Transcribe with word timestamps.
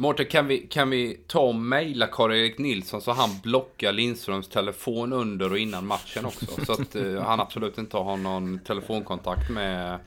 Mårten, 0.00 0.26
kan 0.26 0.46
vi, 0.46 0.58
kan 0.58 0.90
vi 0.90 1.20
ta 1.26 1.40
och 1.40 1.54
mejla 1.54 2.06
Karl-Erik 2.06 2.58
Nilsson 2.58 3.00
så 3.00 3.12
han 3.12 3.30
blockar 3.42 3.92
Lindströms 3.92 4.48
telefon 4.48 5.12
under 5.12 5.52
och 5.52 5.58
innan 5.58 5.86
matchen 5.86 6.26
också? 6.26 6.64
Så 6.66 6.72
att 6.72 6.96
uh, 6.96 7.20
han 7.20 7.40
absolut 7.40 7.78
inte 7.78 7.96
har 7.96 8.16
någon 8.16 8.58
telefonkontakt 8.58 9.50
med 9.50 9.98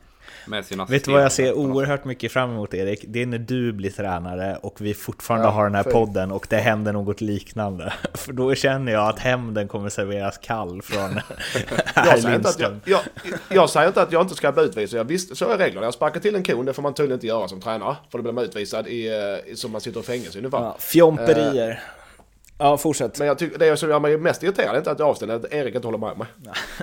med 0.46 0.66
sina 0.66 0.86
Vet 0.86 1.06
du 1.06 1.12
vad 1.12 1.24
jag 1.24 1.32
ser 1.32 1.54
oerhört 1.54 2.06
mycket 2.06 2.32
fram 2.32 2.52
emot 2.52 2.74
Erik? 2.74 3.06
Det 3.08 3.22
är 3.22 3.26
när 3.26 3.38
du 3.38 3.74
blir 3.74 3.90
tränare 3.90 4.58
och 4.62 4.82
vi 4.82 4.94
fortfarande 4.94 5.48
ja, 5.48 5.52
har 5.52 5.64
den 5.64 5.76
här 5.76 5.84
för... 5.84 5.92
podden 5.92 6.32
och 6.32 6.48
det 6.50 6.58
händer 6.58 6.94
något 6.94 7.22
liknande. 7.22 7.94
För 8.14 8.34
då 8.34 8.56
känner 8.56 8.92
jag 8.92 9.10
att 9.10 9.20
hämnden 9.20 9.68
kommer 9.68 9.90
serveras 9.90 10.38
kall 10.38 10.82
från 10.82 11.02
jag, 11.96 12.20
säger 12.20 12.36
inte 12.36 12.50
att 12.50 12.60
jag, 12.60 12.80
jag, 12.86 13.00
jag, 13.50 13.70
säger 13.70 13.88
inte 13.88 14.02
att 14.02 14.12
jag 14.12 14.22
inte 14.22 14.36
ska 14.36 14.52
bli 14.52 14.64
utvisad. 14.64 15.00
Jag 15.00 15.04
visst, 15.04 15.38
så 15.38 15.50
är 15.50 15.58
reglerna. 15.58 15.86
Jag 15.88 15.94
sparkar 15.94 16.20
till 16.20 16.36
en 16.36 16.44
kon, 16.44 16.66
det 16.66 16.74
får 16.74 16.82
man 16.82 16.94
tydligen 16.94 17.18
inte 17.18 17.28
göra 17.28 17.48
som 17.48 17.62
tränare. 17.62 17.96
För 18.12 18.18
då 18.18 18.22
blir 18.22 18.34
man 18.34 18.44
utvisad 18.44 18.88
i, 18.88 19.08
eh, 19.08 19.56
som 19.56 19.72
man 19.72 19.82
sitter 19.82 20.00
i 20.00 20.04
fängelse 20.04 20.38
ungefär. 20.38 20.60
Ja, 20.60 20.76
fjomperier. 20.80 21.70
Uh, 21.70 21.78
Ja, 22.58 22.78
fortsätt. 22.78 23.20
Men 23.20 23.28
jag 23.28 23.38
tycker, 23.38 23.60
det 23.60 23.78
som 23.78 23.90
gör 23.90 24.00
mig 24.00 24.18
mest 24.18 24.44
irriterad 24.44 24.76
är 24.76 24.78
inte 24.78 24.92
att 24.92 25.00
jag 25.00 25.08
avställer, 25.08 25.36
att 25.36 25.54
Erik 25.54 25.76
inte 25.76 25.88
håller 25.88 25.98
med 25.98 26.18
mig. 26.18 26.28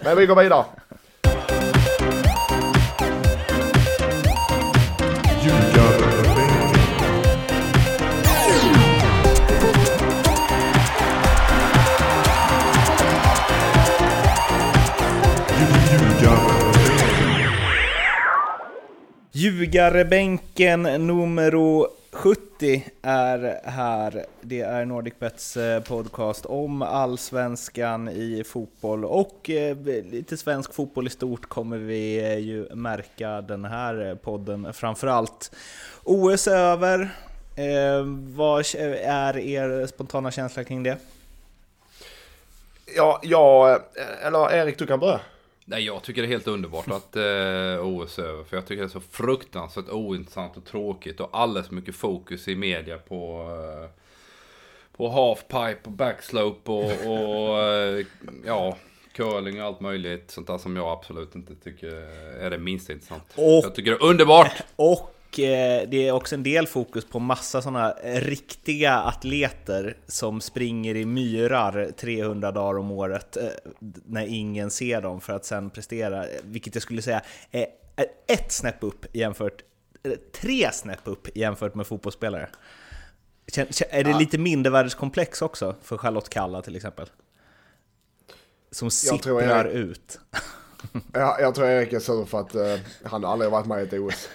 Men 0.05 0.17
vi 0.17 0.27
går 0.27 0.43
vidare. 0.43 0.65
Ljugarebänken 19.41 20.83
nummer 20.83 21.87
70 22.13 22.85
är 23.03 23.61
här. 23.65 24.27
Det 24.41 24.61
är 24.61 24.85
NordicBets 24.85 25.57
eh, 25.57 25.83
podcast 25.83 26.47
om 26.47 26.83
allsvenskan 26.83 28.09
i 28.09 28.45
fotboll 28.45 29.05
och 29.05 29.51
eh, 29.51 29.77
lite 30.11 30.37
svensk 30.37 30.75
fotboll 30.75 31.07
i 31.07 31.11
stort 31.11 31.47
kommer 31.49 31.77
vi 31.77 32.19
eh, 32.19 32.39
ju 32.39 32.75
märka 32.75 33.41
den 33.41 33.65
här 33.65 34.15
podden 34.23 34.73
framförallt. 34.73 35.57
OS 36.05 36.47
är 36.47 36.57
över. 36.57 37.11
Vad 38.37 38.65
är 39.05 39.39
er 39.39 39.87
spontana 39.87 40.31
känsla 40.31 40.65
kring 40.65 40.83
det? 40.83 40.97
Ja, 42.97 43.21
ja 43.23 43.79
eller 44.23 44.53
Erik 44.55 44.79
du 44.79 44.87
kan 44.87 45.01
börja. 45.01 45.21
Nej, 45.71 45.85
jag 45.85 46.03
tycker 46.03 46.23
det 46.23 46.29
är 46.29 46.31
helt 46.31 46.47
underbart 46.47 46.89
att 46.91 47.17
eh, 47.17 47.87
OS 47.87 48.19
är 48.19 48.23
över. 48.23 48.45
För 48.45 48.57
jag 48.57 48.67
tycker 48.67 48.83
det 48.83 48.87
är 48.87 48.89
så 48.89 49.01
fruktansvärt 49.01 49.89
ointressant 49.89 50.57
och 50.57 50.65
tråkigt. 50.65 51.21
Och 51.21 51.29
alldeles 51.33 51.69
för 51.69 51.75
mycket 51.75 51.95
fokus 51.95 52.49
i 52.49 52.57
media 52.57 52.99
på, 52.99 53.49
eh, 53.51 53.91
på 54.97 55.09
halfpipe 55.09 55.81
och 55.85 55.93
backslope 55.93 56.71
och, 56.71 56.85
och 56.85 57.59
eh, 57.63 58.07
ja, 58.47 58.77
curling 59.13 59.61
och 59.61 59.67
allt 59.67 59.81
möjligt. 59.81 60.31
Sånt 60.31 60.47
där 60.47 60.59
som 60.59 60.77
jag 60.77 60.89
absolut 60.89 61.35
inte 61.35 61.55
tycker 61.55 61.89
är 62.41 62.51
det 62.51 62.59
minsta 62.59 62.93
intressant. 62.93 63.33
Och, 63.35 63.65
jag 63.65 63.75
tycker 63.75 63.91
det 63.91 63.97
är 63.97 64.05
underbart! 64.05 64.53
Och 64.77 65.20
det 65.37 66.09
är 66.09 66.13
också 66.13 66.35
en 66.35 66.43
del 66.43 66.67
fokus 66.67 67.05
på 67.05 67.19
massa 67.19 67.63
sådana 67.63 67.95
riktiga 68.05 68.95
atleter 68.95 69.97
som 70.07 70.41
springer 70.41 70.97
i 70.97 71.05
myrar 71.05 71.91
300 71.97 72.53
dagar 72.53 72.79
om 72.79 72.91
året 72.91 73.37
eh, 73.37 73.49
när 74.07 74.27
ingen 74.27 74.71
ser 74.71 75.01
dem 75.01 75.21
för 75.21 75.33
att 75.33 75.45
sen 75.45 75.71
prestera, 75.71 76.27
vilket 76.43 76.75
jag 76.75 76.83
skulle 76.83 77.03
säga 77.03 77.23
är 77.51 77.67
ett 78.27 78.53
snäpp 78.53 78.85
upp 78.85 79.07
jämfört, 79.13 79.63
tre 80.41 80.73
snäpp 80.73 81.01
upp 81.05 81.37
jämfört 81.37 81.75
med 81.75 81.87
fotbollsspelare. 81.87 82.49
Är 83.91 84.05
det 84.05 84.19
lite 84.19 84.39
mindervärdeskomplex 84.39 85.43
också 85.43 85.77
för 85.83 85.99
Charlotte 85.99 86.29
Kalla 86.29 86.63
till 86.63 86.77
exempel? 86.77 87.07
Som 88.71 88.91
sipprar 88.91 89.43
jag... 89.43 89.67
ut. 89.67 90.21
Ja, 91.13 91.37
jag 91.41 91.55
tror 91.55 91.67
Erik 91.67 91.93
är 91.93 91.99
sur 91.99 92.25
för 92.25 92.41
att 92.41 92.55
uh, 92.55 92.63
han 93.05 93.25
har 93.25 93.33
aldrig 93.33 93.51
varit 93.51 93.67
med 93.67 93.81
i 93.81 93.83
ett 93.83 93.93
OS. 93.93 94.29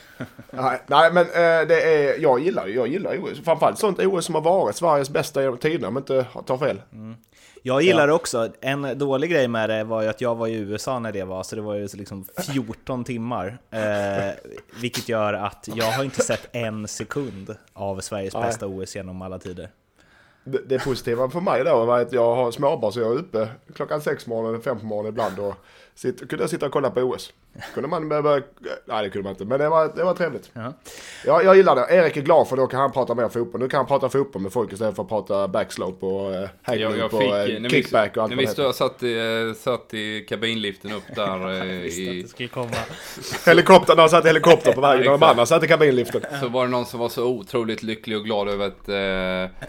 nej, 0.51 0.81
nej, 0.87 1.13
men 1.13 1.25
uh, 1.25 1.67
det 1.67 1.81
är, 1.81 2.19
jag 2.19 2.39
gillar 2.39 2.67
jag 2.67 2.87
gillar 2.87 3.17
OS. 3.23 3.39
Framförallt 3.45 3.79
sånt 3.79 3.99
OS 3.99 4.25
som 4.25 4.35
har 4.35 4.41
varit 4.41 4.75
Sveriges 4.75 5.09
bästa 5.09 5.41
genom 5.41 5.57
tiderna 5.57 5.87
om 5.87 5.95
jag 5.95 6.01
inte 6.01 6.25
tar 6.45 6.57
fel. 6.57 6.81
Mm. 6.91 7.15
Jag 7.67 7.81
gillar 7.81 8.07
det 8.07 8.13
också. 8.13 8.49
En 8.61 8.97
dålig 8.97 9.31
grej 9.31 9.47
med 9.47 9.69
det 9.69 9.83
var 9.83 10.01
ju 10.01 10.07
att 10.07 10.21
jag 10.21 10.35
var 10.35 10.47
i 10.47 10.53
USA 10.53 10.99
när 10.99 11.11
det 11.11 11.23
var, 11.23 11.43
så 11.43 11.55
det 11.55 11.61
var 11.61 11.75
ju 11.75 11.87
liksom 11.93 12.25
14 12.53 13.03
timmar. 13.03 13.57
Eh, 13.71 14.33
vilket 14.81 15.09
gör 15.09 15.33
att 15.33 15.69
jag 15.75 15.91
har 15.91 16.03
inte 16.03 16.21
sett 16.21 16.47
en 16.51 16.87
sekund 16.87 17.55
av 17.73 17.99
Sveriges 17.99 18.33
nej. 18.33 18.43
bästa 18.43 18.67
OS 18.67 18.95
genom 18.95 19.21
alla 19.21 19.39
tider. 19.39 19.69
Det, 20.43 20.59
det 20.67 20.79
positiva 20.79 21.29
för 21.29 21.41
mig 21.41 21.63
då 21.63 21.85
var 21.85 22.01
att 22.01 22.13
jag 22.13 22.35
har 22.35 22.51
småbarn 22.51 22.91
så 22.91 22.99
jag 22.99 23.11
är 23.11 23.17
uppe 23.17 23.47
klockan 23.75 24.01
sex 24.01 24.23
på 24.23 24.29
morgonen, 24.29 24.61
fem 24.61 24.79
på 24.79 24.85
morgonen 24.85 25.09
ibland 25.09 25.39
och 25.39 25.55
Sitt, 25.97 26.29
kunde 26.29 26.43
jag 26.43 26.49
sitta 26.49 26.65
och 26.65 26.71
kolla 26.71 26.91
på 26.91 27.01
OS. 27.01 27.33
Kunde 27.73 27.89
man 27.89 28.09
börja, 28.09 28.43
nej 28.85 29.03
det 29.03 29.09
kunde 29.09 29.23
man 29.23 29.31
inte, 29.31 29.45
men 29.45 29.59
det 29.59 29.69
var, 29.69 29.91
det 29.95 30.03
var 30.03 30.13
trevligt. 30.13 30.49
Ja. 30.53 30.73
Ja, 31.25 31.43
jag 31.43 31.55
gillar 31.55 31.75
det. 31.75 31.87
Erik 31.89 32.17
är 32.17 32.21
glad 32.21 32.47
för 32.47 32.57
då 32.57 32.67
kan 32.67 32.79
han 32.79 32.91
prata 32.91 33.15
mer 33.15 33.29
fotboll. 33.29 33.61
Nu 33.61 33.69
kan 33.69 33.77
han 33.77 33.85
prata 33.85 34.09
fotboll 34.09 34.41
med 34.41 34.53
folk 34.53 34.73
istället 34.73 34.95
för 34.95 35.03
att 35.03 35.09
prata 35.09 35.47
backslope 35.47 36.05
och 36.05 36.31
uh, 36.31 36.49
hängning 36.61 37.09
på 37.09 37.17
uh, 37.17 37.69
kickback 37.69 38.17
och 38.17 38.23
allt 38.23 38.29
När 38.29 38.37
vi 38.37 38.47
stod, 38.47 38.75
satt, 38.75 39.03
i, 39.03 39.53
satt 39.57 39.93
i 39.93 40.25
kabinliften 40.29 40.91
upp 40.91 41.15
där 41.15 41.47
uh, 41.51 41.85
i... 41.85 42.19
att 42.19 42.23
det 42.23 42.29
skulle 42.29 42.49
komma. 42.49 42.69
Helikoptern, 43.45 43.99
han 43.99 44.09
satt 44.09 44.25
i 44.25 44.27
helikopter 44.27 44.73
på 44.73 44.81
vägen 44.81 45.13
och 45.13 45.19
de 45.19 45.25
andra 45.25 45.45
satt 45.45 45.63
i 45.63 45.67
kabinliften. 45.67 46.21
Så 46.41 46.47
var 46.47 46.65
det 46.65 46.71
någon 46.71 46.85
som 46.85 46.99
var 46.99 47.09
så 47.09 47.25
otroligt 47.25 47.83
lycklig 47.83 48.17
och 48.17 48.23
glad 48.23 48.49
över 48.49 48.67
att 48.67 48.89
uh, 48.89 49.67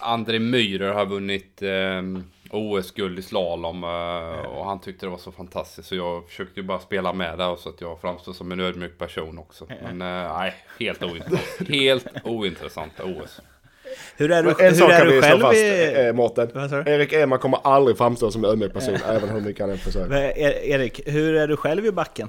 André 0.00 0.38
Myhrer 0.38 0.92
har 0.92 1.06
vunnit 1.06 1.62
uh, 1.62 2.22
OS-guld 2.50 3.18
i 3.18 3.22
slalom 3.22 3.84
eh, 3.84 4.46
och 4.46 4.64
han 4.64 4.80
tyckte 4.80 5.06
det 5.06 5.10
var 5.10 5.18
så 5.18 5.32
fantastiskt 5.32 5.88
så 5.88 5.96
jag 5.96 6.28
försökte 6.28 6.60
ju 6.60 6.66
bara 6.66 6.78
spela 6.78 7.12
med 7.12 7.38
där 7.38 7.56
så 7.56 7.68
att 7.68 7.80
jag 7.80 8.00
framstår 8.00 8.32
som 8.32 8.52
en 8.52 8.60
ödmjuk 8.60 8.98
person 8.98 9.38
också. 9.38 9.66
Men 9.82 10.02
eh, 10.02 10.36
nej, 10.38 10.54
helt 10.80 11.02
ointressant. 11.02 11.68
helt 11.68 12.06
ointressant 12.24 12.92
OS. 13.00 13.40
Hur 14.16 14.30
är 14.30 14.42
du, 14.42 14.50
en 14.50 14.74
hur 14.74 14.90
är 14.90 15.04
du 15.06 15.22
själv 15.22 15.40
fast, 15.40 15.56
i... 15.56 15.94
Eh, 15.96 16.12
Mårten. 16.12 16.50
Erik 16.86 17.12
Eman 17.12 17.38
kommer 17.38 17.58
aldrig 17.64 17.98
framstå 17.98 18.30
som 18.30 18.44
en 18.44 18.50
ödmjuk 18.50 18.72
person, 18.72 18.94
även 19.08 19.28
hur 19.28 19.40
mycket 19.40 19.60
han 19.60 19.70
än 19.70 19.78
försöker. 19.78 20.14
E- 20.14 20.70
Erik, 20.70 21.00
hur 21.06 21.34
är 21.34 21.48
du 21.48 21.56
själv 21.56 21.86
i 21.86 21.92
backen? 21.92 22.28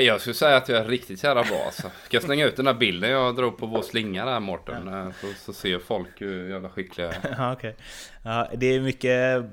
Jag 0.00 0.20
skulle 0.20 0.34
säga 0.34 0.56
att 0.56 0.68
jag 0.68 0.78
är 0.78 0.84
riktigt 0.84 1.24
jävla 1.24 1.42
bra 1.42 1.62
alltså. 1.66 1.82
Ska 2.04 2.16
jag 2.16 2.22
slänga 2.22 2.46
ut 2.46 2.56
den 2.56 2.66
här 2.66 2.74
bilden 2.74 3.10
jag 3.10 3.36
drog 3.36 3.58
på 3.58 3.66
vår 3.66 3.82
slinga 3.82 4.24
där 4.24 4.40
Mårten? 4.40 4.86
Ja. 4.86 5.12
Så, 5.20 5.26
så 5.44 5.52
ser 5.52 5.78
folk 5.78 6.08
hur 6.20 6.50
jävla 6.50 6.68
skickliga 6.68 7.06
jag 7.06 7.14
är. 7.14 7.34
Ja, 7.38 7.52
okay. 7.52 7.72
ja, 8.24 8.48
det 8.54 8.66
är 8.66 8.80
mycket, 8.80 9.44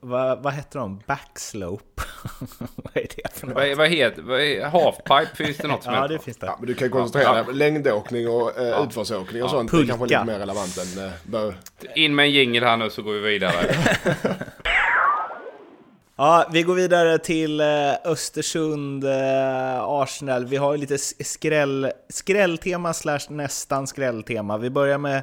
vad, 0.00 0.42
vad 0.42 0.52
heter 0.52 0.78
de? 0.78 1.02
Backslope? 1.06 2.02
vad 2.76 2.96
är 2.96 3.06
det 3.16 3.34
för 3.34 3.46
något? 3.46 3.56
Vad, 3.56 3.76
vad 3.76 3.88
heter, 3.88 4.22
vad 4.22 4.40
är, 4.40 4.64
halfpipe 4.64 5.44
finns 5.44 5.56
det 5.56 5.68
något 5.68 5.82
som 5.82 5.92
ja, 5.94 6.02
heter? 6.02 6.14
det 6.14 6.24
finns 6.24 6.36
det. 6.36 6.46
Ja, 6.46 6.56
men 6.58 6.66
du 6.66 6.74
kan 6.74 6.90
koncentrera 6.90 7.34
dig 7.34 7.44
på 7.44 7.52
längdåkning 7.52 8.28
och 8.28 8.58
eh, 8.58 8.68
ja. 8.68 8.84
utförsåkning 8.84 9.42
och 9.42 9.48
ja. 9.48 9.52
sånt. 9.52 9.70
Pulka. 9.70 9.86
Det 9.86 9.92
är 9.92 9.98
kanske 9.98 10.18
lite 10.18 10.24
mer 10.24 10.38
relevant 10.38 10.78
än... 10.78 11.04
Eh. 11.04 11.54
In 11.94 12.14
med 12.14 12.24
en 12.24 12.32
jingel 12.32 12.64
här 12.64 12.76
nu 12.76 12.90
så 12.90 13.02
går 13.02 13.12
vi 13.12 13.20
vidare. 13.20 13.76
Ja, 16.22 16.48
vi 16.52 16.62
går 16.62 16.74
vidare 16.74 17.18
till 17.18 17.60
eh, 17.60 17.94
Östersund, 18.04 19.04
eh, 19.04 19.80
Arsenal. 19.82 20.46
Vi 20.46 20.56
har 20.56 20.72
ju 20.72 20.80
lite 20.80 20.98
skräll, 20.98 21.92
skrälltema 22.08 22.94
slash 22.94 23.20
nästan 23.28 23.86
skrälltema. 23.86 24.58
Vi 24.58 24.70
börjar 24.70 24.98
med, 24.98 25.22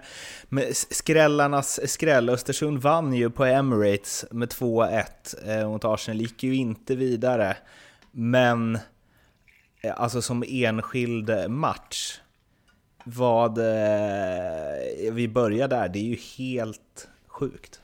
med 0.50 0.76
skrällarnas 0.76 1.92
skräll. 1.92 2.30
Östersund 2.30 2.82
vann 2.82 3.14
ju 3.14 3.30
på 3.30 3.46
Emirates 3.46 4.26
med 4.32 4.50
2-1 4.50 5.04
eh, 5.46 5.70
mot 5.70 5.86
Arsenal, 5.86 6.22
gick 6.22 6.44
ju 6.44 6.56
inte 6.56 6.96
vidare. 6.96 7.58
Men 8.12 8.80
alltså 9.96 10.22
som 10.22 10.44
enskild 10.48 11.50
match, 11.50 12.20
vad... 13.04 13.58
vi 15.12 15.28
börjar 15.34 15.68
där, 15.68 15.90
det 15.90 16.00
är 16.00 16.04
ju 16.04 16.18
helt 16.38 17.08
sjukt. 17.28 17.82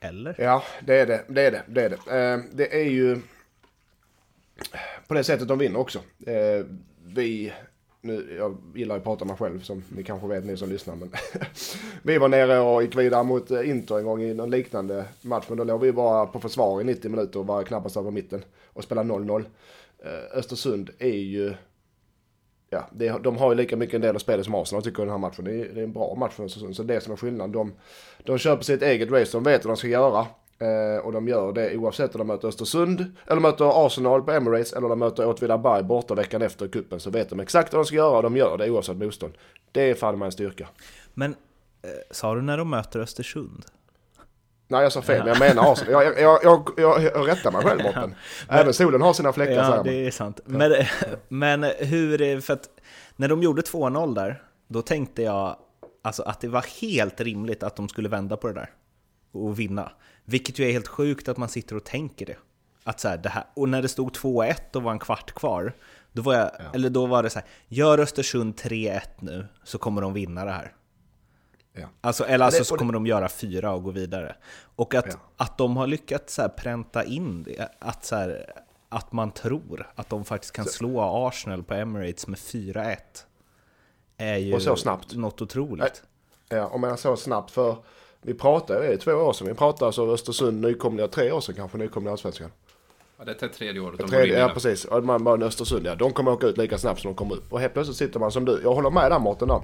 Eller? 0.00 0.34
Ja, 0.38 0.62
det 0.86 0.94
är 0.94 1.06
det. 1.06 1.24
Det 1.28 1.42
är 1.42 1.50
det. 1.50 1.62
Det 1.66 1.82
är 1.82 1.90
det. 1.90 1.96
Eh, 1.96 2.40
det 2.52 2.80
är 2.80 2.88
ju 2.90 3.20
på 5.06 5.14
det 5.14 5.24
sättet 5.24 5.48
de 5.48 5.58
vinner 5.58 5.80
också. 5.80 5.98
Eh, 6.26 6.66
vi, 7.04 7.52
nu, 8.00 8.36
jag 8.38 8.56
gillar 8.74 8.96
att 8.96 9.04
prata 9.04 9.24
om 9.24 9.28
mig 9.28 9.36
själv 9.36 9.60
som 9.60 9.84
ni 9.88 10.02
kanske 10.04 10.26
vet 10.28 10.44
ni 10.44 10.56
som 10.56 10.70
lyssnar. 10.70 10.96
Men 10.96 11.12
vi 12.02 12.18
var 12.18 12.28
nere 12.28 12.58
och 12.58 12.82
gick 12.82 12.96
vidare 12.96 13.24
mot 13.24 13.50
eh, 13.50 13.68
Inter 13.68 13.98
en 13.98 14.04
gång 14.04 14.22
i 14.22 14.34
någon 14.34 14.50
liknande 14.50 15.04
match. 15.22 15.44
Men 15.48 15.58
då 15.58 15.64
låg 15.64 15.80
vi 15.80 15.92
bara 15.92 16.26
på 16.26 16.40
försvar 16.40 16.80
i 16.80 16.84
90 16.84 17.10
minuter 17.10 17.38
och 17.38 17.46
var 17.46 17.62
knappast 17.62 17.96
över 17.96 18.10
mitten 18.10 18.44
och 18.72 18.84
spelade 18.84 19.12
0-0. 19.12 19.44
Eh, 20.04 20.38
Östersund 20.38 20.90
är 20.98 21.08
ju 21.08 21.54
ja, 22.70 22.88
det, 22.92 23.08
de 23.22 23.36
har 23.36 23.50
ju 23.50 23.56
lika 23.56 23.76
mycket 23.76 23.94
en 23.94 24.00
del 24.00 24.14
av 24.14 24.18
spelet 24.18 24.44
som 24.44 24.54
Arsenal 24.54 24.82
tycker 24.82 25.02
den 25.02 25.10
här 25.10 25.18
matchen. 25.18 25.44
Det 25.44 25.50
är, 25.50 25.74
det 25.74 25.80
är 25.80 25.84
en 25.84 25.92
bra 25.92 26.14
match 26.14 26.32
för 26.32 26.44
Östersund. 26.44 26.76
Så 26.76 26.82
det 26.82 26.94
är 26.94 27.00
som 27.00 27.12
är 27.12 27.16
skillnaden. 27.16 27.52
De, 27.52 27.72
de 28.18 28.38
kör 28.38 28.56
på 28.56 28.64
sitt 28.64 28.82
eget 28.82 29.10
race, 29.10 29.32
de 29.32 29.42
vet 29.42 29.64
vad 29.64 29.72
de 29.72 29.76
ska 29.76 29.88
göra. 29.88 30.26
Eh, 30.60 31.04
och 31.04 31.12
de 31.12 31.28
gör 31.28 31.52
det 31.52 31.76
oavsett 31.76 32.14
om 32.14 32.18
de 32.18 32.26
möter 32.26 32.48
Östersund, 32.48 33.04
eller 33.26 33.40
möter 33.40 33.86
Arsenal 33.86 34.22
på 34.22 34.32
Emirates, 34.32 34.72
eller 34.72 34.88
de 34.88 34.98
möter 34.98 35.28
Åtvidaberg 35.28 35.82
borta 35.82 36.14
veckan 36.14 36.42
efter 36.42 36.68
kuppen 36.68 37.00
så 37.00 37.10
vet 37.10 37.30
de 37.30 37.40
exakt 37.40 37.72
vad 37.72 37.80
de 37.80 37.86
ska 37.86 37.96
göra 37.96 38.16
och 38.16 38.22
de 38.22 38.36
gör 38.36 38.58
det 38.58 38.70
oavsett 38.70 38.96
motstånd. 38.96 39.32
Det 39.72 39.90
är 39.90 39.94
fan 39.94 40.22
en 40.22 40.32
styrka. 40.32 40.68
Men 41.14 41.34
eh, 41.82 41.90
sa 42.10 42.34
du 42.34 42.42
när 42.42 42.58
de 42.58 42.70
möter 42.70 43.00
Östersund? 43.00 43.64
Nej 44.70 44.82
jag 44.82 44.92
sa 44.92 45.02
fel, 45.02 45.18
men 45.18 45.28
jag 45.28 45.38
menar 45.38 45.72
Arsenal. 45.72 45.92
Jag, 45.92 46.20
jag, 46.20 46.40
jag, 46.42 46.70
jag, 46.76 47.02
jag 47.02 47.28
rättar 47.28 47.52
mig 47.52 47.62
själv 47.62 47.82
Mårten. 47.82 48.14
Även 48.48 48.74
solen 48.74 49.02
har 49.02 49.12
sina 49.12 49.32
fläckar 49.32 49.52
Ja, 49.52 49.82
det 49.82 50.06
är 50.06 50.10
sant. 50.10 50.40
Men, 50.44 50.72
men 51.28 51.62
hur, 51.78 52.40
för 52.40 52.52
att 52.52 52.68
när 53.16 53.28
de 53.28 53.42
gjorde 53.42 53.62
2-0 53.62 54.14
där, 54.14 54.42
då 54.68 54.82
tänkte 54.82 55.22
jag 55.22 55.56
alltså, 56.02 56.22
att 56.22 56.40
det 56.40 56.48
var 56.48 56.64
helt 56.80 57.20
rimligt 57.20 57.62
att 57.62 57.76
de 57.76 57.88
skulle 57.88 58.08
vända 58.08 58.36
på 58.36 58.48
det 58.48 58.54
där 58.54 58.70
och 59.32 59.58
vinna. 59.58 59.92
Vilket 60.24 60.58
ju 60.58 60.68
är 60.68 60.72
helt 60.72 60.88
sjukt 60.88 61.28
att 61.28 61.36
man 61.36 61.48
sitter 61.48 61.76
och 61.76 61.84
tänker 61.84 62.26
det. 62.26 62.36
Att 62.84 63.00
så 63.00 63.08
här, 63.08 63.16
det 63.16 63.28
här. 63.28 63.44
Och 63.54 63.68
när 63.68 63.82
det 63.82 63.88
stod 63.88 64.10
2-1 64.16 64.76
och 64.76 64.82
var 64.82 64.92
en 64.92 64.98
kvart 64.98 65.32
kvar, 65.32 65.72
då 66.12 66.22
var, 66.22 66.34
jag, 66.34 66.50
ja. 66.58 66.64
eller 66.72 66.90
då 66.90 67.06
var 67.06 67.22
det 67.22 67.30
så 67.30 67.38
här, 67.38 67.48
gör 67.68 67.98
Östersund 67.98 68.54
3-1 68.54 69.00
nu 69.18 69.46
så 69.64 69.78
kommer 69.78 70.02
de 70.02 70.12
vinna 70.12 70.44
det 70.44 70.50
här. 70.50 70.72
Ja. 71.80 71.88
Alltså, 72.00 72.24
eller 72.24 72.44
alltså 72.44 72.64
så 72.64 72.76
kommer 72.76 72.92
de 72.92 73.06
göra 73.06 73.28
fyra 73.28 73.72
och 73.72 73.82
gå 73.82 73.90
vidare. 73.90 74.36
Och 74.76 74.94
att, 74.94 75.06
ja. 75.06 75.18
att 75.36 75.58
de 75.58 75.76
har 75.76 75.86
lyckats 75.86 76.34
så 76.34 76.42
här 76.42 76.48
pränta 76.48 77.04
in 77.04 77.42
det, 77.42 77.68
att, 77.78 78.04
så 78.04 78.16
här, 78.16 78.52
att 78.88 79.12
man 79.12 79.30
tror 79.30 79.92
att 79.94 80.08
de 80.08 80.24
faktiskt 80.24 80.52
kan 80.52 80.64
så. 80.64 80.70
slå 80.70 81.26
Arsenal 81.28 81.62
på 81.62 81.74
Emirates 81.74 82.26
med 82.26 82.38
4-1. 82.38 82.96
Är 84.16 84.36
ju 84.36 84.54
och 84.54 84.62
så 84.62 84.76
snabbt. 84.76 85.14
något 85.14 85.42
otroligt. 85.42 86.02
Ja, 86.48 86.66
och 86.66 86.80
man 86.80 86.98
så 86.98 87.16
snabbt 87.16 87.50
för 87.50 87.76
vi 88.22 88.34
pratar, 88.34 88.80
det 88.80 88.86
är 88.86 88.96
två 88.96 89.12
år 89.12 89.32
sedan, 89.32 89.46
vi 89.46 89.54
pratar 89.54 89.86
alltså 89.86 90.12
Östersund 90.12 90.60
nykomlingar, 90.60 91.08
tre 91.08 91.32
år 91.32 91.40
sedan 91.40 91.54
kanske 91.54 91.78
nykomlingar 91.78 92.12
Allsvenskan. 92.12 92.50
Ja, 93.18 93.24
det 93.24 93.42
är 93.42 93.48
tredje 93.48 93.80
året. 93.80 93.98
De 93.98 94.08
tredje, 94.08 94.38
ja, 94.38 94.50
precis. 94.54 94.84
Och 94.84 95.04
man 95.04 95.24
bara 95.24 95.44
Östersund, 95.44 95.86
ja. 95.86 95.94
De 95.94 96.12
kommer 96.12 96.32
åka 96.32 96.46
ut 96.46 96.58
lika 96.58 96.78
snabbt 96.78 97.00
som 97.00 97.10
de 97.10 97.14
kommer 97.14 97.34
upp. 97.34 97.52
Och 97.52 97.60
helt 97.60 97.72
plötsligt 97.72 97.96
sitter 97.96 98.20
man 98.20 98.32
som 98.32 98.44
du. 98.44 98.60
Jag 98.62 98.74
håller 98.74 98.90
med 98.90 99.10
där 99.10 99.18
Mårten 99.18 99.48
där. 99.48 99.60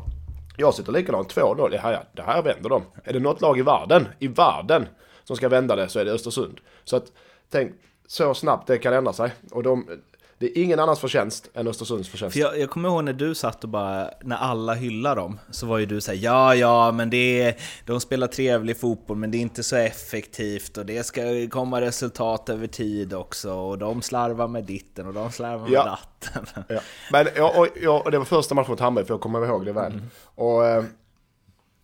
Jag 0.56 0.74
sitter 0.74 0.92
likadant, 0.92 1.34
2-0. 1.34 1.70
Det 1.70 1.78
här, 1.78 2.04
det 2.12 2.22
här 2.22 2.42
vänder 2.42 2.70
de. 2.70 2.82
Är 3.04 3.12
det 3.12 3.20
något 3.20 3.40
lag 3.40 3.58
i 3.58 3.62
världen, 3.62 4.08
i 4.18 4.28
världen, 4.28 4.86
som 5.24 5.36
ska 5.36 5.48
vända 5.48 5.76
det 5.76 5.88
så 5.88 5.98
är 5.98 6.04
det 6.04 6.12
Östersund. 6.12 6.60
Så 6.84 6.96
att, 6.96 7.12
tänk 7.50 7.72
så 8.06 8.34
snabbt 8.34 8.66
det 8.66 8.78
kan 8.78 8.92
ändra 8.92 9.12
sig. 9.12 9.30
Och 9.50 9.62
de, 9.62 9.88
det 10.38 10.58
är 10.58 10.62
ingen 10.62 10.80
annans 10.80 11.00
förtjänst 11.00 11.50
än 11.54 11.68
Östersunds 11.68 12.08
förtjänst. 12.08 12.32
För 12.32 12.40
jag, 12.40 12.58
jag 12.58 12.70
kommer 12.70 12.88
ihåg 12.88 13.04
när 13.04 13.12
du 13.12 13.34
satt 13.34 13.64
och 13.64 13.70
bara, 13.70 14.10
när 14.22 14.36
alla 14.36 14.74
hyllade 14.74 15.20
dem, 15.20 15.38
så 15.50 15.66
var 15.66 15.78
ju 15.78 15.86
du 15.86 16.00
såhär 16.00 16.18
ja, 16.18 16.54
ja, 16.54 16.92
men 16.92 17.10
det 17.10 17.42
är, 17.42 17.56
de 17.86 18.00
spelar 18.00 18.26
trevlig 18.26 18.80
fotboll, 18.80 19.16
men 19.16 19.30
det 19.30 19.38
är 19.38 19.40
inte 19.40 19.62
så 19.62 19.76
effektivt 19.76 20.78
och 20.78 20.86
det 20.86 21.06
ska 21.06 21.22
komma 21.50 21.80
resultat 21.80 22.48
över 22.48 22.66
tid 22.66 23.14
också 23.14 23.52
och 23.52 23.78
de 23.78 24.02
slarvar 24.02 24.48
med 24.48 24.64
ditten 24.64 25.06
och 25.06 25.14
de 25.14 25.32
slarvar 25.32 25.68
med 25.68 25.72
datten. 25.72 26.46
Ja. 26.68 26.80
Men 27.12 27.26
jag, 27.36 27.58
och, 27.58 27.68
jag, 27.82 28.04
och 28.04 28.10
det 28.10 28.18
var 28.18 28.24
första 28.24 28.54
matchen 28.54 28.70
mot 28.70 28.80
Hammarby, 28.80 29.06
för 29.06 29.14
jag 29.14 29.20
kommer 29.20 29.46
ihåg 29.46 29.64
det 29.64 29.72
väl. 29.72 29.92
Mm. 29.92 30.04
Och, 30.34 30.66
eh, 30.66 30.84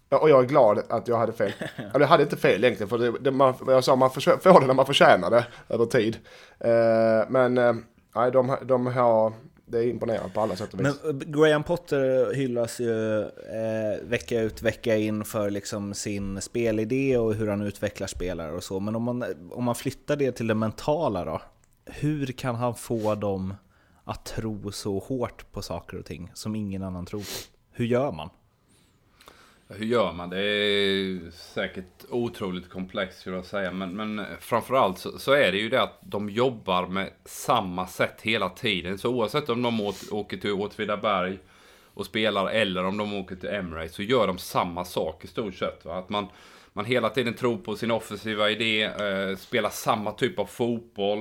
och 0.08 0.30
jag 0.30 0.44
är 0.44 0.48
glad 0.48 0.82
att 0.88 1.08
jag 1.08 1.16
hade 1.16 1.32
fel. 1.32 1.52
Eller 1.76 2.00
jag 2.00 2.06
hade 2.06 2.22
inte 2.22 2.36
fel 2.36 2.64
egentligen, 2.64 2.88
för 2.88 2.98
det, 2.98 3.12
det 3.20 3.30
man, 3.30 3.54
jag 3.66 3.84
sa, 3.84 3.96
man 3.96 4.10
får 4.10 4.60
det 4.60 4.66
när 4.66 4.74
man 4.74 4.86
förtjänar 4.86 5.30
det 5.30 5.46
över 5.68 5.86
tid. 5.86 6.18
Eh, 6.60 7.28
men 7.28 7.58
nej, 8.14 8.30
de, 8.30 8.56
de 8.66 8.86
har, 8.86 9.32
det 9.66 9.78
är 9.78 9.88
imponerande 9.88 10.30
på 10.34 10.40
alla 10.40 10.56
sätt 10.56 10.74
och 10.74 10.80
vis. 10.80 10.98
Men 11.02 11.20
eh, 11.20 11.26
Graham 11.26 11.62
Potter 11.62 12.34
hyllas 12.34 12.80
ju 12.80 13.20
eh, 13.22 14.02
vecka 14.02 14.40
ut 14.40 14.62
vecka 14.62 14.96
in 14.96 15.24
för 15.24 15.50
liksom 15.50 15.94
sin 15.94 16.40
spelidé 16.40 17.18
och 17.18 17.34
hur 17.34 17.48
han 17.48 17.62
utvecklar 17.62 18.06
spelare 18.06 18.52
och 18.52 18.64
så. 18.64 18.80
Men 18.80 18.96
om 18.96 19.02
man, 19.02 19.24
om 19.50 19.64
man 19.64 19.74
flyttar 19.74 20.16
det 20.16 20.32
till 20.32 20.46
det 20.46 20.54
mentala 20.54 21.24
då? 21.24 21.40
Hur 21.84 22.26
kan 22.26 22.54
han 22.54 22.74
få 22.74 23.14
dem 23.14 23.54
att 24.04 24.24
tro 24.24 24.72
så 24.72 24.98
hårt 24.98 25.52
på 25.52 25.62
saker 25.62 25.96
och 25.98 26.06
ting 26.06 26.30
som 26.34 26.56
ingen 26.56 26.82
annan 26.82 27.06
tror 27.06 27.20
på? 27.20 27.56
Hur 27.72 27.84
gör 27.84 28.12
man? 28.12 28.30
Hur 29.72 29.86
gör 29.86 30.12
man? 30.12 30.30
Det 30.30 30.42
är 30.42 31.30
säkert 31.30 32.04
otroligt 32.08 32.70
komplext 32.70 33.20
skulle 33.20 33.36
jag 33.36 33.44
säga. 33.44 33.72
Men, 33.72 33.96
men 33.96 34.26
framförallt 34.40 34.98
så, 34.98 35.18
så, 35.18 35.32
är 35.32 35.52
det 35.52 35.58
ju 35.58 35.68
det 35.68 35.82
att 35.82 35.98
de 36.00 36.30
jobbar 36.30 36.86
med 36.86 37.10
samma 37.24 37.86
sätt 37.86 38.20
hela 38.22 38.48
tiden. 38.48 38.98
Så 38.98 39.08
oavsett 39.08 39.48
om 39.48 39.62
de 39.62 39.80
åt, 39.80 40.12
åker 40.12 40.36
till 40.36 40.52
Åtvidaberg 40.52 41.38
och 41.94 42.06
spelar 42.06 42.50
eller 42.50 42.84
om 42.84 42.96
de 42.96 43.14
åker 43.14 43.36
till 43.36 43.48
Emirates 43.48 43.94
så 43.94 44.02
gör 44.02 44.26
de 44.26 44.38
samma 44.38 44.84
sak 44.84 45.24
i 45.24 45.26
stort 45.26 45.54
sett. 45.54 45.84
Va? 45.84 45.98
Att 45.98 46.08
man, 46.08 46.26
man 46.72 46.84
hela 46.84 47.08
tiden 47.08 47.34
tror 47.34 47.56
på 47.56 47.76
sin 47.76 47.90
offensiva 47.90 48.50
idé, 48.50 48.82
eh, 48.82 49.36
spelar 49.36 49.70
samma 49.70 50.12
typ 50.12 50.38
av 50.38 50.46
fotboll. 50.46 51.18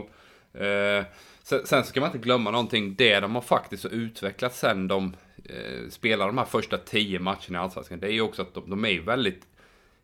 Eh, 0.54 1.06
sen, 1.44 1.66
sen 1.66 1.84
ska 1.84 2.00
man 2.00 2.10
inte 2.10 2.26
glömma 2.26 2.52
någonting, 2.52 2.96
det 2.96 3.20
de 3.20 3.36
har 3.36 3.42
faktiskt 3.42 3.86
utvecklat 3.86 4.56
sen 4.56 4.88
de 4.88 5.14
eh, 5.50 5.90
spelar 5.90 6.28
de 6.28 6.38
här 6.38 6.46
första 6.46 6.78
tio 6.78 7.20
matcherna 7.20 7.54
i 7.54 7.56
Allsvenskan, 7.58 8.00
det 8.00 8.08
är 8.08 8.12
ju 8.12 8.22
också 8.22 8.42
att 8.42 8.54
de, 8.54 8.70
de 8.70 8.86
är 8.86 9.00
väldigt 9.00 9.48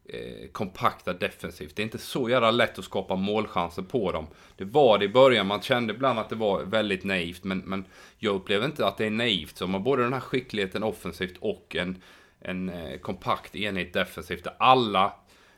eh, 0.05 0.47
kompakta 0.51 1.13
defensivt. 1.13 1.75
Det 1.75 1.81
är 1.81 1.83
inte 1.83 1.97
så 1.97 2.29
jävla 2.29 2.51
lätt 2.51 2.79
att 2.79 2.85
skapa 2.85 3.15
målchanser 3.15 3.81
på 3.81 4.11
dem. 4.11 4.27
Det 4.57 4.65
var 4.65 4.97
det 4.97 5.05
i 5.05 5.09
början, 5.09 5.47
man 5.47 5.61
kände 5.61 5.93
ibland 5.93 6.19
att 6.19 6.29
det 6.29 6.35
var 6.35 6.63
väldigt 6.63 7.03
naivt, 7.03 7.43
men, 7.43 7.59
men 7.59 7.85
jag 8.17 8.35
upplever 8.35 8.65
inte 8.65 8.87
att 8.87 8.97
det 8.97 9.05
är 9.05 9.09
naivt. 9.09 9.57
Så 9.57 9.67
man 9.67 9.73
har 9.73 9.79
både 9.79 10.03
den 10.03 10.13
här 10.13 10.19
skickligheten 10.19 10.83
offensivt 10.83 11.37
och 11.39 11.75
en, 11.75 12.01
en 12.41 12.69
eh, 12.69 12.97
kompakt 12.97 13.55
enhet 13.55 13.93
defensivt, 13.93 14.43
där 14.43 14.53
alla 14.59 15.13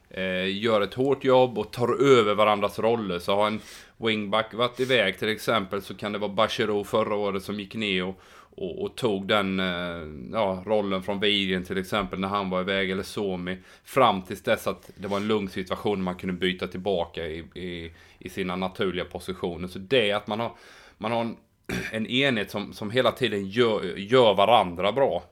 eh, 0.10 0.58
gör 0.58 0.82
ett 0.82 0.94
hårt 0.94 1.24
jobb 1.24 1.58
och 1.58 1.72
tar 1.72 2.04
över 2.04 2.36
varandras 2.36 2.80
roller. 2.80 3.20
Så 3.20 3.36
har 3.36 3.48
en 3.48 3.62
wingback 3.98 4.54
varit 4.54 4.80
iväg 4.80 5.20
till 5.20 5.30
exempel 5.30 5.82
så 5.82 5.96
kan 5.96 6.12
det 6.12 6.20
vara 6.20 6.32
Bachirou 6.32 6.84
förra 6.84 7.16
året 7.16 7.44
som 7.44 7.60
gick 7.60 7.76
ner 7.76 8.04
och, 8.04 8.22
och, 8.58 8.82
och, 8.82 8.96
tog 8.96 9.28
den 9.28 9.60
eh, 9.60 10.30
ja, 10.32 10.64
rollen 10.66 11.04
från 11.04 11.20
Widgren 11.20 11.64
till 11.64 11.78
exempel 11.78 12.20
när 12.20 12.28
han 12.28 12.50
var 12.50 12.62
iväg, 12.62 12.92
eller 12.92 13.04
Somi. 13.04 13.58
Fram 13.84 14.22
tills 14.22 14.44
dess 14.44 14.68
att 14.68 14.92
det 14.96 15.08
var 15.08 15.18
en 15.18 15.28
lugn 15.28 15.50
situation 15.50 16.04
man 16.04 16.16
kunde 16.16 16.34
byta 16.34 16.68
tillbaka 16.68 17.26
i, 17.28 17.38
i, 17.40 17.92
i 18.20 18.30
sina 18.30 18.56
naturliga 18.56 19.06
positioner. 19.06 19.68
Så 19.68 19.80
det 19.80 20.12
att 20.12 20.28
man 20.28 20.40
har, 20.40 20.52
man 20.98 21.12
har 21.12 21.22
en, 21.22 21.38
en 21.92 22.08
enhet 22.08 22.52
som, 22.52 22.74
som 22.74 22.92
hela 22.92 23.12
tiden 23.12 23.48
gör, 23.48 23.98
gör 23.98 24.34
varandra 24.34 24.92
bra 24.92 25.24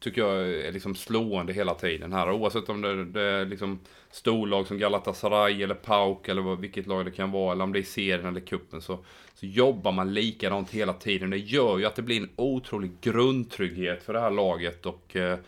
tycker 0.00 0.20
jag 0.20 0.48
är 0.48 0.72
liksom 0.72 0.94
slående 0.94 1.52
hela 1.52 1.74
tiden 1.74 2.12
här. 2.12 2.30
Oavsett 2.30 2.68
om 2.68 2.80
det, 2.80 3.04
det 3.04 3.22
är 3.22 3.46
liksom 3.46 3.80
storlag 4.10 4.66
som 4.66 4.78
Galatasaray 4.78 5.62
eller 5.62 5.74
Pauk 5.74 6.28
eller 6.28 6.42
vad, 6.42 6.60
vilket 6.60 6.86
lag 6.86 7.04
det 7.04 7.10
kan 7.10 7.30
vara. 7.30 7.52
Eller 7.52 7.64
om 7.64 7.72
det 7.72 7.78
är 7.78 7.82
serien 7.82 8.26
eller 8.26 8.40
kuppen 8.40 8.82
så, 8.82 9.04
så 9.34 9.46
jobbar 9.46 9.92
man 9.92 10.14
likadant 10.14 10.70
hela 10.70 10.92
tiden. 10.92 11.30
Det 11.30 11.38
gör 11.38 11.78
ju 11.78 11.84
att 11.84 11.96
det 11.96 12.02
blir 12.02 12.20
en 12.20 12.30
otrolig 12.36 12.90
grundtrygghet 13.00 14.02
för 14.02 14.12
det 14.12 14.20
här 14.20 14.30
laget. 14.30 14.86
och 14.86 15.16
eh, 15.16 15.38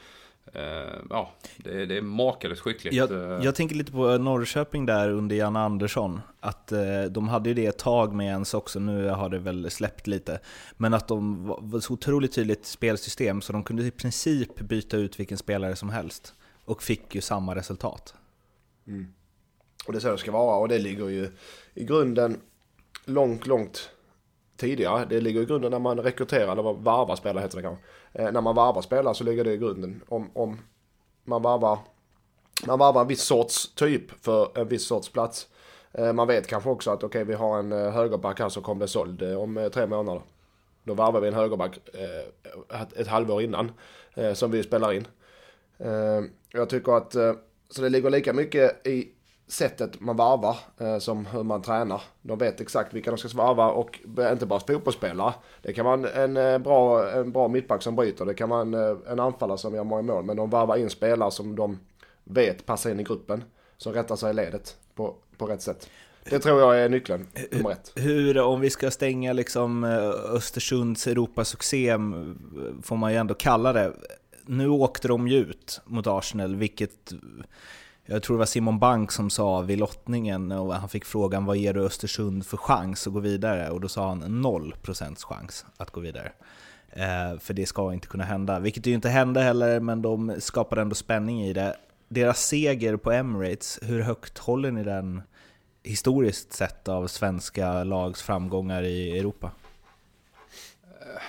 ja, 1.10 1.30
det, 1.56 1.86
det 1.86 1.96
är 1.96 2.02
makalöst 2.02 2.62
skickligt. 2.62 2.96
Jag, 2.96 3.10
eh. 3.10 3.44
jag, 3.44 3.54
tänker 3.54 3.74
lite 3.74 3.92
på 3.92 4.18
Norrköping 4.18 4.86
där 4.86 5.10
under 5.10 5.36
Jan 5.36 5.56
Andersson. 5.56 6.20
Att 6.40 6.72
uh, 6.72 7.10
de 7.10 7.28
hade 7.28 7.48
ju 7.48 7.54
det 7.54 7.66
ett 7.66 7.78
tag 7.78 8.14
med 8.14 8.26
ens 8.26 8.54
också, 8.54 8.78
nu 8.78 9.08
har 9.08 9.28
det 9.28 9.38
väl 9.38 9.70
släppt 9.70 10.06
lite. 10.06 10.40
Men 10.76 10.94
att 10.94 11.08
de 11.08 11.46
var 11.46 11.80
så 11.80 11.92
otroligt 11.92 12.32
tydligt 12.32 12.66
spelsystem 12.66 13.40
så 13.40 13.52
de 13.52 13.64
kunde 13.64 13.82
i 13.82 13.90
princip 13.90 14.60
byta 14.60 14.96
ut 14.96 15.20
vilken 15.20 15.38
spelare 15.38 15.76
som 15.76 15.90
helst. 15.90 16.34
Och 16.64 16.82
fick 16.82 17.14
ju 17.14 17.20
samma 17.20 17.54
resultat. 17.54 18.14
Mm. 18.86 19.06
Och 19.86 19.92
det 19.92 19.98
är 19.98 20.00
så 20.00 20.10
det 20.10 20.18
ska 20.18 20.32
vara 20.32 20.56
och 20.56 20.68
det 20.68 20.78
ligger 20.78 21.08
ju 21.08 21.30
i 21.74 21.84
grunden 21.84 22.40
långt, 23.04 23.46
långt 23.46 23.90
tidigare. 24.56 25.06
Det 25.08 25.20
ligger 25.20 25.42
i 25.42 25.44
grunden 25.44 25.70
när 25.70 25.78
man 25.78 25.98
rekryterar, 25.98 26.52
eller 26.52 26.62
varvar 26.62 27.16
spelare 27.16 27.42
heter 27.42 27.56
det 27.56 27.62
kanske. 27.62 27.84
Eh, 28.12 28.32
när 28.32 28.40
man 28.40 28.54
varvar 28.54 28.82
spelare 28.82 29.14
så 29.14 29.24
ligger 29.24 29.44
det 29.44 29.52
i 29.52 29.56
grunden. 29.56 30.02
Om, 30.08 30.30
om 30.32 30.58
man 31.24 31.42
varvar 31.42 31.78
man 32.66 32.78
varvar 32.78 33.00
en 33.00 33.08
viss 33.08 33.22
sorts 33.22 33.74
typ 33.74 34.24
för 34.24 34.58
en 34.58 34.68
viss 34.68 34.86
sorts 34.86 35.08
plats. 35.08 35.48
Eh, 35.92 36.12
man 36.12 36.28
vet 36.28 36.46
kanske 36.46 36.70
också 36.70 36.90
att 36.90 37.04
okej 37.04 37.06
okay, 37.06 37.24
vi 37.24 37.34
har 37.34 37.58
en 37.58 37.72
eh, 37.72 37.90
högerback 37.90 38.40
här 38.40 38.48
som 38.48 38.62
kommer 38.62 38.78
bli 38.78 38.88
såld 38.88 39.22
om 39.22 39.70
tre 39.74 39.86
månader. 39.86 40.22
Då 40.84 40.94
varvar 40.94 41.20
vi 41.20 41.28
en 41.28 41.34
högerback 41.34 41.78
ett 42.96 43.06
halvår 43.06 43.42
innan 43.42 43.72
som 44.34 44.50
vi 44.50 44.62
spelar 44.62 44.92
in. 44.92 45.06
jag 46.52 46.68
tycker 46.68 46.92
att 46.92 47.12
så 47.68 47.82
det 47.82 47.88
ligger 47.88 48.10
lika 48.10 48.32
mycket 48.32 48.86
i 48.86 49.08
sättet 49.50 50.00
man 50.00 50.16
varvar 50.16 50.56
eh, 50.78 50.98
som 50.98 51.26
hur 51.26 51.42
man 51.42 51.62
tränar. 51.62 52.02
De 52.22 52.38
vet 52.38 52.60
exakt 52.60 52.94
vilka 52.94 53.10
de 53.10 53.18
ska 53.18 53.28
varva 53.38 53.70
och 53.70 53.98
inte 54.32 54.46
bara 54.46 54.60
fotbollsspelare. 54.60 55.34
Det 55.62 55.72
kan 55.72 55.84
vara 55.84 55.94
en, 55.94 56.36
en, 56.36 56.36
eh, 56.36 56.58
bra, 56.58 57.10
en 57.10 57.32
bra 57.32 57.48
mittback 57.48 57.82
som 57.82 57.96
bryter, 57.96 58.24
det 58.24 58.34
kan 58.34 58.48
vara 58.48 58.60
en, 58.60 58.74
eh, 58.74 58.96
en 59.08 59.20
anfallare 59.20 59.58
som 59.58 59.74
gör 59.74 59.84
många 59.84 60.02
mål. 60.02 60.24
Men 60.24 60.36
de 60.36 60.50
varvar 60.50 60.76
in 60.76 60.90
spelare 60.90 61.30
som 61.30 61.56
de 61.56 61.78
vet 62.24 62.66
passar 62.66 62.90
in 62.90 63.00
i 63.00 63.02
gruppen, 63.02 63.44
som 63.76 63.92
rättar 63.92 64.16
sig 64.16 64.30
i 64.30 64.34
ledet 64.34 64.76
på, 64.94 65.14
på 65.36 65.46
rätt 65.46 65.62
sätt. 65.62 65.90
Det 66.24 66.38
tror 66.38 66.60
jag 66.60 66.80
är 66.80 66.88
nyckeln, 66.88 67.26
nummer 67.50 67.70
ett. 67.70 67.92
Hur, 67.94 68.38
om 68.38 68.60
vi 68.60 68.70
ska 68.70 68.90
stänga 68.90 69.32
liksom 69.32 69.84
eh, 69.84 70.34
Östersunds 70.34 71.06
Europasuccé, 71.06 71.96
får 72.82 72.96
man 72.96 73.12
ju 73.12 73.18
ändå 73.18 73.34
kalla 73.34 73.72
det. 73.72 73.92
Nu 74.46 74.68
åkte 74.68 75.08
de 75.08 75.28
ju 75.28 75.36
ut 75.36 75.80
mot 75.84 76.06
Arsenal, 76.06 76.56
vilket 76.56 77.12
jag 78.06 78.22
tror 78.22 78.36
det 78.36 78.38
var 78.38 78.46
Simon 78.46 78.78
Bank 78.78 79.12
som 79.12 79.30
sa 79.30 79.60
vid 79.60 79.78
lottningen, 79.78 80.52
och 80.52 80.74
han 80.74 80.88
fick 80.88 81.04
frågan 81.04 81.44
vad 81.44 81.56
ger 81.56 81.74
du 81.74 81.84
Östersund 81.84 82.46
för 82.46 82.56
chans 82.56 83.06
att 83.06 83.12
gå 83.12 83.20
vidare? 83.20 83.70
Och 83.70 83.80
då 83.80 83.88
sa 83.88 84.08
han 84.08 84.44
0% 84.44 85.24
chans 85.24 85.66
att 85.76 85.90
gå 85.90 86.00
vidare. 86.00 86.32
Eh, 86.92 87.38
för 87.38 87.54
det 87.54 87.66
ska 87.66 87.92
inte 87.92 88.08
kunna 88.08 88.24
hända, 88.24 88.58
vilket 88.58 88.86
ju 88.86 88.92
inte 88.92 89.08
hände 89.08 89.40
heller, 89.40 89.80
men 89.80 90.02
de 90.02 90.36
skapade 90.38 90.82
ändå 90.82 90.94
spänning 90.94 91.44
i 91.44 91.52
det. 91.52 91.76
Deras 92.08 92.46
seger 92.46 92.96
på 92.96 93.12
Emirates, 93.12 93.78
hur 93.82 94.00
högt 94.00 94.38
håller 94.38 94.70
ni 94.70 94.84
den 94.84 95.22
historiskt 95.82 96.52
sett 96.52 96.88
av 96.88 97.06
svenska 97.06 97.84
lags 97.84 98.22
framgångar 98.22 98.82
i 98.82 99.18
Europa? 99.18 99.50
Eh, 100.84 101.22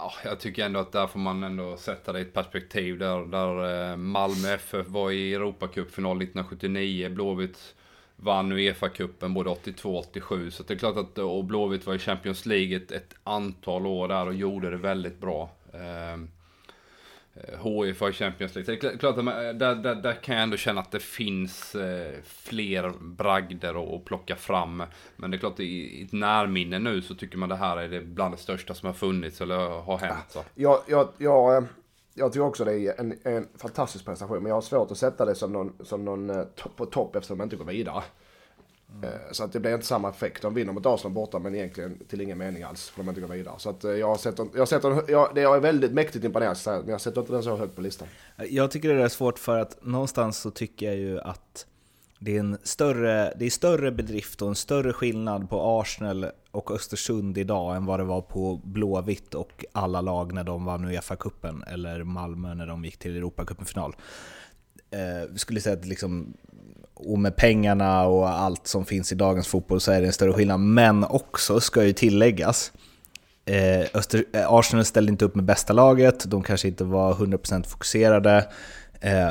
Ja, 0.00 0.12
jag 0.24 0.40
tycker 0.40 0.66
ändå 0.66 0.80
att 0.80 0.92
där 0.92 1.06
får 1.06 1.18
man 1.18 1.42
ändå 1.42 1.76
sätta 1.76 2.12
det 2.12 2.18
i 2.18 2.22
ett 2.22 2.32
perspektiv. 2.32 2.98
Där, 2.98 3.26
där 3.26 3.90
eh, 3.90 3.96
Malmö 3.96 4.54
FF 4.54 4.88
var 4.88 5.10
i 5.10 5.34
Europacupfinal 5.34 6.16
1979. 6.16 7.08
Blåvitt 7.08 7.74
vann 8.16 8.52
Uefa-cupen 8.52 9.34
både 9.34 9.50
82 9.50 9.96
och 9.96 10.06
87. 10.08 10.50
Så 10.50 10.62
det 10.62 10.74
är 10.74 10.78
klart 10.78 10.96
att, 10.96 11.18
eh, 11.18 11.24
och 11.24 11.44
Blåvitt 11.44 11.86
var 11.86 11.94
i 11.94 11.98
Champions 11.98 12.46
League 12.46 12.76
ett, 12.76 12.92
ett 12.92 13.14
antal 13.24 13.86
år 13.86 14.08
där 14.08 14.26
och 14.26 14.34
gjorde 14.34 14.70
det 14.70 14.76
väldigt 14.76 15.20
bra. 15.20 15.50
Eh, 15.72 16.18
HIF 17.62 18.02
i 18.02 18.12
Champions 18.12 18.54
League. 18.54 18.78
Det 18.80 18.86
är 18.86 18.96
klart 18.98 19.18
att 19.18 19.24
man, 19.24 19.34
där, 19.34 19.74
där, 19.74 19.94
där 19.94 20.14
kan 20.14 20.34
jag 20.34 20.42
ändå 20.42 20.56
känna 20.56 20.80
att 20.80 20.90
det 20.90 21.00
finns 21.00 21.74
eh, 21.74 22.14
fler 22.24 22.92
bragder 23.00 23.96
att 23.96 24.04
plocka 24.04 24.36
fram. 24.36 24.82
Men 25.16 25.30
det 25.30 25.36
är 25.36 25.38
klart 25.38 25.60
i, 25.60 26.02
ett 26.02 26.12
närminne 26.12 26.78
nu 26.78 27.02
så 27.02 27.14
tycker 27.14 27.38
man 27.38 27.48
det 27.48 27.56
här 27.56 27.76
är 27.76 27.88
det 27.88 28.00
bland 28.00 28.34
det 28.34 28.38
största 28.38 28.74
som 28.74 28.86
har 28.86 28.94
funnits 28.94 29.40
eller 29.40 29.56
har 29.80 29.98
hänt. 29.98 30.24
Så. 30.28 30.44
Jag, 30.54 30.80
jag, 30.86 31.08
jag, 31.18 31.56
eh, 31.56 31.62
jag 32.14 32.32
tycker 32.32 32.44
också 32.44 32.64
det 32.64 32.80
är 32.80 33.00
en, 33.00 33.18
en 33.22 33.48
fantastisk 33.56 34.04
prestation. 34.04 34.42
Men 34.42 34.50
jag 34.50 34.56
har 34.56 34.62
svårt 34.62 34.90
att 34.90 34.98
sätta 34.98 35.24
det 35.24 35.34
som 35.34 35.52
någon, 35.52 35.72
som 35.84 36.04
någon 36.04 36.30
eh, 36.30 36.44
på 36.76 36.86
topp 36.86 37.16
eftersom 37.16 37.38
de 37.38 37.44
inte 37.44 37.56
går 37.56 37.64
vidare. 37.64 38.02
Mm. 38.94 39.04
Eh, 39.04 39.10
så 39.32 39.44
att 39.44 39.52
det 39.52 39.60
blir 39.60 39.74
inte 39.74 39.86
samma 39.86 40.10
effekt. 40.10 40.42
De 40.42 40.54
vinner 40.54 40.72
mot 40.72 40.86
Arsenal 40.86 41.12
borta 41.12 41.38
men 41.38 41.54
egentligen 41.54 41.98
till 42.08 42.20
ingen 42.20 42.38
mening 42.38 42.62
alls. 42.62 42.88
För 42.88 43.02
de 43.02 43.08
inte 43.08 43.20
går 43.20 43.28
vidare. 43.28 43.54
Så 43.58 43.70
att 43.70 43.84
eh, 43.84 43.90
jag 43.90 44.06
har 44.06 44.16
sett, 44.16 44.38
jag 44.38 44.60
har 44.60 44.66
sett 44.66 45.08
jag, 45.08 45.34
det 45.34 45.42
är 45.42 45.60
väldigt 45.60 45.92
mäktigt 45.92 46.24
imponerad 46.24 46.56
men 46.66 46.88
jag 46.88 47.00
sätter 47.00 47.20
inte 47.20 47.32
den 47.32 47.42
så 47.42 47.56
högt 47.56 47.76
på 47.76 47.80
listan. 47.80 48.08
Jag 48.48 48.70
tycker 48.70 48.94
det 48.94 49.02
är 49.02 49.08
svårt 49.08 49.38
för 49.38 49.58
att 49.58 49.84
någonstans 49.84 50.38
så 50.38 50.50
tycker 50.50 50.86
jag 50.86 50.96
ju 50.96 51.20
att 51.20 51.66
det 52.18 52.36
är 52.36 52.40
en 52.40 52.58
större, 52.62 53.34
det 53.38 53.46
är 53.46 53.50
större 53.50 53.92
bedrift 53.92 54.42
och 54.42 54.48
en 54.48 54.54
större 54.54 54.92
skillnad 54.92 55.50
på 55.50 55.80
Arsenal 55.80 56.26
och 56.50 56.70
Östersund 56.70 57.38
idag 57.38 57.76
än 57.76 57.86
vad 57.86 58.00
det 58.00 58.04
var 58.04 58.20
på 58.20 58.60
Blåvitt 58.64 59.34
och 59.34 59.64
alla 59.72 60.00
lag 60.00 60.32
när 60.32 60.44
de 60.44 60.64
vann 60.64 60.84
Uefa-cupen 60.84 61.72
eller 61.72 62.04
Malmö 62.04 62.54
när 62.54 62.66
de 62.66 62.84
gick 62.84 62.96
till 62.96 63.16
Europacupen-final. 63.16 63.96
Eh, 64.90 65.30
vi 65.30 65.38
skulle 65.38 65.60
säga 65.60 65.76
att 65.76 65.86
liksom, 65.86 66.34
och 66.98 67.18
med 67.18 67.36
pengarna 67.36 68.06
och 68.06 68.28
allt 68.28 68.66
som 68.66 68.84
finns 68.84 69.12
i 69.12 69.14
dagens 69.14 69.48
fotboll 69.48 69.80
så 69.80 69.92
är 69.92 70.00
det 70.00 70.06
en 70.06 70.12
större 70.12 70.32
skillnad. 70.32 70.60
Men 70.60 71.04
också, 71.04 71.60
ska 71.60 71.84
ju 71.84 71.92
tilläggas, 71.92 72.72
eh, 73.44 73.86
Öster, 73.94 74.24
eh, 74.32 74.52
Arsenal 74.52 74.84
ställde 74.84 75.12
inte 75.12 75.24
upp 75.24 75.34
med 75.34 75.44
bästa 75.44 75.72
laget, 75.72 76.30
de 76.30 76.42
kanske 76.42 76.68
inte 76.68 76.84
var 76.84 77.14
100% 77.14 77.66
fokuserade. 77.66 78.48
Eh, 79.00 79.28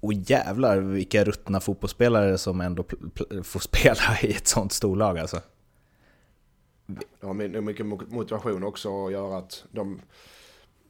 och 0.00 0.12
jävlar 0.12 0.78
vilka 0.78 1.24
ruttna 1.24 1.60
fotbollsspelare 1.60 2.38
som 2.38 2.60
ändå 2.60 2.84
får 3.44 3.60
spela 3.60 4.18
i 4.22 4.32
ett 4.32 4.46
sånt 4.46 4.72
storlag 4.72 5.18
alltså. 5.18 5.40
Det 7.20 7.26
har 7.26 7.60
mycket 7.60 7.86
motivation 7.86 8.64
också 8.64 9.06
att 9.06 9.12
göra 9.12 9.38
att 9.38 9.64
de... 9.70 10.00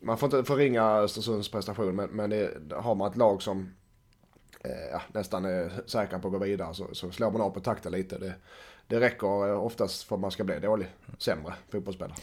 Man 0.02 0.18
får 0.18 0.26
inte 0.26 0.44
förringa 0.44 0.96
Östersunds 0.96 1.50
prestation 1.50 1.96
men, 1.96 2.10
men 2.10 2.30
det, 2.30 2.50
har 2.76 2.94
man 2.94 3.10
ett 3.10 3.16
lag 3.16 3.42
som 3.42 3.70
eh, 4.64 5.00
nästan 5.12 5.44
eh, 5.44 5.50
är 5.50 5.70
säkra 5.86 6.18
på 6.18 6.28
att 6.28 6.32
gå 6.32 6.38
vidare 6.38 6.74
så, 6.74 6.86
så 6.92 7.10
slår 7.10 7.30
man 7.30 7.40
av 7.40 7.50
på 7.50 7.60
takten 7.60 7.92
lite. 7.92 8.18
Det, 8.18 8.34
det 8.86 9.00
räcker 9.00 9.48
eh, 9.48 9.64
oftast 9.64 10.02
för 10.02 10.14
att 10.14 10.20
man 10.20 10.30
ska 10.30 10.44
bli 10.44 10.58
dålig, 10.58 10.86
sämre 11.18 11.54
fotbollsspelare. 11.70 12.16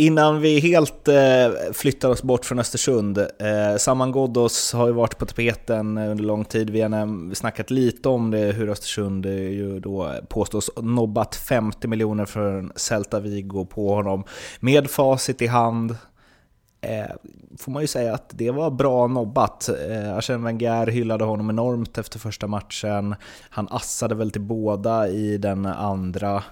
Innan 0.00 0.40
vi 0.40 0.60
helt 0.60 1.08
eh, 1.08 1.72
flyttar 1.72 2.08
oss 2.08 2.22
bort 2.22 2.44
från 2.44 2.58
Östersund, 2.58 3.18
eh, 3.18 3.76
Saman 3.78 4.12
Ghoddos 4.12 4.72
har 4.72 4.86
ju 4.86 4.92
varit 4.92 5.18
på 5.18 5.26
tapeten 5.26 5.98
under 5.98 6.24
lång 6.24 6.44
tid. 6.44 6.70
Vi 6.70 6.80
har 6.80 7.34
snackat 7.34 7.70
lite 7.70 8.08
om 8.08 8.30
det, 8.30 8.38
hur 8.38 8.68
Östersund 8.68 9.26
eh, 9.26 9.32
ju 9.32 9.80
då 9.80 10.14
påstås 10.28 10.70
nobbat 10.76 11.36
50 11.36 11.88
miljoner 11.88 12.24
från 12.24 12.72
Celta 12.76 13.20
Vigo 13.20 13.64
på 13.64 13.94
honom. 13.94 14.24
Med 14.60 14.90
facit 14.90 15.42
i 15.42 15.46
hand 15.46 15.96
eh, 16.80 17.10
får 17.58 17.72
man 17.72 17.82
ju 17.82 17.86
säga 17.86 18.14
att 18.14 18.30
det 18.34 18.50
var 18.50 18.70
bra 18.70 19.06
nobbat. 19.06 19.68
Eh, 19.68 20.16
Arsene 20.16 20.44
Wenger 20.44 20.86
hyllade 20.86 21.24
honom 21.24 21.50
enormt 21.50 21.98
efter 21.98 22.18
första 22.18 22.46
matchen. 22.46 23.14
Han 23.50 23.68
assade 23.70 24.14
väl 24.14 24.30
till 24.30 24.40
båda 24.40 25.08
i 25.08 25.38
den 25.38 25.66
andra. 25.66 26.44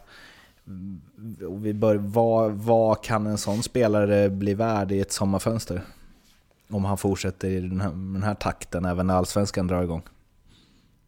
Mm, 0.67 1.01
och 1.49 1.67
vi 1.67 1.75
bör, 1.75 1.97
vad, 1.97 2.53
vad 2.53 3.03
kan 3.03 3.27
en 3.27 3.39
sån 3.39 3.63
spelare 3.63 4.29
bli 4.29 4.55
värd 4.55 4.93
i 4.93 5.01
ett 5.01 5.13
sommarfönster? 5.13 5.83
Om 6.71 6.85
han 6.85 6.99
fortsätter 6.99 7.49
i 7.49 7.61
den 7.61 7.81
här, 7.81 7.91
den 7.91 8.23
här 8.23 8.35
takten 8.35 8.85
även 8.85 9.07
när 9.07 9.15
allsvenskan 9.15 9.67
drar 9.67 9.83
igång. 9.83 10.03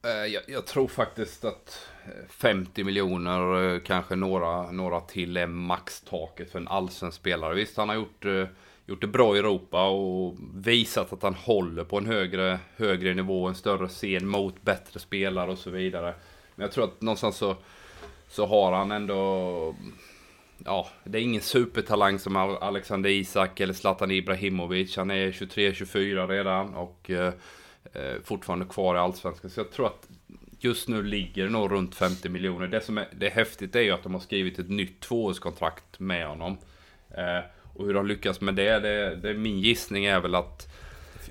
Eh, 0.05 0.11
jag, 0.11 0.43
jag, 0.47 0.67
tror 0.67 0.89
faktiskt 0.89 1.45
att 1.45 1.89
eh, 2.05 2.29
50 2.29 2.85
miljoner, 2.85 3.75
eh, 3.75 3.81
kanske 3.81 4.17
några, 4.17 4.71
några 4.71 5.01
till, 5.01 5.37
är 5.37 5.47
maxtaket 5.47 6.51
för 6.51 6.59
en 6.59 6.69
allsvensk 6.69 7.19
spelare. 7.19 7.55
Visst, 7.55 7.77
han 7.77 7.89
har 7.89 7.97
gjort, 7.97 8.25
eh, 8.25 8.45
gjort 8.89 9.01
det 9.01 9.07
bra 9.07 9.37
i 9.37 9.39
Europa 9.39 9.89
och 9.89 10.35
visat 10.55 11.13
att 11.13 11.23
han 11.23 11.35
håller 11.35 11.85
på 11.85 11.99
en 11.99 12.07
högre, 12.07 12.59
högre 12.77 13.15
nivå, 13.15 13.47
en 13.47 13.55
större 13.55 13.89
scen 13.89 14.29
mot 14.29 14.63
bättre 14.63 15.01
spelare 15.01 15.51
och 15.51 15.59
så 15.59 15.71
vidare. 15.71 16.15
Men 16.55 16.65
jag 16.65 16.73
tror 16.73 16.85
att 16.85 17.01
någonstans 17.01 17.37
så 17.37 17.57
så 18.29 18.47
har 18.47 18.73
han 18.73 18.93
ändå... 18.93 19.75
Ja, 20.65 20.89
det 21.05 21.19
är 21.19 21.23
ingen 21.23 21.43
supertalang 21.43 22.19
som 22.19 22.37
Alexander 22.37 23.11
Isak 23.11 23.61
eller 23.61 23.75
Zlatan 23.75 24.11
Ibrahimovic. 24.11 24.97
Han 24.97 25.11
är 25.11 25.31
23-24 25.31 26.29
redan 26.29 26.75
och 26.75 27.11
eh, 27.11 27.33
eh, 27.93 28.15
fortfarande 28.25 28.67
kvar 28.67 28.95
i 28.95 28.99
Allsvenskan. 28.99 29.51
Så 29.51 29.61
jag 29.61 29.71
tror 29.71 29.87
att 29.87 30.09
just 30.59 30.89
nu 30.89 31.03
ligger 31.03 31.45
det 31.45 31.51
nog 31.51 31.73
runt 31.73 31.95
50 31.95 32.29
miljoner. 32.29 32.67
Det 32.67 32.81
som 32.81 32.99
är, 32.99 33.09
det 33.17 33.27
är 33.27 33.31
häftigt 33.31 33.77
är 33.77 33.81
ju 33.81 33.91
att 33.91 34.03
de 34.03 34.15
har 34.15 34.21
skrivit 34.21 34.59
ett 34.59 34.71
nytt 34.71 35.01
tvåårskontrakt 35.01 36.01
med 36.01 36.29
honom. 36.29 36.59
Eh, 37.11 37.45
och 37.79 37.87
hur 37.87 37.95
de 37.95 38.07
lyckas 38.07 38.41
med 38.41 38.55
det, 38.55 38.79
det, 38.79 39.15
det, 39.15 39.35
min 39.35 39.61
gissning 39.61 40.05
är 40.05 40.21
väl 40.21 40.35
att 40.35 40.69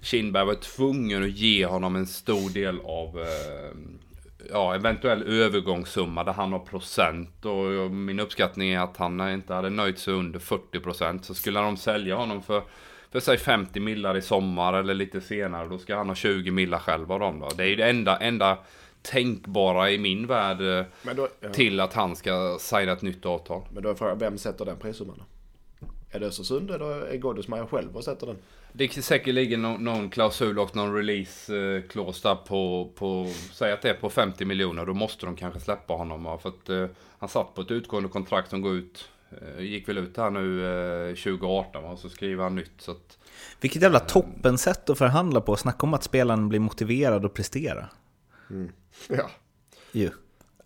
Kindberg 0.02 0.46
var 0.46 0.54
tvungen 0.54 1.24
att 1.24 1.30
ge 1.30 1.66
honom 1.66 1.96
en 1.96 2.08
stor 2.08 2.50
del 2.54 2.80
av 2.80 3.20
eh, 3.20 3.78
ja, 4.52 4.76
eventuell 4.76 5.24
övergångssumma 5.24 6.24
där 6.24 6.34
han 6.34 6.52
har 6.52 6.60
procent. 6.60 7.46
Och 7.46 7.92
min 7.92 8.20
uppskattning 8.20 8.70
är 8.70 8.80
att 8.80 8.98
han 8.98 9.30
inte 9.30 9.54
hade 9.54 9.70
nöjt 9.70 10.00
sig 10.00 10.14
under 10.14 10.40
40 10.40 10.80
procent. 10.80 11.26
Så 11.26 11.34
skulle 11.34 11.60
de 11.60 11.78
sälja 11.78 12.16
honom 12.16 12.42
för, 12.42 12.62
för 13.12 13.20
säg 13.20 13.38
50 13.38 13.80
millar 13.80 14.18
i 14.18 14.22
sommar 14.22 14.74
eller 14.74 14.94
lite 14.94 15.22
senare. 15.22 15.68
Då 15.68 15.78
ska 15.78 15.98
han 15.98 16.08
ha 16.08 16.16
20 16.16 16.52
millar 16.52 16.80
själv 16.80 17.12
av 17.12 17.20
dem 17.20 17.40
då. 17.40 17.50
Det 17.58 17.64
är 17.64 17.68
ju 17.68 17.76
det 17.76 17.90
enda, 17.90 18.18
enda 18.18 18.58
tänkbara 19.02 19.92
i 19.92 19.98
min 19.98 20.28
värld 20.28 20.62
eh, 20.62 21.14
då, 21.16 21.28
ja. 21.40 21.50
till 21.50 21.80
att 21.80 21.94
han 21.94 22.16
ska 22.16 22.58
signa 22.60 22.92
ett 22.92 23.02
nytt 23.02 23.26
avtal. 23.26 23.62
Men 23.74 23.84
då 23.84 23.90
är 23.90 23.96
frågan, 23.96 24.20
vem 24.20 24.38
sätter 24.38 24.66
den 24.66 24.78
prissumman? 24.78 25.24
Är 26.12 26.20
det 26.20 26.26
Östersund 26.26 26.72
eller 26.72 26.86
är 26.86 27.18
Goddesmeyer 27.18 27.66
själv 27.66 27.98
och 27.98 28.04
sätter 28.04 28.28
den? 28.28 28.38
Det 28.74 28.84
är 28.98 29.02
säkerligen 29.02 29.62
någon, 29.62 29.84
någon 29.84 30.10
klausul 30.10 30.60
och 30.60 30.76
någon 30.76 30.96
release-clause 30.96 32.24
där 32.24 32.36
på, 32.36 32.92
på, 32.96 33.32
säg 33.54 33.72
att 33.72 33.82
det 33.82 33.90
är 33.90 33.94
på 33.94 34.10
50 34.10 34.46
miljoner. 34.46 34.86
Då 34.86 34.94
måste 34.94 35.26
de 35.26 35.36
kanske 35.36 35.60
släppa 35.60 35.94
honom. 35.94 36.40
För 36.42 36.50
att 36.50 36.70
uh, 36.70 36.88
han 37.20 37.30
satt 37.30 37.56
på 37.56 37.62
ett 37.62 37.72
utgående 37.72 38.10
kontrakt 38.10 38.50
som 38.50 38.62
går 38.62 38.74
ut, 38.74 39.10
uh, 39.42 39.66
gick 39.66 39.90
väl 39.90 39.98
ut 39.98 40.18
här 40.18 40.30
nu 40.30 40.62
uh, 41.10 41.16
2018 41.16 41.84
och 41.84 42.00
så 42.00 42.10
skriver 42.10 42.44
han 42.44 42.56
nytt. 42.56 42.82
Så 42.82 42.92
att, 42.92 43.18
Vilket 43.62 43.82
jävla 43.82 44.00
toppensätt 44.00 44.90
att 44.90 44.98
förhandla 44.98 45.42
på. 45.42 45.56
Snacka 45.56 45.86
om 45.86 45.94
att 45.94 46.04
spelaren 46.04 46.50
blir 46.50 46.60
motiverad 46.60 47.26
att 47.26 47.34
prestera. 47.34 47.90
Mm. 48.50 48.72
Ja. 49.10 49.30
Ju. 49.92 50.12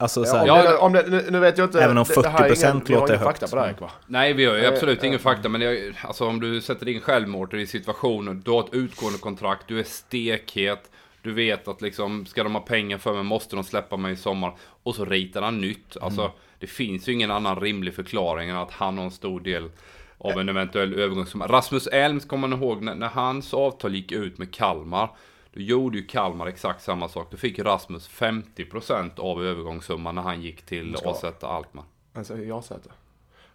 Alltså, 0.01 0.25
ja, 0.25 0.77
om 0.77 0.93
det, 0.93 1.03
om 1.03 1.11
det, 1.11 1.31
nu, 1.31 1.39
vet 1.39 1.57
jag 1.57 1.67
inte. 1.67 1.83
Även 1.83 1.97
om 1.97 2.03
40% 2.03 2.47
det 2.47 2.89
ingen, 2.89 3.01
låter 3.01 3.13
högt. 3.13 3.23
fakta 3.23 3.47
på 3.47 3.55
det 3.55 3.61
här, 3.61 3.75
va? 3.79 3.91
Nej, 4.07 4.33
vi 4.33 4.45
har 4.45 4.55
ju 4.55 4.65
absolut 4.65 5.03
ingen 5.03 5.19
fakta. 5.19 5.49
Men 5.49 5.61
jag, 5.61 5.93
alltså, 6.01 6.27
om 6.27 6.39
du 6.39 6.61
sätter 6.61 6.87
in 6.87 7.01
självmord 7.01 7.53
i 7.53 7.67
situationen. 7.67 8.41
Du 8.45 8.51
har 8.51 8.59
ett 8.59 8.73
utgående 8.73 9.19
kontrakt, 9.19 9.67
du 9.67 9.79
är 9.79 9.83
stekhet. 9.83 10.89
Du 11.21 11.33
vet 11.33 11.67
att 11.67 11.81
liksom, 11.81 12.25
ska 12.25 12.43
de 12.43 12.55
ha 12.55 12.61
pengar 12.61 12.97
för 12.97 13.13
mig 13.13 13.23
måste 13.23 13.55
de 13.55 13.63
släppa 13.63 13.97
mig 13.97 14.13
i 14.13 14.15
sommar. 14.15 14.53
Och 14.83 14.95
så 14.95 15.05
ritar 15.05 15.41
han 15.41 15.61
nytt. 15.61 15.97
Alltså, 16.01 16.21
mm. 16.21 16.33
det 16.59 16.67
finns 16.67 17.09
ju 17.09 17.13
ingen 17.13 17.31
annan 17.31 17.59
rimlig 17.59 17.93
förklaring 17.93 18.49
än 18.49 18.57
att 18.57 18.71
han 18.71 18.97
har 18.97 19.05
en 19.05 19.11
stor 19.11 19.39
del 19.39 19.69
av 20.17 20.39
en 20.39 20.49
eventuell 20.49 20.93
övergångssumma. 20.93 21.47
Rasmus 21.47 21.87
Elms 21.87 22.25
kommer 22.25 22.47
man 22.47 22.59
ihåg 22.59 22.81
när, 22.81 22.95
när 22.95 23.07
hans 23.07 23.53
avtal 23.53 23.95
gick 23.95 24.11
ut 24.11 24.37
med 24.37 24.53
Kalmar. 24.53 25.09
Då 25.53 25.61
gjorde 25.61 25.97
ju 25.97 26.05
Kalmar 26.05 26.47
exakt 26.47 26.83
samma 26.83 27.09
sak. 27.09 27.27
Då 27.31 27.37
fick 27.37 27.59
Rasmus 27.59 28.09
50% 28.09 29.19
av 29.19 29.45
övergångssumman 29.45 30.15
när 30.15 30.21
han 30.21 30.41
gick 30.41 30.61
till 30.65 30.95
AZ 31.05 31.23
Alkmaar. 31.41 31.85
Alltså 32.13 32.33
AZ? 32.53 32.71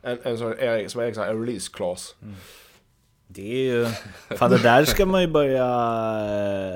En, 0.03 0.19
en 0.23 0.39
sån, 0.39 0.53
Erik, 0.59 0.91
som 0.91 1.01
Erik 1.01 1.15
sa, 1.15 1.25
en 1.25 1.47
release 1.47 1.71
clause. 1.73 2.15
Mm. 2.23 2.35
Det 3.27 3.53
är 3.53 3.73
ju... 3.75 3.87
Fan 4.37 4.51
det 4.51 4.63
där 4.63 4.85
ska 4.85 5.07
man 5.07 5.21
ju 5.21 5.27
börja 5.27 5.63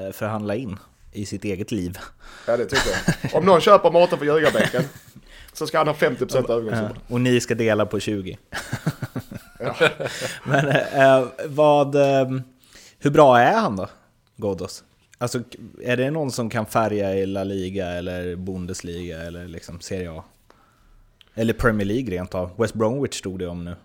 eh, 0.07 0.13
förhandla 0.13 0.55
in. 0.55 0.77
i 1.13 1.27
sitt 1.27 1.45
eget 1.45 1.73
liv. 1.73 1.99
Ja, 2.47 2.57
det 2.57 2.67
tycker 2.67 2.91
jag. 2.91 3.35
Om 3.35 3.45
någon 3.45 3.61
köper 3.61 3.91
Mårten 3.91 4.19
på 4.19 4.25
ljugarbänken 4.25 4.83
så 5.53 5.67
ska 5.67 5.79
han 5.79 5.87
ha 5.87 5.95
50% 5.95 6.51
övergångssumma. 6.51 6.97
Och 7.09 7.21
ni 7.21 7.41
ska 7.41 7.55
dela 7.55 7.87
på 7.87 8.01
20. 8.01 8.39
Men 10.45 10.69
eh, 10.69 11.25
vad... 11.47 11.95
Eh, 11.95 12.29
hur 12.99 13.11
bra 13.11 13.39
är 13.39 13.61
han 13.61 13.77
då, 13.77 13.89
Ghoddos? 14.37 14.85
Alltså, 15.23 15.43
är 15.83 15.97
det 15.97 16.11
någon 16.11 16.31
som 16.31 16.51
kan 16.51 16.67
färga 16.67 17.15
i 17.15 17.27
La 17.27 17.45
Liga 17.45 17.87
eller 17.87 18.37
Bundesliga 18.37 19.23
eller 19.23 19.49
liksom 19.49 19.81
Serie 19.81 20.11
A? 20.11 20.25
Eller 21.35 21.53
Premier 21.53 21.87
League 21.87 22.11
rent 22.11 22.35
av. 22.35 22.51
West 22.59 22.75
Bromwich 22.75 23.19
stod 23.19 23.39
det 23.39 23.47
om 23.47 23.65
nu. 23.65 23.77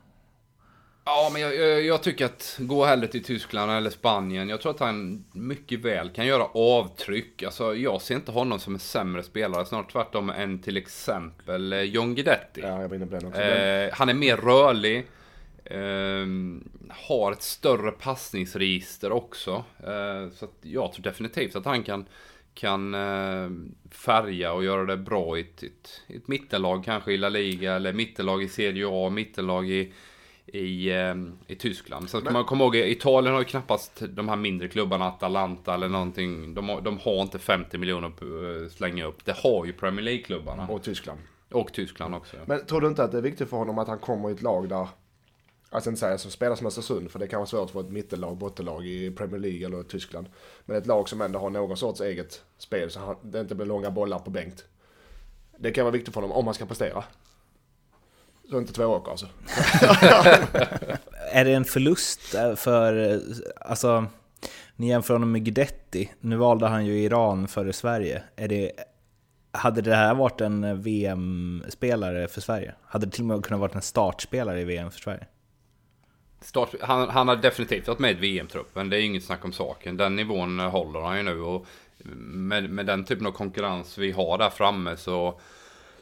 Ja, 1.05 1.29
men 1.33 1.41
jag, 1.41 1.55
jag, 1.55 1.81
jag, 1.81 2.03
tycker 2.03 2.25
att 2.25 2.55
gå 2.59 2.85
hellre 2.85 3.07
till 3.07 3.23
Tyskland 3.23 3.71
eller 3.71 3.89
Spanien. 3.89 4.49
Jag 4.49 4.61
tror 4.61 4.71
att 4.71 4.79
han 4.79 5.25
mycket 5.31 5.79
väl 5.79 6.09
kan 6.09 6.25
göra 6.25 6.43
avtryck. 6.53 7.43
Alltså, 7.43 7.75
jag 7.75 8.01
ser 8.01 8.15
inte 8.15 8.31
honom 8.31 8.59
som 8.59 8.73
en 8.73 8.79
sämre 8.79 9.23
spelare, 9.23 9.65
snarare 9.65 9.87
tvärtom 9.91 10.29
än 10.29 10.59
till 10.59 10.77
exempel 10.77 11.73
eh, 11.73 11.81
John 11.81 12.15
Guidetti. 12.15 12.61
Ja, 12.61 12.81
jag 12.81 12.89
på 12.89 12.95
den 12.95 13.25
också. 13.25 13.41
Eh, 13.41 13.89
han 13.93 14.09
är 14.09 14.13
mer 14.13 14.37
rörlig. 14.37 15.07
Eh, 15.65 16.25
har 16.89 17.31
ett 17.31 17.41
större 17.41 17.91
passningsregister 17.91 19.11
också. 19.11 19.63
Eh, 19.79 20.29
så 20.33 20.47
jag 20.61 20.93
tror 20.93 21.03
definitivt 21.03 21.55
att 21.55 21.65
han 21.65 21.83
kan, 21.83 22.05
kan 22.53 22.93
eh, 22.93 23.49
färga 23.91 24.53
och 24.53 24.63
göra 24.63 24.85
det 24.85 24.97
bra 24.97 25.37
i 25.37 25.41
ett, 25.41 25.63
ett, 25.63 26.01
ett 26.07 26.27
mittenlag 26.27 26.83
kanske 26.83 27.13
i 27.13 27.17
La 27.17 27.29
Liga 27.29 27.73
eller 27.73 27.93
mittenlag 27.93 28.43
i 28.43 28.47
Serie 28.47 28.87
A, 28.89 29.09
mittenlag 29.09 29.69
i 29.69 29.93
i, 30.45 30.91
ehm, 30.91 31.37
i 31.47 31.55
Tyskland. 31.55 32.09
Sen 32.09 32.21
ska 32.21 32.31
man 32.31 32.45
komma 32.45 32.63
ihåg, 32.63 32.75
Italien 32.75 33.33
har 33.33 33.41
ju 33.41 33.45
knappast 33.45 34.03
de 34.09 34.29
här 34.29 34.35
mindre 34.35 34.67
klubbarna, 34.67 35.07
Atalanta 35.07 35.73
eller 35.73 35.89
någonting. 35.89 36.53
De 36.53 36.69
har, 36.69 36.81
de 36.81 36.97
har 36.97 37.21
inte 37.21 37.39
50 37.39 37.77
miljoner 37.77 38.07
att 38.07 38.21
eh, 38.21 38.69
slänga 38.71 39.05
upp. 39.05 39.25
Det 39.25 39.37
har 39.37 39.65
ju 39.65 39.73
Premier 39.73 40.03
League-klubbarna. 40.03 40.67
Och 40.67 40.83
Tyskland. 40.83 41.19
Och 41.51 41.73
Tyskland 41.73 42.15
också. 42.15 42.37
Ja. 42.37 42.43
Men 42.45 42.65
tror 42.65 42.81
du 42.81 42.87
inte 42.87 43.03
att 43.03 43.11
det 43.11 43.17
är 43.17 43.21
viktigt 43.21 43.49
för 43.49 43.57
honom 43.57 43.77
att 43.77 43.87
han 43.87 43.99
kommer 43.99 44.29
i 44.29 44.33
ett 44.33 44.41
lag 44.41 44.69
där, 44.69 44.87
alltså 45.75 45.89
inte 45.89 45.99
säga 45.99 46.17
som 46.17 46.31
spelar 46.31 46.55
som 46.55 46.67
Östersund, 46.67 47.11
för 47.11 47.19
det 47.19 47.27
kan 47.27 47.39
vara 47.39 47.47
svårt 47.47 47.69
för 47.69 47.79
ett 47.79 47.89
mittellag, 47.89 48.37
bottenlag 48.37 48.85
i 48.85 49.11
Premier 49.11 49.39
League 49.39 49.65
eller 49.65 49.83
Tyskland. 49.83 50.27
Men 50.65 50.77
ett 50.77 50.85
lag 50.85 51.09
som 51.09 51.21
ändå 51.21 51.39
har 51.39 51.49
någon 51.49 51.77
sorts 51.77 52.01
eget 52.01 52.41
spel, 52.57 52.91
så 52.91 53.15
det 53.21 53.39
inte 53.39 53.55
blir 53.55 53.65
långa 53.65 53.91
bollar 53.91 54.19
på 54.19 54.29
Bengt. 54.29 54.65
Det 55.57 55.71
kan 55.71 55.83
vara 55.85 55.91
viktigt 55.91 56.13
för 56.13 56.21
honom 56.21 56.37
om 56.37 56.45
han 56.45 56.53
ska 56.53 56.65
prestera. 56.65 57.03
Så 58.49 58.57
inte 58.57 58.73
två 58.73 58.85
åker 58.85 59.11
alltså. 59.11 59.25
är 61.31 61.45
det 61.45 61.53
en 61.53 61.65
förlust 61.65 62.35
eh, 62.35 62.55
för, 62.55 63.11
eh, 63.11 63.19
alltså, 63.61 64.05
ni 64.75 64.87
jämför 64.87 65.13
honom 65.13 65.31
med 65.31 65.45
Guidetti. 65.45 66.11
Nu 66.19 66.35
valde 66.35 66.67
han 66.67 66.85
ju 66.85 66.99
Iran 66.99 67.47
före 67.47 67.73
Sverige. 67.73 68.23
Är 68.35 68.47
det, 68.47 68.71
hade 69.51 69.81
det 69.81 69.95
här 69.95 70.13
varit 70.15 70.41
en 70.41 70.63
eh, 70.63 70.73
VM-spelare 70.73 72.27
för 72.27 72.41
Sverige? 72.41 72.73
Hade 72.83 73.05
det 73.05 73.11
till 73.11 73.21
och 73.21 73.27
med 73.27 73.43
kunnat 73.45 73.59
vara 73.59 73.71
en 73.71 73.81
startspelare 73.81 74.61
i 74.61 74.65
VM 74.65 74.91
för 74.91 74.99
Sverige? 74.99 75.27
Start, 76.45 76.75
han, 76.81 77.09
han 77.09 77.27
har 77.27 77.35
definitivt 77.35 77.87
varit 77.87 77.99
med 77.99 78.11
i 78.11 78.13
VM-truppen, 78.13 78.89
det 78.89 78.97
är 78.97 79.01
inget 79.01 79.23
snack 79.23 79.45
om 79.45 79.53
saken. 79.53 79.97
Den 79.97 80.15
nivån 80.15 80.59
håller 80.59 80.99
han 80.99 81.17
ju 81.17 81.23
nu 81.23 81.41
och 81.41 81.65
med, 82.17 82.69
med 82.69 82.85
den 82.85 83.05
typen 83.05 83.27
av 83.27 83.31
konkurrens 83.31 83.97
vi 83.97 84.11
har 84.11 84.37
där 84.37 84.49
framme 84.49 84.97
så 84.97 85.39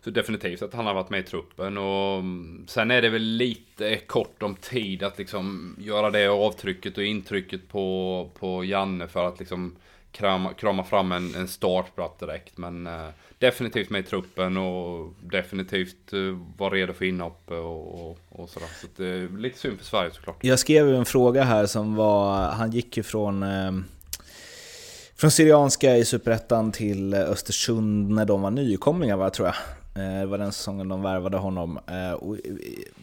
så 0.04 0.10
definitivt 0.10 0.62
att 0.62 0.74
han 0.74 0.86
har 0.86 0.94
varit 0.94 1.10
med 1.10 1.20
i 1.20 1.24
truppen 1.24 1.78
och 1.78 2.20
mm, 2.20 2.66
sen 2.68 2.92
är 2.92 3.02
det 3.02 3.10
väl 3.10 3.22
lite 3.22 3.98
kort 3.98 4.44
om 4.44 4.56
tid 4.56 5.04
att 5.04 5.18
liksom 5.18 5.76
göra 5.80 6.12
det 6.12 6.28
avtrycket 6.28 6.98
och 6.98 7.04
intrycket 7.04 7.70
på, 7.70 8.30
på 8.40 8.66
Janne 8.66 9.08
för 9.08 9.28
att 9.28 9.40
liksom 9.40 9.76
krama, 10.12 10.54
krama 10.54 10.84
fram 10.84 11.12
en, 11.12 11.36
en 11.36 11.48
startplats 11.48 12.20
direkt. 12.20 12.58
Men 12.58 12.88
eh, 12.88 13.08
definitivt 13.44 13.90
med 13.90 14.00
i 14.00 14.04
truppen 14.04 14.58
och 14.58 15.14
definitivt 15.22 16.12
var 16.12 16.58
vara 16.58 16.74
redo 16.74 16.94
för 16.94 17.06
inhopp 17.06 17.52
och, 17.52 18.10
och, 18.10 18.18
och 18.30 18.50
sådär. 18.50 18.68
Så 18.82 18.88
det 18.96 19.08
är 19.08 19.24
eh, 19.24 19.38
lite 19.38 19.60
synd 19.60 19.78
för 19.78 19.86
Sverige 19.86 20.12
såklart. 20.12 20.38
Jag 20.42 20.60
skrev 20.60 20.90
en 20.90 21.06
fråga 21.06 21.44
här 21.44 21.66
som 21.66 21.96
var, 21.96 22.52
han 22.52 22.72
gick 22.72 22.98
ju 22.98 23.04
från 23.04 23.44
ehm, 23.44 23.86
från 25.16 25.32
Syrianska 25.32 25.98
i 25.98 26.06
Superettan 26.06 26.72
till 26.72 27.14
Östersund 27.14 28.10
när 28.10 28.26
de 28.26 28.42
var 28.42 28.52
nykomlingar 28.52 29.18
va, 29.18 29.30
tror 29.30 29.48
jag. 29.48 29.56
Eh, 29.96 30.20
det 30.20 30.26
var 30.26 30.38
den 30.38 30.52
säsongen 30.52 30.88
de 30.88 31.02
värvade 31.02 31.38
honom. 31.38 31.80
Eh, 31.88 32.12
och 32.12 32.38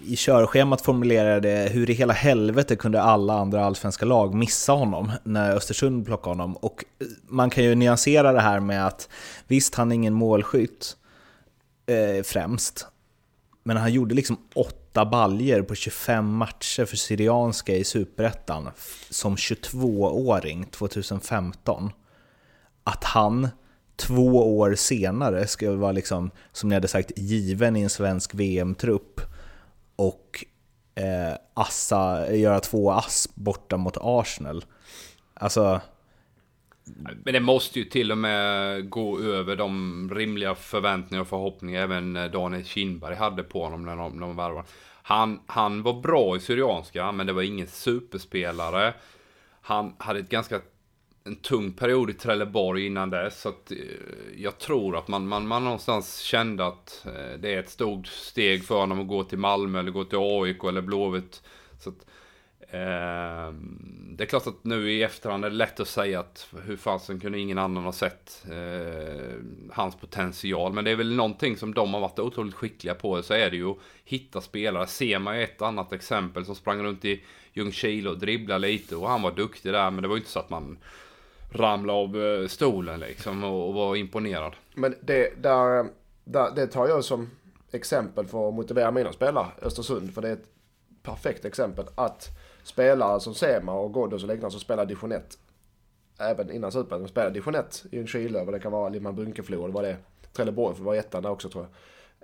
I 0.04 0.16
körschemat 0.16 0.80
formulerade 0.80 1.40
det 1.40 1.68
hur 1.72 1.90
i 1.90 1.92
hela 1.92 2.12
helvete 2.12 2.76
kunde 2.76 3.02
alla 3.02 3.34
andra 3.34 3.64
allsvenska 3.64 4.06
lag 4.06 4.34
missa 4.34 4.72
honom 4.72 5.12
när 5.24 5.56
Östersund 5.56 6.06
plockade 6.06 6.30
honom. 6.30 6.56
Och 6.56 6.84
eh, 6.98 7.06
man 7.28 7.50
kan 7.50 7.64
ju 7.64 7.74
nyansera 7.74 8.32
det 8.32 8.40
här 8.40 8.60
med 8.60 8.86
att 8.86 9.08
visst, 9.46 9.74
han 9.74 9.92
är 9.92 9.94
ingen 9.94 10.14
målskytt 10.14 10.96
främst, 12.24 12.86
men 13.62 13.76
han 13.76 13.92
gjorde 13.92 14.14
liksom 14.14 14.38
åtta 14.54 15.04
baljer 15.04 15.62
på 15.62 15.74
25 15.74 16.32
matcher 16.34 16.84
för 16.84 16.96
Syrianska 16.96 17.76
i 17.76 17.84
Superettan 17.84 18.70
som 19.10 19.36
22-åring 19.36 20.64
2015. 20.64 21.92
Att 22.84 23.04
han 23.04 23.48
två 24.00 24.58
år 24.58 24.74
senare 24.74 25.46
ska 25.46 25.72
vara 25.72 25.92
liksom, 25.92 26.30
som 26.52 26.68
ni 26.68 26.74
hade 26.74 26.88
sagt, 26.88 27.12
given 27.16 27.76
i 27.76 27.82
en 27.82 27.90
svensk 27.90 28.34
VM-trupp 28.34 29.20
och 29.96 30.44
eh, 30.94 31.34
assa, 31.54 32.34
göra 32.34 32.60
två 32.60 32.90
ass 32.90 33.28
borta 33.34 33.76
mot 33.76 33.96
Arsenal. 34.00 34.64
Alltså... 35.34 35.80
Men 37.24 37.34
det 37.34 37.40
måste 37.40 37.78
ju 37.78 37.84
till 37.84 38.12
och 38.12 38.18
med 38.18 38.90
gå 38.90 39.20
över 39.20 39.56
de 39.56 40.10
rimliga 40.14 40.54
förväntningar 40.54 41.22
och 41.22 41.28
förhoppningar 41.28 41.82
även 41.82 42.14
Daniel 42.32 42.64
Kindberg 42.64 43.14
hade 43.14 43.42
på 43.42 43.64
honom 43.64 43.84
när 43.84 43.96
de, 43.96 44.20
de 44.20 44.36
värvade. 44.36 44.68
Han, 45.02 45.40
han 45.46 45.82
var 45.82 46.00
bra 46.00 46.36
i 46.36 46.40
Syrianska, 46.40 47.12
men 47.12 47.26
det 47.26 47.32
var 47.32 47.42
ingen 47.42 47.66
superspelare. 47.66 48.94
Han 49.60 49.94
hade 49.98 50.20
ett 50.20 50.28
ganska 50.28 50.60
en 51.24 51.36
tung 51.36 51.72
period 51.72 52.10
i 52.10 52.12
Trelleborg 52.12 52.86
innan 52.86 53.10
dess. 53.10 53.40
Så 53.40 53.48
att, 53.48 53.72
eh, 53.72 53.78
jag 54.36 54.58
tror 54.58 54.96
att 54.96 55.08
man, 55.08 55.28
man, 55.28 55.46
man 55.46 55.64
någonstans 55.64 56.18
kände 56.18 56.66
att 56.66 57.06
eh, 57.06 57.38
det 57.38 57.54
är 57.54 57.58
ett 57.58 57.70
stort 57.70 58.06
steg 58.06 58.64
för 58.64 58.74
honom 58.74 59.00
att 59.00 59.08
gå 59.08 59.24
till 59.24 59.38
Malmö 59.38 59.78
eller 59.78 59.90
gå 59.90 60.04
till 60.04 60.18
AIK 60.18 60.64
eller 60.64 60.80
Blåvitt. 60.80 61.42
Så 61.80 61.90
att, 61.90 62.06
eh, 62.60 63.54
det 64.12 64.24
är 64.24 64.26
klart 64.26 64.46
att 64.46 64.64
nu 64.64 64.92
i 64.92 65.02
efterhand 65.02 65.44
är 65.44 65.50
det 65.50 65.56
lätt 65.56 65.80
att 65.80 65.88
säga 65.88 66.20
att 66.20 66.48
hur 66.64 66.76
fasen 66.76 67.20
kunde 67.20 67.38
ingen 67.38 67.58
annan 67.58 67.84
ha 67.84 67.92
sett 67.92 68.46
eh, 68.50 69.34
hans 69.72 69.96
potential. 69.96 70.72
Men 70.72 70.84
det 70.84 70.90
är 70.90 70.96
väl 70.96 71.16
någonting 71.16 71.56
som 71.56 71.74
de 71.74 71.94
har 71.94 72.00
varit 72.00 72.18
otroligt 72.18 72.54
skickliga 72.54 72.94
på. 72.94 73.22
Så 73.22 73.34
är 73.34 73.50
det 73.50 73.56
ju 73.56 73.70
att 73.70 73.78
hitta 74.04 74.40
spelare. 74.40 74.86
Ser 74.86 75.18
man 75.18 75.36
ju 75.36 75.44
ett 75.44 75.62
annat 75.62 75.92
exempel 75.92 76.44
som 76.44 76.54
sprang 76.54 76.82
runt 76.82 77.04
i 77.04 77.22
Ljungskile 77.52 78.10
och 78.10 78.18
dribblade 78.18 78.66
lite 78.68 78.96
och 78.96 79.08
han 79.08 79.22
var 79.22 79.32
duktig 79.32 79.72
där. 79.72 79.90
Men 79.90 80.02
det 80.02 80.08
var 80.08 80.16
ju 80.16 80.20
inte 80.20 80.30
så 80.30 80.38
att 80.38 80.50
man 80.50 80.78
ramla 81.50 81.92
av 81.92 82.16
eh, 82.16 82.46
stolen 82.46 83.00
liksom 83.00 83.44
och, 83.44 83.68
och 83.68 83.74
vara 83.74 83.96
imponerad. 83.96 84.56
Men 84.74 84.94
det, 85.00 85.42
där, 85.42 85.86
där, 86.24 86.50
det 86.56 86.66
tar 86.66 86.88
jag 86.88 87.04
som 87.04 87.30
exempel 87.70 88.26
för 88.26 88.48
att 88.48 88.54
motivera 88.54 88.90
mina 88.90 89.12
spelare, 89.12 89.46
Östersund. 89.62 90.14
För 90.14 90.22
det 90.22 90.28
är 90.28 90.32
ett 90.32 90.46
perfekt 91.02 91.44
exempel 91.44 91.84
att 91.94 92.28
spelare 92.62 93.20
som 93.20 93.34
Sema 93.34 93.72
och 93.72 93.94
Ghoddos 93.94 94.22
och 94.22 94.28
liknande 94.28 94.50
som 94.50 94.60
spelar 94.60 94.86
division 94.86 95.12
1, 95.12 95.38
även 96.18 96.50
innan 96.50 96.72
Superettan, 96.72 97.08
spelar 97.08 97.30
division 97.30 97.54
1 97.54 97.84
i 97.90 97.98
en 97.98 98.06
Chile, 98.06 98.44
vad 98.44 98.54
det 98.54 98.60
kan 98.60 98.72
vara, 98.72 98.88
Limhamn 98.88 99.16
Bunkeflo, 99.16 99.70
vad 99.70 99.84
det 99.84 99.90
är, 99.90 99.96
Trelleborg, 100.32 100.74
för 100.74 100.82
det 100.82 100.86
var 100.86 100.94
ettan 100.94 101.22
där 101.22 101.30
också 101.30 101.48
tror 101.48 101.64
jag. 101.64 101.72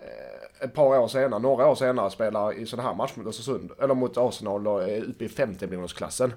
Eh, 0.04 0.64
ett 0.64 0.74
par 0.74 0.98
år 0.98 1.08
senare, 1.08 1.40
några 1.40 1.68
år 1.68 1.74
senare, 1.74 2.10
spelar 2.10 2.58
i 2.58 2.66
sådana 2.66 2.88
här 2.88 2.96
matcher 2.96 3.18
mot 3.18 3.26
Östersund, 3.26 3.72
eller 3.82 3.94
mot 3.94 4.16
Arsenal 4.16 4.66
och 4.66 4.82
är 4.82 5.02
uppe 5.02 5.24
i 5.24 5.28
50-miljonersklassen. 5.28 6.32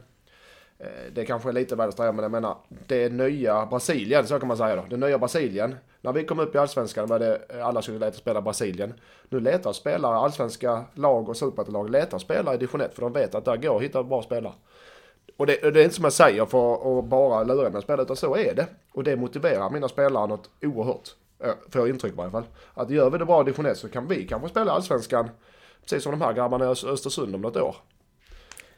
Eh, 0.79 1.13
det 1.13 1.25
kanske 1.25 1.49
är 1.49 1.53
lite 1.53 1.75
väl 1.75 1.89
att 1.89 1.97
men 1.97 2.19
jag 2.19 2.31
menar, 2.31 2.57
det 2.87 3.09
nya 3.09 3.65
Brasilien, 3.65 4.27
så 4.27 4.39
kan 4.39 4.47
man 4.47 4.57
säga 4.57 4.75
då. 4.75 4.85
Det 4.89 4.97
nya 4.97 5.17
Brasilien. 5.17 5.75
När 6.01 6.13
vi 6.13 6.23
kom 6.23 6.39
upp 6.39 6.55
i 6.55 6.57
Allsvenskan 6.57 7.07
var 7.07 7.19
det 7.19 7.41
eh, 7.49 7.67
alla 7.67 7.81
skulle 7.81 7.99
leta 7.99 8.17
spela 8.17 8.41
Brasilien. 8.41 8.93
Nu 9.29 9.39
letar 9.39 9.73
spelare, 9.73 10.17
allsvenska 10.17 10.83
lag 10.93 11.29
och 11.29 11.37
superettanlag 11.37 11.89
letar 11.89 12.17
spelare 12.17 12.55
i 12.55 12.57
division 12.57 12.81
1 12.81 12.93
för 12.93 13.01
de 13.01 13.13
vet 13.13 13.35
att 13.35 13.45
där 13.45 13.57
går 13.57 13.77
att 13.77 13.83
hitta 13.83 14.03
bra 14.03 14.21
spelare. 14.21 14.53
Och 15.37 15.45
det, 15.45 15.71
det, 15.71 15.79
är 15.79 15.83
inte 15.83 15.95
som 15.95 16.03
jag 16.03 16.13
säger 16.13 16.45
för 16.45 16.99
att 16.99 17.05
bara 17.05 17.43
lura 17.43 17.69
mina 17.69 17.81
spelare, 17.81 18.03
utan 18.03 18.15
så 18.15 18.35
är 18.35 18.55
det. 18.55 18.67
Och 18.93 19.03
det 19.03 19.15
motiverar 19.15 19.69
mina 19.69 19.87
spelare 19.87 20.27
något 20.27 20.49
oerhört. 20.61 21.09
Eh, 21.43 21.53
får 21.69 21.81
jag 21.81 21.89
intryck 21.89 22.13
i 22.13 22.15
varje 22.15 22.31
fall. 22.31 22.43
Att 22.73 22.89
gör 22.89 23.09
vi 23.09 23.17
det 23.17 23.25
bra 23.25 23.41
i 23.41 23.43
division 23.43 23.65
1 23.65 23.77
så 23.77 23.89
kan 23.89 24.07
vi 24.07 24.27
kanske 24.27 24.49
spela 24.49 24.71
allsvenskan 24.71 25.29
precis 25.81 26.03
som 26.03 26.11
de 26.11 26.21
här 26.21 26.33
grabbarna 26.33 26.65
i 26.65 26.67
Östersund 26.67 27.35
om 27.35 27.41
något 27.41 27.57
år. 27.57 27.75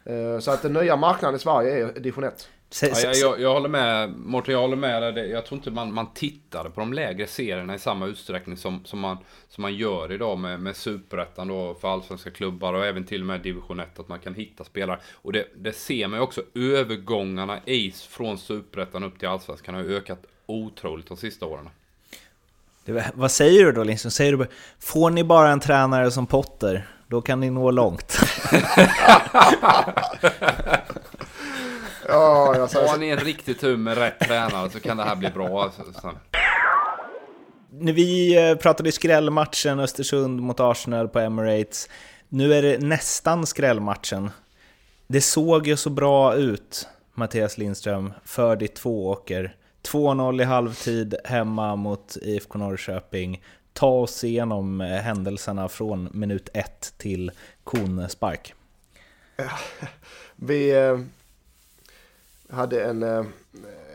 Eh, 0.06 0.40
så 0.40 0.52
att 0.52 0.62
den 0.62 0.74
nya 0.74 0.96
marknaden 0.96 1.36
i 1.36 1.40
Sverige 1.40 1.88
är 1.88 2.00
division 2.00 2.24
1. 2.24 2.50
Ja, 2.82 2.88
jag, 3.04 3.16
jag, 3.16 3.42
jag, 3.42 3.54
håller 3.54 3.70
med 3.70 4.14
Mårten, 4.18 4.54
jag 4.54 4.62
håller 4.62 4.76
med 4.76 5.16
dig. 5.16 5.30
Jag 5.30 5.46
tror 5.46 5.58
inte 5.58 5.72
man, 5.72 5.94
man 5.94 6.14
tittade 6.14 6.70
på 6.70 6.80
de 6.80 6.94
lägre 6.94 7.28
serierna 7.28 7.76
i 7.76 7.80
samma 7.80 8.06
utsträckning 8.06 8.58
som, 8.58 8.86
som, 8.86 9.00
man, 9.00 9.18
som 9.50 9.62
man 9.62 9.76
gör 9.76 10.12
idag 10.12 10.40
med, 10.40 10.60
med 10.60 10.76
superettan 10.76 11.48
då 11.48 11.74
för 11.82 11.88
allsvenska 11.88 12.32
klubbar 12.32 12.74
och 12.74 12.86
även 12.86 13.04
till 13.04 13.22
och 13.22 13.28
med 13.28 13.42
division 13.42 13.80
1 13.80 14.00
att 14.00 14.08
man 14.08 14.20
kan 14.20 14.36
hitta 14.36 14.64
spelare. 14.64 15.00
Och 15.14 15.34
det, 15.34 15.46
det 15.56 15.74
ser 15.74 16.08
man 16.08 16.20
ju 16.20 16.24
också, 16.24 16.44
övergångarna 16.56 17.60
i, 17.66 17.92
från 17.92 18.38
superettan 18.38 19.04
upp 19.04 19.20
till 19.20 19.28
allsvenskan 19.28 19.76
har 19.76 19.84
ökat 19.84 20.26
otroligt 20.46 21.08
de 21.08 21.18
sista 21.18 21.46
åren. 21.46 21.70
Det, 22.86 23.12
vad 23.14 23.32
säger 23.32 23.66
du 23.66 23.72
då? 23.72 23.98
Säger 23.98 24.38
du 24.38 24.48
får 24.80 25.10
ni 25.10 25.24
bara 25.24 25.50
en 25.50 25.60
tränare 25.60 26.12
som 26.12 26.28
Potter, 26.28 26.88
då 27.12 27.22
kan 27.22 27.40
ni 27.40 27.50
nå 27.50 27.72
långt? 27.72 28.18
ja, 32.08 32.56
jag 32.56 32.68
Har 32.68 32.98
ni 32.98 33.10
en 33.10 33.20
riktig 33.20 33.60
tur 33.60 33.78
med 33.78 33.98
rätt 33.98 34.20
tränare 34.20 34.70
så 34.70 34.80
kan 34.80 34.98
det 34.98 35.04
här 35.04 35.16
bli 35.16 35.30
bra. 35.30 35.64
Alltså, 35.64 35.84
När 37.70 37.94
vi 37.94 38.38
eh, 38.50 38.56
pratade 38.56 38.92
skrällmatchen 38.92 39.80
Östersund 39.80 40.42
mot 40.42 40.60
Arsenal 40.60 41.08
på 41.08 41.20
Emirates. 41.20 41.90
Nu 42.30 42.54
är 42.54 42.62
det 42.62 42.78
nästan 42.78 43.46
skrällmatchen. 43.46 44.30
Det 45.08 45.22
såg 45.22 45.68
ju 45.68 45.78
så 45.78 45.90
bra 45.90 46.36
ut, 46.36 46.88
Mattias 47.14 47.58
Lindström, 47.58 48.14
för 48.26 48.56
ditt 48.56 48.76
tvååker. 48.76 49.56
2-0 49.88 50.42
i 50.42 50.44
halvtid 50.44 51.16
hemma 51.24 51.76
mot 51.76 52.18
IFK 52.22 52.60
Norrköping. 52.60 53.42
Ta 53.74 53.88
oss 53.88 54.24
igenom 54.24 54.82
eh, 54.82 54.88
händelserna 54.88 55.70
från 55.70 56.10
minut 56.14 56.50
ett 56.54 56.94
till 56.98 57.32
konspark. 57.64 58.54
Vi 60.36 60.72
eh, 60.72 61.00
hade 62.50 62.84
en 62.84 63.04
eh, 63.04 63.24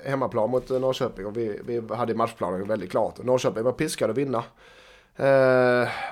hemmaplan 0.04 0.50
mot 0.50 0.68
Norrköping 0.68 1.26
och 1.26 1.36
vi, 1.36 1.60
vi 1.64 1.94
hade 1.94 2.14
matchplanen 2.14 2.68
väldigt 2.68 2.90
klart. 2.90 3.24
Norrköping 3.24 3.62
var 3.62 3.72
piskade 3.72 4.10
att 4.10 4.18
vinna. 4.18 4.44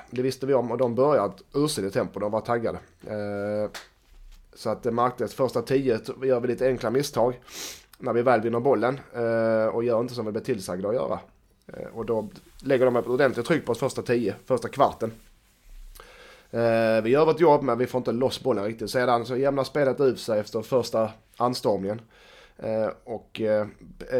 Det 0.09 0.21
visste 0.21 0.45
vi 0.45 0.53
om 0.53 0.71
och 0.71 0.77
de 0.77 0.95
började 0.95 1.33
ursinnigt 1.53 1.93
tempo, 1.93 2.19
de 2.19 2.31
var 2.31 2.41
taggade. 2.41 2.79
Så 4.53 4.69
att 4.69 4.83
det 4.83 4.91
märktes 4.91 5.33
första 5.33 5.61
tio, 5.61 5.99
gör 6.23 6.39
vi 6.39 6.47
lite 6.47 6.67
enkla 6.67 6.91
misstag 6.91 7.39
när 7.97 8.13
vi 8.13 8.21
väl 8.21 8.41
vinner 8.41 8.59
bollen 8.59 8.99
och 9.73 9.83
gör 9.83 9.99
inte 9.99 10.13
som 10.13 10.25
vi 10.25 10.31
blir 10.31 10.41
tillsagda 10.41 10.89
att 10.89 10.95
göra. 10.95 11.19
Eh, 11.67 11.87
och 11.87 12.05
då 12.05 12.29
lägger 12.63 12.85
de 12.85 12.95
ett 12.95 13.07
ordentligt 13.07 13.45
tryck 13.45 13.65
på 13.65 13.71
oss 13.71 13.79
första 13.79 14.01
tio, 14.01 14.35
första 14.45 14.69
kvarten. 14.69 15.11
Eh, 16.51 17.01
vi 17.03 17.09
gör 17.09 17.25
vårt 17.25 17.39
jobb 17.39 17.63
men 17.63 17.77
vi 17.77 17.87
får 17.87 17.97
inte 17.97 18.11
loss 18.11 18.43
bollen 18.43 18.63
riktigt. 18.65 18.89
Sedan 18.89 19.25
så 19.25 19.37
jämnar 19.37 19.63
spelet 19.63 20.01
ut 20.01 20.19
sig 20.19 20.39
efter 20.39 20.61
första 20.61 21.11
anstormningen. 21.37 22.01
Eh, 22.57 22.89
och 23.03 23.41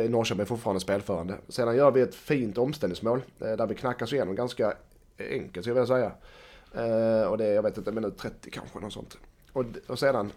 Norrköping 0.09 0.41
är 0.41 0.45
fortfarande 0.45 0.79
spelförande. 0.79 1.35
Sedan 1.49 1.75
gör 1.75 1.91
vi 1.91 2.01
ett 2.01 2.15
fint 2.15 2.57
omställningsmål 2.57 3.21
där 3.37 3.67
vi 3.67 3.75
knackas 3.75 4.13
igenom 4.13 4.35
ganska 4.35 4.73
enkelt 5.17 5.65
skulle 5.65 5.79
jag 5.79 5.87
vilja 5.87 5.95
säga. 5.95 6.11
Och 7.29 7.37
det 7.37 7.45
är, 7.45 7.53
jag 7.53 7.63
vet 7.63 7.77
inte, 7.77 7.91
minut 7.91 8.17
30 8.17 8.51
kanske 8.51 8.79
något 8.79 8.93
sånt. 8.93 9.17
Och, 9.53 9.65
och 9.87 9.99
sedan 9.99 10.31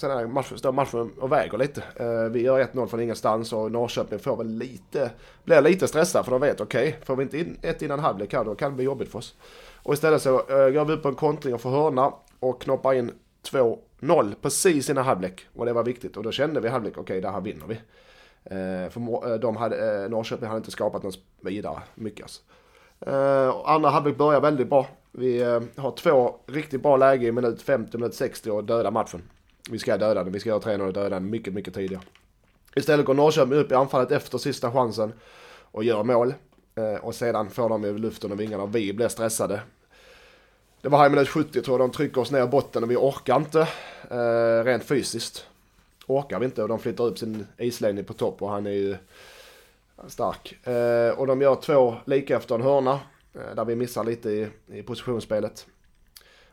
Sen 0.00 0.10
är 0.10 0.26
matchen, 0.26 0.58
står 0.58 0.72
matchen 0.72 1.12
och 1.20 1.32
väger 1.32 1.58
lite. 1.58 1.82
Eh, 1.96 2.24
vi 2.30 2.42
gör 2.42 2.60
1-0 2.60 2.86
från 2.86 3.00
ingenstans 3.00 3.52
och 3.52 3.72
Norrköping 3.72 4.18
får 4.18 4.36
väl 4.36 4.46
lite, 4.46 5.10
blir 5.44 5.60
lite 5.60 5.88
stressade 5.88 6.24
för 6.24 6.30
de 6.32 6.40
vet 6.40 6.60
okej, 6.60 6.88
okay, 6.88 7.04
får 7.04 7.16
vi 7.16 7.22
inte 7.22 7.38
in 7.38 7.58
ett 7.62 7.82
innan 7.82 7.98
halvlek 7.98 8.32
här 8.32 8.44
då 8.44 8.54
kan 8.54 8.70
det 8.70 8.76
bli 8.76 8.84
jobbigt 8.84 9.10
för 9.10 9.18
oss. 9.18 9.34
Och 9.82 9.94
istället 9.94 10.22
så 10.22 10.34
eh, 10.34 10.70
går 10.70 10.84
vi 10.84 10.92
upp 10.92 11.02
på 11.02 11.08
en 11.08 11.14
kontring 11.14 11.54
och 11.54 11.60
får 11.60 11.70
hörna 11.70 12.12
och 12.40 12.62
knoppar 12.62 12.94
in 12.94 13.12
2-0 13.50 14.34
precis 14.42 14.90
innan 14.90 15.04
halvlek. 15.04 15.46
Och 15.56 15.66
det 15.66 15.72
var 15.72 15.84
viktigt 15.84 16.16
och 16.16 16.22
då 16.22 16.32
kände 16.32 16.60
vi 16.60 16.68
halvlek, 16.68 16.92
okej 16.92 17.02
okay, 17.02 17.20
det 17.20 17.30
här 17.30 17.40
vinner 17.40 17.66
vi. 17.66 17.74
Eh, 18.44 18.90
för 18.90 19.38
de 19.38 19.56
hade, 19.56 20.08
Norrköping 20.08 20.46
hade 20.48 20.58
inte 20.58 20.70
skapat 20.70 21.02
något 21.02 21.18
vidare 21.40 21.78
mycket 21.94 22.22
alltså. 22.22 22.42
Andra 23.64 23.88
halvlek 23.88 24.16
börjar 24.16 24.40
väldigt 24.40 24.68
bra. 24.68 24.86
Vi 25.12 25.42
har 25.76 25.96
två 25.96 26.36
riktigt 26.46 26.82
bra 26.82 26.96
läge 26.96 27.26
i 27.26 27.32
minut 27.32 27.62
50, 27.62 27.98
minut 27.98 28.14
60 28.14 28.50
och 28.50 28.64
döda 28.64 28.90
matchen. 28.90 29.22
Vi 29.70 29.78
ska 29.78 29.98
döda 29.98 30.24
den, 30.24 30.32
vi 30.32 30.40
ska 30.40 30.48
göra 30.48 30.60
3-0 30.60 30.86
och 30.86 30.92
döda 30.92 31.08
den 31.08 31.30
mycket, 31.30 31.54
mycket 31.54 31.74
tidigare. 31.74 32.02
Istället 32.76 33.06
går 33.06 33.14
Norrköping 33.14 33.58
upp 33.58 33.72
i 33.72 33.74
anfallet 33.74 34.10
efter 34.10 34.38
sista 34.38 34.72
chansen 34.72 35.12
och 35.70 35.84
gör 35.84 36.02
mål. 36.02 36.34
Eh, 36.74 37.04
och 37.04 37.14
sedan 37.14 37.50
får 37.50 37.68
de 37.68 37.84
ju 37.84 37.98
luften 37.98 38.32
och 38.32 38.40
vingarna 38.40 38.62
och 38.62 38.74
vi 38.74 38.92
blir 38.92 39.08
stressade. 39.08 39.60
Det 40.82 40.88
var 40.88 40.98
här 40.98 41.06
i 41.06 41.10
minut 41.10 41.28
70 41.28 41.62
tror 41.62 41.80
jag 41.80 41.90
de 41.90 41.94
trycker 41.94 42.20
oss 42.20 42.30
ner 42.30 42.44
i 42.44 42.46
botten 42.46 42.82
och 42.82 42.90
vi 42.90 42.96
orkar 42.96 43.36
inte. 43.36 43.68
Eh, 44.10 44.64
rent 44.64 44.84
fysiskt. 44.84 45.46
Orkar 46.06 46.38
vi 46.38 46.44
inte 46.44 46.62
och 46.62 46.68
de 46.68 46.78
flyttar 46.78 47.04
upp 47.04 47.18
sin 47.18 47.46
isläggning 47.58 48.04
på 48.04 48.12
topp 48.12 48.42
och 48.42 48.50
han 48.50 48.66
är 48.66 48.70
ju 48.70 48.96
stark. 50.08 50.66
Eh, 50.66 51.18
och 51.18 51.26
de 51.26 51.40
gör 51.40 51.54
två 51.54 51.96
lika 52.04 52.36
efter 52.36 52.54
en 52.54 52.62
hörna. 52.62 53.00
Eh, 53.34 53.54
där 53.56 53.64
vi 53.64 53.76
missar 53.76 54.04
lite 54.04 54.30
i, 54.30 54.48
i 54.66 54.82
positionsspelet. 54.82 55.66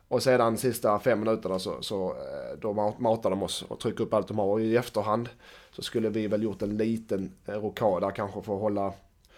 Och 0.10 0.24
sedan 0.24 0.58
sista 0.58 1.00
fem 1.00 1.20
minuterna 1.20 1.60
så, 1.60 1.82
så 1.82 2.10
eh, 2.10 2.60
då 2.62 2.74
matar 2.98 3.30
de 3.30 3.44
oss 3.44 3.66
och 3.68 3.80
trycker 3.80 4.04
upp 4.04 4.14
allt 4.14 4.28
de 4.28 4.40
har. 4.40 4.46
Och 4.46 4.62
i 4.62 4.78
efterhand 4.78 5.30
så 5.72 5.82
skulle 5.82 6.10
vi 6.10 6.28
väl 6.28 6.44
gjort 6.44 6.62
en 6.62 6.78
liten 6.78 7.32
eh, 7.46 7.54
rokad 7.54 8.02
där 8.02 8.12
kanske 8.12 8.42
för 8.42 8.56
att 8.56 8.62
hålla, 8.62 8.94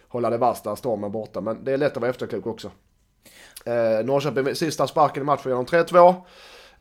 hålla 0.08 0.30
det 0.30 0.38
värsta 0.38 0.76
stormen 0.76 1.12
borta. 1.12 1.42
Men 1.42 1.64
det 1.64 1.72
är 1.72 1.78
lätt 1.78 1.96
att 1.96 2.02
vara 2.02 2.10
efterklok 2.10 2.48
också. 2.48 2.72
Eh, 3.66 4.06
Norrköping 4.06 4.56
sista 4.56 4.88
sparken 4.88 5.24
i 5.24 5.26
matchen 5.26 5.52
genom 5.52 5.66
3-2. 5.66 6.10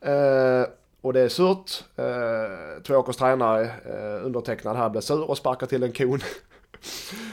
Eh, 0.00 0.66
och 1.00 1.12
det 1.12 1.20
är 1.20 1.28
surt. 1.28 1.84
Eh, 1.96 2.82
Tvååkers 2.82 3.16
tränare, 3.16 3.64
eh, 3.64 4.26
undertecknad 4.26 4.76
här, 4.76 4.90
blir 4.90 5.00
sur 5.00 5.30
och 5.30 5.36
sparkar 5.36 5.66
till 5.66 5.82
en 5.82 5.92
kon. 5.92 6.20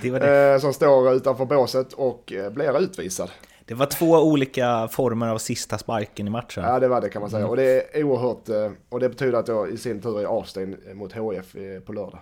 Det 0.02 0.10
det. 0.10 0.54
Eh, 0.54 0.60
som 0.60 0.74
står 0.74 1.14
utanför 1.14 1.46
båset 1.46 1.94
och 1.94 2.34
eh, 2.34 2.52
blir 2.52 2.80
utvisad. 2.80 3.30
Det 3.66 3.74
var 3.74 3.86
två 3.86 4.12
olika 4.12 4.88
former 4.88 5.28
av 5.28 5.38
sista 5.38 5.78
sparken 5.78 6.28
i 6.28 6.30
matchen. 6.30 6.64
Ja, 6.64 6.80
det 6.80 6.88
var 6.88 7.02
det 7.02 7.10
kan 7.10 7.22
man 7.22 7.30
säga. 7.30 7.40
Mm. 7.40 7.50
Och 7.50 7.56
det 7.56 7.98
är 7.98 8.04
oerhört... 8.04 8.50
Eh, 8.50 8.72
och 8.90 9.00
det 9.00 9.10
betyder 9.10 9.40
att 9.40 9.48
jag 9.48 9.70
i 9.70 9.78
sin 9.78 10.02
tur 10.02 10.20
är 10.20 10.26
avstängd 10.26 10.76
mot 10.94 11.14
HF 11.14 11.56
på 11.86 11.94
lördag. 11.94 12.20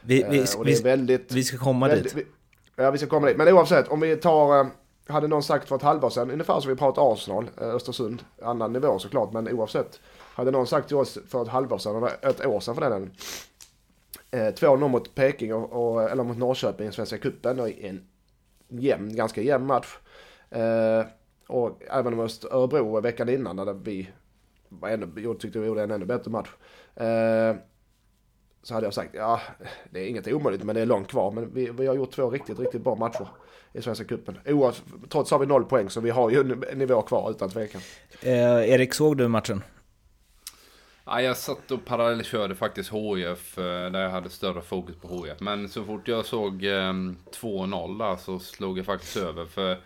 Vi, 0.00 0.22
vi, 0.30 0.44
det 0.64 0.72
är 0.72 0.82
väldigt, 0.82 1.32
vi 1.32 1.44
ska 1.44 1.58
komma 1.58 1.88
väldigt, 1.88 2.14
dit. 2.14 2.26
ja, 2.76 2.90
vi 2.90 2.98
ska 2.98 3.06
komma 3.06 3.26
dit. 3.26 3.36
Men 3.36 3.48
oavsett, 3.48 3.88
om 3.88 4.00
vi 4.00 4.16
tar... 4.16 4.66
Hade 5.06 5.28
någon 5.28 5.42
sagt 5.42 5.68
för 5.68 5.76
ett 5.76 5.82
halvår 5.82 6.10
sedan, 6.10 6.30
ungefär 6.30 6.60
som 6.60 6.70
vi 6.70 6.76
pratade 6.76 7.12
Arsenal, 7.12 7.50
Östersund, 7.56 8.22
annan 8.42 8.72
nivå 8.72 8.98
såklart, 8.98 9.32
men 9.32 9.48
oavsett. 9.48 10.00
Hade 10.34 10.50
någon 10.50 10.66
sagt 10.66 10.88
till 10.88 10.96
oss 10.96 11.18
för 11.28 11.42
ett 11.42 11.48
halvår 11.48 11.78
sedan, 11.78 11.96
eller 11.96 12.30
ett 12.30 12.46
år 12.46 12.60
sedan 12.60 12.74
för 12.74 12.90
den 12.90 13.10
eh, 14.30 14.54
två 14.54 14.76
0 14.76 14.90
mot 14.90 15.14
Peking 15.14 15.54
och, 15.54 15.92
och, 15.92 16.10
eller 16.10 16.24
mot 16.24 16.38
Norrköping 16.38 16.88
i 16.88 16.92
Svenska 16.92 17.18
Cupen 17.18 17.60
och 17.60 17.68
en 17.68 18.00
jämn, 18.68 19.16
ganska 19.16 19.42
jämn 19.42 19.66
match. 19.66 19.98
Eh, 20.50 21.06
och 21.46 21.82
även 21.90 22.16
mot 22.16 22.44
Örebro 22.44 23.00
veckan 23.00 23.28
innan 23.28 23.56
där 23.56 23.74
vi 23.74 24.10
var 24.68 24.88
ännu, 24.88 25.12
jag 25.16 25.40
tyckte 25.40 25.58
vi 25.58 25.66
gjorde 25.66 25.82
en 25.82 25.90
ännu 25.90 26.04
bättre 26.04 26.30
match. 26.30 26.48
Eh, 26.94 27.56
så 28.62 28.74
hade 28.74 28.86
jag 28.86 28.94
sagt, 28.94 29.14
ja 29.14 29.40
det 29.90 30.00
är 30.00 30.06
inget 30.06 30.28
omöjligt 30.28 30.64
men 30.64 30.74
det 30.74 30.80
är 30.80 30.86
långt 30.86 31.08
kvar. 31.08 31.30
Men 31.30 31.54
vi, 31.54 31.70
vi 31.70 31.86
har 31.86 31.94
gjort 31.94 32.10
två 32.10 32.30
riktigt, 32.30 32.58
riktigt 32.58 32.82
bra 32.82 32.94
matcher 32.94 33.28
i 33.72 33.82
Svenska 33.82 34.04
Cupen. 34.04 34.38
Trots 35.08 35.30
har 35.30 35.38
vi 35.38 35.46
noll 35.46 35.64
poäng 35.64 35.90
så 35.90 36.00
vi 36.00 36.10
har 36.10 36.30
ju 36.30 36.40
en 36.40 36.78
nivå 36.78 37.02
kvar 37.02 37.30
utan 37.30 37.50
tvekan. 37.50 37.80
Eh, 38.22 38.70
Erik, 38.70 38.94
såg 38.94 39.16
du 39.16 39.28
matchen? 39.28 39.62
Ja, 41.04 41.22
jag 41.22 41.36
satt 41.36 41.70
och 41.70 41.84
parallellkörde 41.84 42.54
faktiskt 42.54 42.92
HIF 42.92 43.58
eh, 43.58 43.64
där 43.64 44.00
jag 44.00 44.10
hade 44.10 44.30
större 44.30 44.60
fokus 44.60 44.96
på 44.96 45.08
HIF. 45.08 45.40
Men 45.40 45.68
så 45.68 45.84
fort 45.84 46.08
jag 46.08 46.26
såg 46.26 46.64
eh, 46.64 46.70
2-0 46.72 47.98
där 47.98 48.16
så 48.16 48.38
slog 48.38 48.78
jag 48.78 48.86
faktiskt 48.86 49.16
över. 49.16 49.44
För 49.44 49.78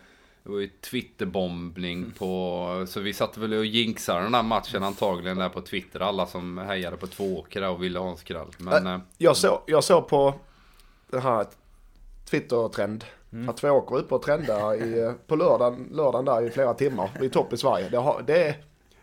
det 0.43 0.51
var 0.51 0.59
ju 0.59 0.69
Twitterbombning 0.69 2.13
på... 2.19 2.85
Så 2.89 3.01
vi 3.01 3.13
satt 3.13 3.37
väl 3.37 3.53
och 3.53 3.65
jinxade 3.65 4.23
den 4.23 4.35
här 4.35 4.43
matchen 4.43 4.83
antagligen 4.83 5.39
där 5.39 5.49
på 5.49 5.61
Twitter. 5.61 6.01
Alla 6.01 6.27
som 6.27 6.59
hejade 6.59 6.97
på 6.97 7.07
Tvååker 7.07 7.69
och 7.69 7.83
ville 7.83 7.99
ha 7.99 8.11
en 8.11 8.17
skräll. 8.17 8.49
Men, 8.59 8.87
äh, 8.87 8.99
jag, 9.19 9.37
såg, 9.37 9.61
jag 9.67 9.85
såg 9.85 10.09
på 10.09 10.35
den 11.11 11.23
här 11.23 11.47
Twitter-trend. 12.31 13.05
Mm. 13.33 13.49
Att 13.49 13.57
Tvååker 13.57 13.97
uppe 13.97 14.15
och 14.15 14.23
trendade 14.23 14.77
i, 14.77 15.15
på 15.27 15.37
lördagen, 15.37 15.89
lördagen 15.93 16.25
där 16.25 16.47
i 16.47 16.51
flera 16.51 16.75
timmar. 16.75 17.11
Vi 17.21 17.27
är 17.27 17.31
topp 17.31 17.53
i 17.53 17.57
Sverige. 17.57 17.89
Det, 17.89 17.99
har, 17.99 18.23
det 18.27 18.57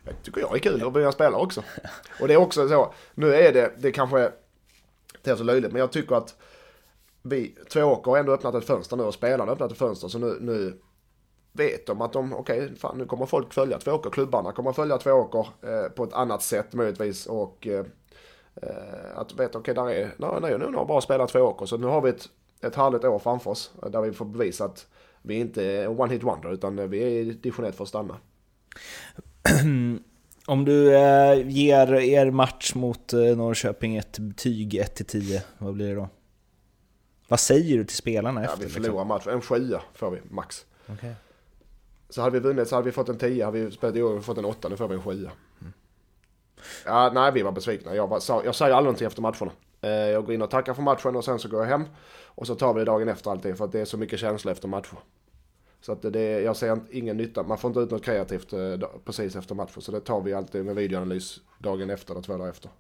det 0.03 0.23
tycker 0.23 0.41
jag 0.41 0.55
är 0.55 0.59
kul 0.59 0.87
att 0.87 0.93
börja 0.93 1.11
spela 1.11 1.37
också. 1.37 1.63
Och 2.21 2.27
det 2.27 2.33
är 2.33 2.37
också 2.37 2.69
så, 2.69 2.93
nu 3.13 3.35
är 3.35 3.53
det, 3.53 3.71
det 3.77 3.91
kanske 3.91 4.31
är 5.23 5.35
så 5.35 5.43
löjligt, 5.43 5.71
men 5.71 5.79
jag 5.79 5.91
tycker 5.91 6.15
att 6.15 6.35
vi, 7.21 7.55
Tvååker 7.69 8.11
har 8.11 8.17
ändå 8.17 8.33
öppnat 8.33 8.55
ett 8.55 8.65
fönster 8.65 8.97
nu 8.97 9.03
och 9.03 9.13
spelarna 9.13 9.45
har 9.45 9.51
öppnat 9.51 9.71
ett 9.71 9.77
fönster, 9.77 10.07
så 10.07 10.19
nu, 10.19 10.37
nu 10.41 10.79
vet 11.51 11.85
de 11.85 12.01
att 12.01 12.13
de, 12.13 12.33
okej, 12.33 12.63
okay, 12.63 12.75
fan 12.75 12.97
nu 12.97 13.05
kommer 13.05 13.25
folk 13.25 13.53
följa 13.53 13.79
Tvååker, 13.79 14.09
klubbarna 14.09 14.51
kommer 14.51 14.73
följa 14.73 14.97
Tvååker 14.97 15.47
eh, 15.61 15.89
på 15.89 16.03
ett 16.03 16.13
annat 16.13 16.41
sätt 16.41 16.73
möjligtvis 16.73 17.25
och 17.25 17.67
eh, 17.67 17.85
eh 18.55 19.17
att 19.17 19.33
veta, 19.39 19.57
okej, 19.57 19.71
okay, 19.71 19.73
där 19.73 19.91
är, 19.91 20.13
nej, 20.17 20.57
nej, 20.57 20.69
nu 20.71 20.77
har 20.77 20.85
bara 20.85 21.01
spelat 21.01 21.29
Tvååker, 21.29 21.65
så 21.65 21.77
nu 21.77 21.87
har 21.87 22.01
vi 22.01 22.09
ett, 22.09 22.29
ett 22.61 22.75
härligt 22.75 23.03
år 23.03 23.19
framför 23.19 23.51
oss 23.51 23.71
där 23.91 24.01
vi 24.01 24.11
får 24.11 24.25
bevisa 24.25 24.65
att 24.65 24.87
vi 25.21 25.35
inte 25.35 25.63
är 25.63 26.01
one 26.01 26.13
hit 26.13 26.23
wonder 26.23 26.53
utan 26.53 26.89
vi 26.89 27.03
är 27.03 27.07
i 27.07 27.23
division 27.23 27.65
1 27.65 27.75
för 27.75 27.83
att 27.83 27.89
stanna. 27.89 28.17
Om 30.45 30.65
du 30.65 30.95
eh, 30.95 31.49
ger 31.49 31.93
er 31.93 32.31
match 32.31 32.75
mot 32.75 33.13
eh, 33.13 33.19
Norrköping 33.19 33.95
ett 33.95 34.19
betyg 34.19 34.73
1-10, 34.73 35.41
vad 35.57 35.73
blir 35.73 35.89
det 35.89 35.95
då? 35.95 36.09
Vad 37.27 37.39
säger 37.39 37.77
du 37.77 37.83
till 37.85 37.95
spelarna 37.95 38.43
efter? 38.43 38.57
Ja, 38.57 38.63
vi 38.67 38.73
förlorar 38.73 38.91
liksom? 38.91 39.07
matchen. 39.07 39.33
En 39.33 39.41
sjua 39.41 39.81
får 39.93 40.11
vi, 40.11 40.19
max. 40.29 40.65
Okay. 40.93 41.13
Så 42.09 42.21
hade 42.21 42.39
vi 42.39 42.39
vunnit 42.39 42.67
så 42.67 42.75
hade 42.75 42.85
vi 42.85 42.91
fått 42.91 43.09
en 43.09 43.17
10, 43.17 43.45
hade 43.45 43.59
vi 43.59 43.71
spelat 43.71 43.95
i 43.95 44.01
år 44.01 44.21
fått 44.21 44.37
en 44.37 44.45
8, 44.45 44.69
nu 44.69 44.77
får 44.77 44.87
vi 44.87 44.95
en 44.95 45.03
sjua. 45.03 45.31
Mm. 45.61 45.73
Ja, 46.85 47.11
nej, 47.13 47.31
vi 47.31 47.41
var 47.41 47.51
besvikna. 47.51 47.95
Jag, 47.95 48.07
var, 48.07 48.21
jag 48.45 48.55
säger 48.55 48.73
aldrig 48.73 48.83
någonting 48.83 49.07
efter 49.07 49.21
matcherna. 49.21 49.51
Eh, 49.81 49.89
jag 49.89 50.25
går 50.25 50.35
in 50.35 50.41
och 50.41 50.49
tackar 50.49 50.73
för 50.73 50.81
matchen 50.81 51.15
och 51.15 51.25
sen 51.25 51.39
så 51.39 51.49
går 51.49 51.61
jag 51.61 51.67
hem. 51.67 51.85
Och 52.25 52.47
så 52.47 52.55
tar 52.55 52.73
vi 52.73 52.79
det 52.79 52.85
dagen 52.85 53.09
efter 53.09 53.31
alltid 53.31 53.57
för 53.57 53.65
att 53.65 53.71
det 53.71 53.79
är 53.79 53.85
så 53.85 53.97
mycket 53.97 54.19
känsla 54.19 54.51
efter 54.51 54.67
matcher. 54.67 54.97
Så 55.81 55.91
att 55.91 56.01
det, 56.01 56.41
jag 56.41 56.55
ser 56.55 56.79
ingen 56.91 57.17
nytta, 57.17 57.43
man 57.43 57.57
får 57.57 57.69
inte 57.69 57.79
ut 57.79 57.91
något 57.91 58.03
kreativt 58.03 58.53
eh, 58.53 58.59
precis 59.05 59.35
efter 59.35 59.55
matchen. 59.55 59.81
Så 59.81 59.91
det 59.91 59.99
tar 59.99 60.21
vi 60.21 60.33
alltid 60.33 60.65
med 60.65 60.75
videoanalys 60.75 61.39
dagen 61.57 61.89
efter 61.89 62.13
eller 62.13 62.21
två 62.21 62.37
dagar 62.37 62.49
efter. 62.49 62.71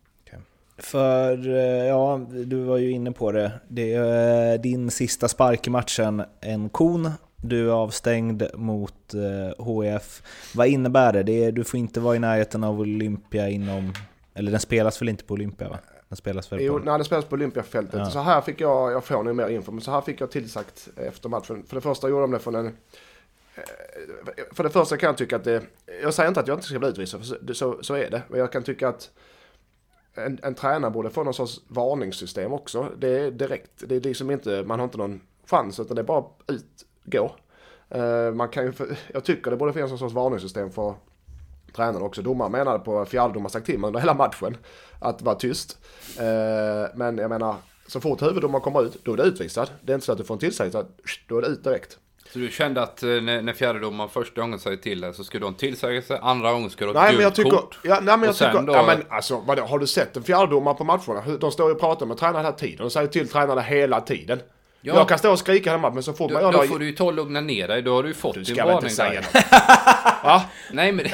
För, 0.81 1.47
eh, 1.47 1.87
ja, 1.87 2.21
du 2.45 2.63
var 2.63 2.77
ju 2.77 2.91
inne 2.91 3.11
på 3.11 3.31
det. 3.31 3.51
Det 3.67 3.93
är 3.93 4.57
din 4.57 4.91
sista 4.91 5.27
spark 5.27 5.67
i 5.67 5.69
matchen, 5.69 6.23
en 6.41 6.69
kon. 6.69 7.09
Du 7.41 7.69
är 7.69 7.73
avstängd 7.73 8.43
mot 8.53 9.13
HF. 9.57 10.23
Vad 10.55 10.67
innebär 10.67 11.13
det? 11.13 11.23
det 11.23 11.43
är, 11.43 11.51
du 11.51 11.63
får 11.63 11.79
inte 11.79 11.99
vara 11.99 12.15
i 12.15 12.19
närheten 12.19 12.63
av 12.63 12.79
Olympia 12.79 13.49
inom... 13.49 13.93
Eller 14.33 14.51
den 14.51 14.59
spelas 14.59 15.01
väl 15.01 15.09
inte 15.09 15.23
på 15.23 15.33
Olympia 15.33 15.69
va? 15.69 15.79
Den 16.09 16.17
spelas 16.17 16.51
väl 16.51 16.61
jo, 16.61 16.79
på... 16.79 16.85
nej, 16.85 16.97
den 16.97 17.05
spelas 17.05 17.25
på 17.25 17.33
Olympiafältet. 17.33 17.99
Ja. 17.99 18.09
Så 18.09 18.19
här 18.19 18.41
fick 18.41 18.61
jag, 18.61 18.91
jag 18.91 19.03
får 19.03 19.23
nu 19.23 19.33
mer 19.33 19.47
info, 19.47 19.71
men 19.71 19.81
så 19.81 19.91
här 19.91 20.01
fick 20.01 20.21
jag 20.21 20.31
tillsagt 20.31 20.89
efter 20.95 21.29
matchen. 21.29 21.63
För 21.67 21.75
det 21.75 21.81
första 21.81 22.09
gjorde 22.09 22.21
de 22.21 22.31
det 22.31 22.39
från 22.39 22.55
en... 22.55 22.77
För 24.51 24.63
det 24.63 24.69
första 24.69 24.97
kan 24.97 25.07
jag 25.07 25.17
tycka 25.17 25.35
att 25.35 25.43
det... 25.43 25.63
Jag 26.03 26.13
säger 26.13 26.27
inte 26.27 26.39
att 26.39 26.47
jag 26.47 26.57
inte 26.57 26.67
ska 26.67 26.79
bli 26.79 26.89
utvisad, 26.89 27.25
för 27.25 27.53
så, 27.53 27.77
så 27.81 27.93
är 27.93 28.09
det. 28.09 28.21
Men 28.29 28.39
jag 28.39 28.51
kan 28.51 28.63
tycka 28.63 28.87
att 28.87 29.11
en, 30.13 30.39
en 30.43 30.55
tränare 30.55 30.91
borde 30.91 31.09
få 31.09 31.23
någon 31.23 31.33
sorts 31.33 31.61
varningssystem 31.67 32.53
också. 32.53 32.91
Det 32.97 33.19
är 33.19 33.31
direkt. 33.31 33.71
Det 33.87 33.95
är 33.95 34.01
liksom 34.01 34.31
inte, 34.31 34.63
man 34.63 34.79
har 34.79 34.83
inte 34.83 34.97
någon 34.97 35.21
chans, 35.45 35.79
utan 35.79 35.95
det 35.95 36.01
är 36.01 36.03
bara 36.03 36.25
ut, 36.47 36.85
gå. 37.09 37.35
Uh, 37.95 38.33
man 38.33 38.49
kan 38.49 38.65
ju, 38.65 38.73
jag 39.13 39.23
tycker 39.23 39.51
det 39.51 39.57
borde 39.57 39.73
finnas 39.73 39.89
någon 39.89 39.99
sorts 39.99 40.13
varningssystem 40.13 40.71
för 40.71 40.95
tränaren 41.75 42.05
också. 42.05 42.21
Domaren 42.21 42.51
menade 42.51 42.79
på 42.79 43.05
fjärdedomaren 43.05 43.49
sagt 43.49 43.65
till 43.65 43.85
under 43.85 43.99
hela 43.99 44.13
matchen 44.13 44.57
att 44.99 45.21
vara 45.21 45.35
tyst. 45.35 45.77
Eh, 46.17 46.95
men 46.95 47.17
jag 47.17 47.29
menar, 47.29 47.55
så 47.87 48.01
fort 48.01 48.21
huvuddomaren 48.21 48.61
kommer 48.61 48.83
ut, 48.83 48.97
då 49.03 49.13
är 49.13 49.17
det 49.17 49.23
utvisad. 49.23 49.69
Det 49.81 49.91
är 49.91 49.95
inte 49.95 50.05
så 50.05 50.11
att 50.11 50.17
du 50.17 50.23
får 50.23 50.35
en 50.35 50.39
tillsägelse, 50.39 50.85
då 51.27 51.37
är 51.37 51.41
det 51.41 51.47
ut 51.47 51.63
direkt. 51.63 51.97
Så 52.33 52.39
du 52.39 52.49
kände 52.49 52.81
att 52.81 53.03
eh, 53.03 53.09
när, 53.09 53.41
när 53.41 53.53
fjärdedomaren 53.53 54.09
första 54.09 54.41
gången 54.41 54.59
säger 54.59 54.77
till 54.77 55.01
dig 55.01 55.13
så 55.13 55.23
ska 55.23 55.39
du 55.39 55.45
ha 55.45 55.49
en 55.49 55.57
tillsägelse, 55.57 56.17
andra 56.17 56.51
gången 56.51 56.69
ska 56.69 56.85
du 56.85 56.93
ha 56.93 57.09
ett 57.09 57.17
gult 57.17 57.35
tycker, 57.35 57.49
kort. 57.49 57.79
Ja, 57.83 57.99
nej 58.01 58.17
men 58.17 58.23
jag 58.23 58.35
tycker, 58.35 58.61
då... 58.61 58.73
ja 58.73 58.85
men 58.85 59.03
alltså 59.09 59.43
vadå, 59.47 59.63
har 59.63 59.79
du 59.79 59.87
sett 59.87 60.17
en 60.17 60.23
fjärdedomare 60.23 60.75
på 60.75 60.83
matcherna? 60.83 61.37
De 61.39 61.51
står 61.51 61.69
ju 61.69 61.73
och 61.73 61.79
pratar 61.79 62.05
med 62.05 62.17
tränaren 62.17 62.45
hela 62.45 62.57
tiden, 62.57 62.77
de 62.77 62.89
säger 62.89 63.07
till 63.07 63.29
tränarna 63.29 63.61
hela 63.61 64.01
tiden. 64.01 64.39
Ja. 64.81 64.95
Jag 64.95 65.09
kan 65.09 65.19
stå 65.19 65.31
och 65.31 65.39
skrika 65.39 65.71
hemma 65.71 65.89
men 65.89 66.03
så 66.03 66.13
fort 66.13 66.31
man 66.31 66.41
gör 66.41 66.51
Då 66.51 66.61
får 66.61 66.79
du 66.79 66.85
ju 66.85 66.91
ta 66.91 67.03
och 67.03 67.13
lugna 67.13 67.41
ner 67.41 67.67
dig. 67.67 67.81
Då 67.81 67.95
har 67.95 68.03
du 68.03 68.09
ju 68.09 68.15
fått 68.15 68.33
du 68.33 68.43
din 68.43 68.55
varning. 68.55 68.79
Du 68.81 68.89
ska 68.89 69.03
väl 69.03 69.15
inte 69.15 69.31
säga 69.33 69.41
något? 69.41 70.23
Va? 70.23 70.43
Nej 70.71 70.91
men... 70.91 71.05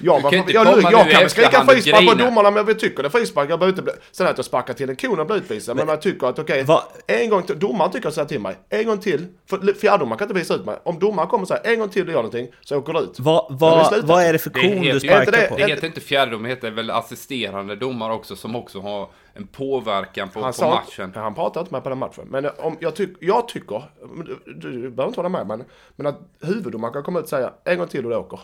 jag, 0.00 0.22
du 0.22 0.30
kan 0.30 0.34
inte 0.34 0.52
jag, 0.52 0.66
jag, 0.66 0.92
jag 0.92 1.10
kan 1.10 1.30
skrika 1.30 1.64
frispark 1.64 2.08
på 2.08 2.14
domarna 2.14 2.50
men 2.50 2.66
jag 2.66 2.78
tycker 2.78 3.02
det 3.02 3.08
är 3.08 3.10
frispark. 3.10 3.50
Jag 3.50 3.58
behöver 3.58 3.78
inte 3.78 3.94
säga 4.12 4.30
att 4.30 4.38
jag 4.38 4.44
sparkar 4.44 4.74
till 4.74 4.90
en 4.90 4.96
kon 4.96 5.20
och 5.20 5.26
blir 5.26 5.36
utvisad. 5.36 5.76
Men, 5.76 5.86
men 5.86 5.92
jag 5.92 6.02
tycker 6.02 6.26
att 6.26 6.38
okej, 6.38 6.62
okay, 6.62 6.78
en 7.06 7.30
gång 7.30 7.42
till. 7.42 7.58
Domaren 7.58 7.92
tycker 7.92 8.08
att 8.08 8.14
säga 8.14 8.24
till 8.24 8.40
mig. 8.40 8.56
En 8.68 8.86
gång 8.86 8.98
till. 8.98 9.26
För 9.50 9.80
fjärdomaren 9.80 10.18
kan 10.18 10.28
inte 10.28 10.40
visa 10.40 10.54
ut 10.54 10.64
mig. 10.64 10.78
Om 10.84 10.98
domaren 10.98 11.28
kommer 11.28 11.42
och 11.42 11.48
säger 11.48 11.72
en 11.72 11.78
gång 11.78 11.88
till 11.88 12.02
och 12.02 12.12
gör 12.12 12.16
någonting 12.16 12.48
så 12.60 12.76
åker 12.76 12.92
du 12.92 12.98
ut. 12.98 13.20
Va, 13.20 13.48
va, 13.50 13.92
vad 14.02 14.22
är 14.22 14.32
det 14.32 14.38
för 14.38 14.50
kon 14.50 14.80
du 14.80 15.00
sparkar 15.00 15.32
det, 15.32 15.48
på? 15.48 15.56
Det 15.56 15.66
heter 15.66 15.86
inte 15.86 16.00
fjärdomare, 16.00 16.48
det 16.48 16.54
heter 16.54 16.70
väl 16.70 16.90
assisterande 16.90 17.76
domare 17.76 18.12
också 18.12 18.36
som 18.36 18.56
också 18.56 18.80
har 18.80 19.08
en 19.34 19.46
påverkan 19.46 20.28
på, 20.28 20.42
på 20.42 20.52
sa, 20.52 20.70
matchen. 20.70 21.12
Han 21.14 21.34
pratar 21.34 21.60
inte 21.60 21.72
med 21.72 21.82
på 21.82 21.88
den 21.88 21.98
matchen. 21.98 22.26
Men 22.30 22.50
om, 22.58 22.76
jag, 22.80 22.94
tyck, 22.94 23.10
jag 23.20 23.48
tycker, 23.48 23.82
du, 24.46 24.54
du 24.54 24.90
behöver 24.90 25.06
inte 25.06 25.20
hålla 25.20 25.28
med, 25.28 25.46
men, 25.46 25.64
men 25.96 26.06
att 26.06 26.18
huvuddomaren 26.40 26.92
kan 26.92 27.02
komma 27.02 27.18
ut 27.18 27.22
och 27.22 27.28
säga 27.28 27.52
en 27.64 27.78
gång 27.78 27.88
till 27.88 28.04
och 28.04 28.10
du 28.10 28.16
åker. 28.16 28.40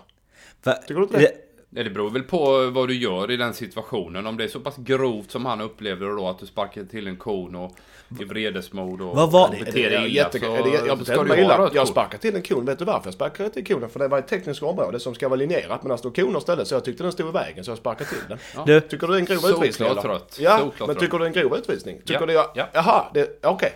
Va, 0.62 0.72
Tycker 0.72 0.94
du 0.94 1.02
inte 1.02 1.18
det? 1.18 1.49
Det? 1.70 1.82
Det 1.82 1.90
beror 1.90 2.10
väl 2.10 2.22
på 2.22 2.70
vad 2.70 2.88
du 2.88 2.94
gör 2.94 3.30
i 3.30 3.36
den 3.36 3.54
situationen. 3.54 4.26
Om 4.26 4.36
det 4.36 4.44
är 4.44 4.48
så 4.48 4.60
pass 4.60 4.76
grovt 4.76 5.30
som 5.30 5.46
han 5.46 5.60
upplevde 5.60 6.06
det 6.06 6.16
då, 6.16 6.28
att 6.28 6.38
du 6.38 6.46
sparkar 6.46 6.84
till 6.84 7.06
en 7.06 7.16
kon 7.16 7.54
och 7.54 7.76
i 8.20 8.24
vredesmod 8.24 9.00
och 9.00 9.16
vad 9.16 9.30
var, 9.30 9.50
beter 9.50 9.90
dig 9.90 10.10
illa. 10.10 10.30
Så 10.30 10.38
är 10.38 10.62
det, 10.62 10.86
jag 10.86 11.06
ska 11.06 11.24
du 11.24 11.40
illa. 11.40 11.70
Jag 11.74 11.88
sparkar 11.88 12.18
till 12.18 12.36
en 12.36 12.42
kon. 12.42 12.64
Vet 12.64 12.78
du 12.78 12.84
varför 12.84 13.06
jag 13.06 13.14
sparkar 13.14 13.48
till 13.48 13.66
konen? 13.66 13.90
För 13.90 13.98
det 13.98 14.08
var 14.08 14.18
ett 14.18 14.28
tekniskt 14.28 14.62
område 14.62 15.00
som 15.00 15.14
ska 15.14 15.28
vara 15.28 15.36
linjerat. 15.36 15.82
Men 15.82 15.90
där 15.90 15.96
stod 15.96 16.16
koner 16.16 16.38
istället. 16.38 16.68
Så 16.68 16.74
jag 16.74 16.84
tyckte 16.84 17.02
den 17.02 17.12
stod 17.12 17.28
i 17.28 17.32
vägen 17.32 17.64
så 17.64 17.70
jag 17.70 17.78
sparkade 17.78 18.10
till 18.10 18.18
den. 18.28 18.38
Ja. 18.54 18.64
Du, 18.66 18.80
tycker 18.80 19.06
du 19.06 19.12
det 19.12 19.18
är 19.18 19.20
en 19.20 19.24
grov 19.24 19.36
Såklart 19.36 19.58
utvisning? 19.58 19.88
Såklart 19.88 20.04
trött. 20.04 20.38
Ja, 20.40 20.58
Såklart 20.58 20.88
men 20.88 20.96
tycker 20.96 21.12
du 21.12 21.18
det 21.18 21.24
är 21.24 21.42
en 21.42 21.48
grov 21.48 21.58
utvisning? 21.58 21.98
Tycker 21.98 22.20
ja. 22.20 22.26
du 22.26 22.32
jag... 22.32 22.50
Ja. 22.54 22.68
Jaha, 22.72 23.06
okej. 23.10 23.28
Okay. 23.42 23.70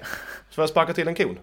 Så 0.51 0.61
jag 0.61 0.69
sparkar 0.69 0.93
till 0.93 1.09
en 1.09 1.15
kon? 1.15 1.39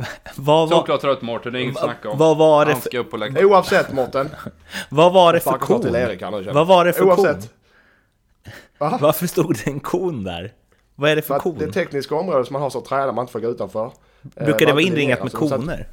vad 0.36 0.68
var... 0.68 0.78
Såklart 0.78 1.00
trött 1.00 1.22
Mårten, 1.22 1.52
det 1.52 1.58
är 1.58 1.62
inget 1.62 1.78
snack 1.78 2.06
om. 2.06 2.18
Vad 2.18 2.36
var 2.36 2.66
det 2.66 2.76
för... 2.76 2.96
upp 2.96 3.10
på 3.10 3.16
Oavsett 3.16 3.92
Mårten. 3.92 4.28
vad 4.88 5.12
var 5.12 5.32
det 5.32 5.40
för 5.40 5.58
kon? 5.58 5.82
Till 5.82 5.94
Erik 5.94 6.22
här 6.22 6.52
vad 6.52 6.66
var 6.66 6.84
det 6.84 6.92
för 6.92 7.04
Oavsett. 7.04 7.50
kon? 8.78 8.98
Varför 9.00 9.26
stod 9.26 9.56
det 9.56 9.66
en 9.66 9.80
kon 9.80 10.24
där? 10.24 10.52
Vad 10.94 11.10
är 11.10 11.16
det 11.16 11.22
för, 11.22 11.34
för 11.34 11.40
kon? 11.40 11.58
Det 11.58 11.72
tekniska 11.72 12.14
området 12.14 12.46
som 12.46 12.52
man 12.52 12.62
har 12.62 12.70
som 12.70 12.82
tränare 12.82 13.12
man 13.12 13.22
inte 13.22 13.32
får 13.32 13.40
gå 13.40 13.48
utanför. 13.48 13.92
Brukar 14.22 14.66
det 14.66 14.72
vara 14.72 14.82
inringat 14.82 15.22
med 15.22 15.32
koner? 15.32 15.88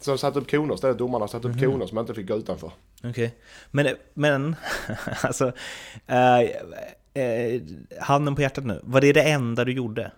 Så 0.00 0.10
de 0.10 0.18
satt 0.18 0.36
upp 0.36 0.50
koner 0.50 0.74
istället, 0.74 0.98
domarna 0.98 1.28
satt 1.28 1.44
upp 1.44 1.56
mm. 1.56 1.70
koner 1.72 1.86
som 1.86 1.94
man 1.94 2.02
inte 2.02 2.14
fick 2.14 2.28
gå 2.28 2.34
utanför. 2.34 2.70
Okej, 2.98 3.10
okay. 3.10 3.30
men, 3.70 3.96
men 4.14 4.56
alltså, 5.22 5.52
äh, 6.06 6.40
äh, 7.22 7.62
handen 8.00 8.34
på 8.34 8.42
hjärtat 8.42 8.64
nu, 8.64 8.80
var 8.82 9.00
det 9.00 9.12
det 9.12 9.22
enda 9.22 9.64
du 9.64 9.72
gjorde? 9.72 10.10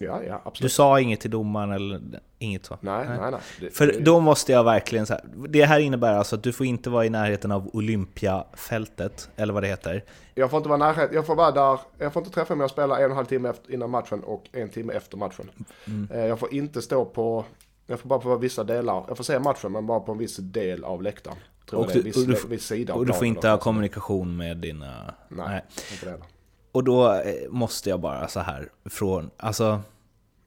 Ja, 0.00 0.22
ja, 0.22 0.42
absolut. 0.44 0.62
Du 0.62 0.68
sa 0.68 1.00
inget 1.00 1.20
till 1.20 1.30
domaren 1.30 1.72
eller 1.72 2.20
inget 2.38 2.66
så? 2.66 2.78
Nej, 2.80 3.08
nej, 3.08 3.18
nej. 3.20 3.30
nej. 3.30 3.40
Det, 3.60 3.70
För 3.70 3.86
det, 3.86 4.00
då 4.00 4.20
måste 4.20 4.52
jag 4.52 4.64
verkligen 4.64 5.06
så 5.06 5.12
här, 5.12 5.22
Det 5.48 5.64
här 5.64 5.80
innebär 5.80 6.14
alltså 6.14 6.36
att 6.36 6.42
du 6.42 6.52
får 6.52 6.66
inte 6.66 6.90
vara 6.90 7.06
i 7.06 7.10
närheten 7.10 7.52
av 7.52 7.70
Olympiafältet, 7.72 9.30
eller 9.36 9.52
vad 9.52 9.62
det 9.62 9.66
heter. 9.66 10.04
Jag 10.34 10.50
får 10.50 10.56
inte 10.56 10.68
vara 10.68 10.78
närhet, 10.78 11.10
jag 11.12 11.26
får 11.26 11.34
vara 11.34 11.50
där, 11.50 11.80
jag 11.98 12.12
får 12.12 12.20
inte 12.22 12.34
träffa 12.34 12.54
mig 12.54 12.64
och 12.64 12.70
spela 12.70 12.98
en 12.98 13.04
och 13.04 13.10
en 13.10 13.16
halv 13.16 13.26
timme 13.26 13.48
efter, 13.48 13.72
innan 13.72 13.90
matchen 13.90 14.20
och 14.24 14.44
en 14.52 14.68
timme 14.68 14.92
efter 14.92 15.16
matchen. 15.16 15.50
Mm. 15.86 16.08
Eh, 16.12 16.26
jag 16.26 16.38
får 16.38 16.54
inte 16.54 16.82
stå 16.82 17.04
på, 17.04 17.44
jag 17.86 18.00
får 18.00 18.08
bara 18.08 18.18
på 18.18 18.36
vissa 18.36 18.64
delar, 18.64 19.04
jag 19.08 19.16
får 19.16 19.24
se 19.24 19.38
matchen 19.38 19.72
men 19.72 19.86
bara 19.86 20.00
på 20.00 20.12
en 20.12 20.18
viss 20.18 20.36
del 20.36 20.84
av 20.84 21.02
läktaren. 21.02 21.36
Tror 21.70 21.80
och, 21.80 21.90
du, 21.92 22.02
viss, 22.02 22.16
och, 22.16 22.26
du, 22.26 22.48
viss 22.48 22.66
sida 22.66 22.94
och 22.94 23.06
du 23.06 23.12
får 23.12 23.26
inte 23.26 23.48
ha 23.48 23.58
kommunikation 23.58 24.36
med 24.36 24.56
dina... 24.56 25.14
Nej, 25.28 25.46
nej. 25.48 25.64
inte 25.92 26.06
det 26.06 26.10
heller. 26.10 26.26
Och 26.72 26.84
då 26.84 27.12
eh, 27.12 27.50
måste 27.50 27.90
jag 27.90 28.00
bara 28.00 28.28
så 28.28 28.40
här 28.40 28.68
från, 28.84 29.30
alltså... 29.36 29.80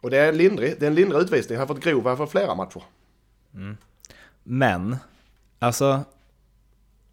Och 0.02 0.10
det 0.10 0.18
är 0.18 0.30
en 0.30 0.38
lindrig, 0.38 0.76
det 0.80 0.86
är 0.86 0.90
en 0.90 0.96
lindrig 0.96 1.22
utvisning. 1.22 1.58
Han 1.58 1.68
har 1.68 1.76
fått 1.76 1.84
grov 1.84 2.16
för 2.16 2.26
flera 2.26 2.56
matcher. 2.56 2.84
Mm. 3.54 3.78
Men, 4.44 4.96
alltså... 5.60 6.00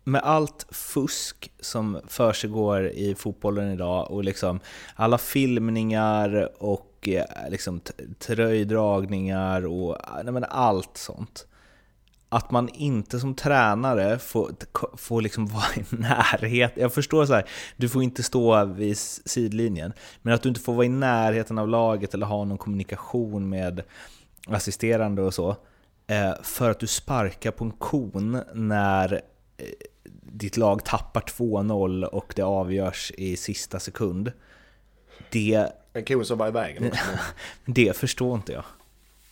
Med 0.05 0.23
allt 0.23 0.67
fusk 0.71 1.53
som 1.61 2.01
försiggår 2.07 2.89
i 2.89 3.15
fotbollen 3.15 3.73
idag 3.73 4.11
och 4.11 4.25
liksom 4.25 4.61
alla 4.95 5.19
filmningar 5.19 6.51
och 6.59 7.09
eh, 7.09 7.51
liksom 7.51 7.81
tröjdragningar 8.19 9.67
och 9.67 9.97
nej 10.25 10.33
men 10.33 10.45
allt 10.45 10.97
sånt 10.97 11.47
att 12.29 12.51
man 12.51 12.69
inte 12.69 13.21
som 13.21 13.35
tränare 13.35 14.19
får, 14.19 14.53
får 14.97 15.23
liksom 15.23 15.47
vara 15.47 15.75
i 15.77 15.85
närhet. 15.89 16.73
Jag 16.75 16.95
förstår 16.95 17.27
så 17.27 17.35
här, 17.35 17.49
du 17.77 17.89
får 17.89 18.03
inte 18.03 18.23
stå 18.23 18.65
vid 18.65 18.99
sidlinjen, 18.99 19.93
men 20.23 20.35
att 20.35 20.43
du 20.43 20.49
inte 20.49 20.61
får 20.61 20.75
vara 20.75 20.87
i 20.87 20.89
närheten 20.89 21.59
av 21.59 21.69
laget 21.69 22.15
eller 22.15 22.27
ha 22.27 22.45
någon 22.45 22.59
kommunikation 22.59 23.49
med 23.49 23.83
assisterande 24.47 25.23
och 25.23 25.35
så, 25.35 25.57
eh, 26.07 26.33
för 26.43 26.71
att 26.71 26.81
du 26.81 26.87
sparkar 26.87 27.51
på 27.51 27.65
en 27.65 27.71
kon 27.71 28.41
när 28.55 29.13
eh, 29.57 29.67
ditt 30.23 30.57
lag 30.57 30.85
tappar 30.85 31.21
2-0 31.21 32.05
och 32.05 32.33
det 32.37 32.43
avgörs 32.43 33.13
i 33.17 33.37
sista 33.37 33.81
sekund. 33.81 34.33
Det... 35.31 35.73
En 35.93 36.05
kon 36.05 36.25
som 36.25 36.39
var 36.39 36.49
i 36.49 36.51
vägen. 36.51 36.91
det 37.65 37.97
förstår 37.97 38.35
inte 38.35 38.53
jag. 38.53 38.65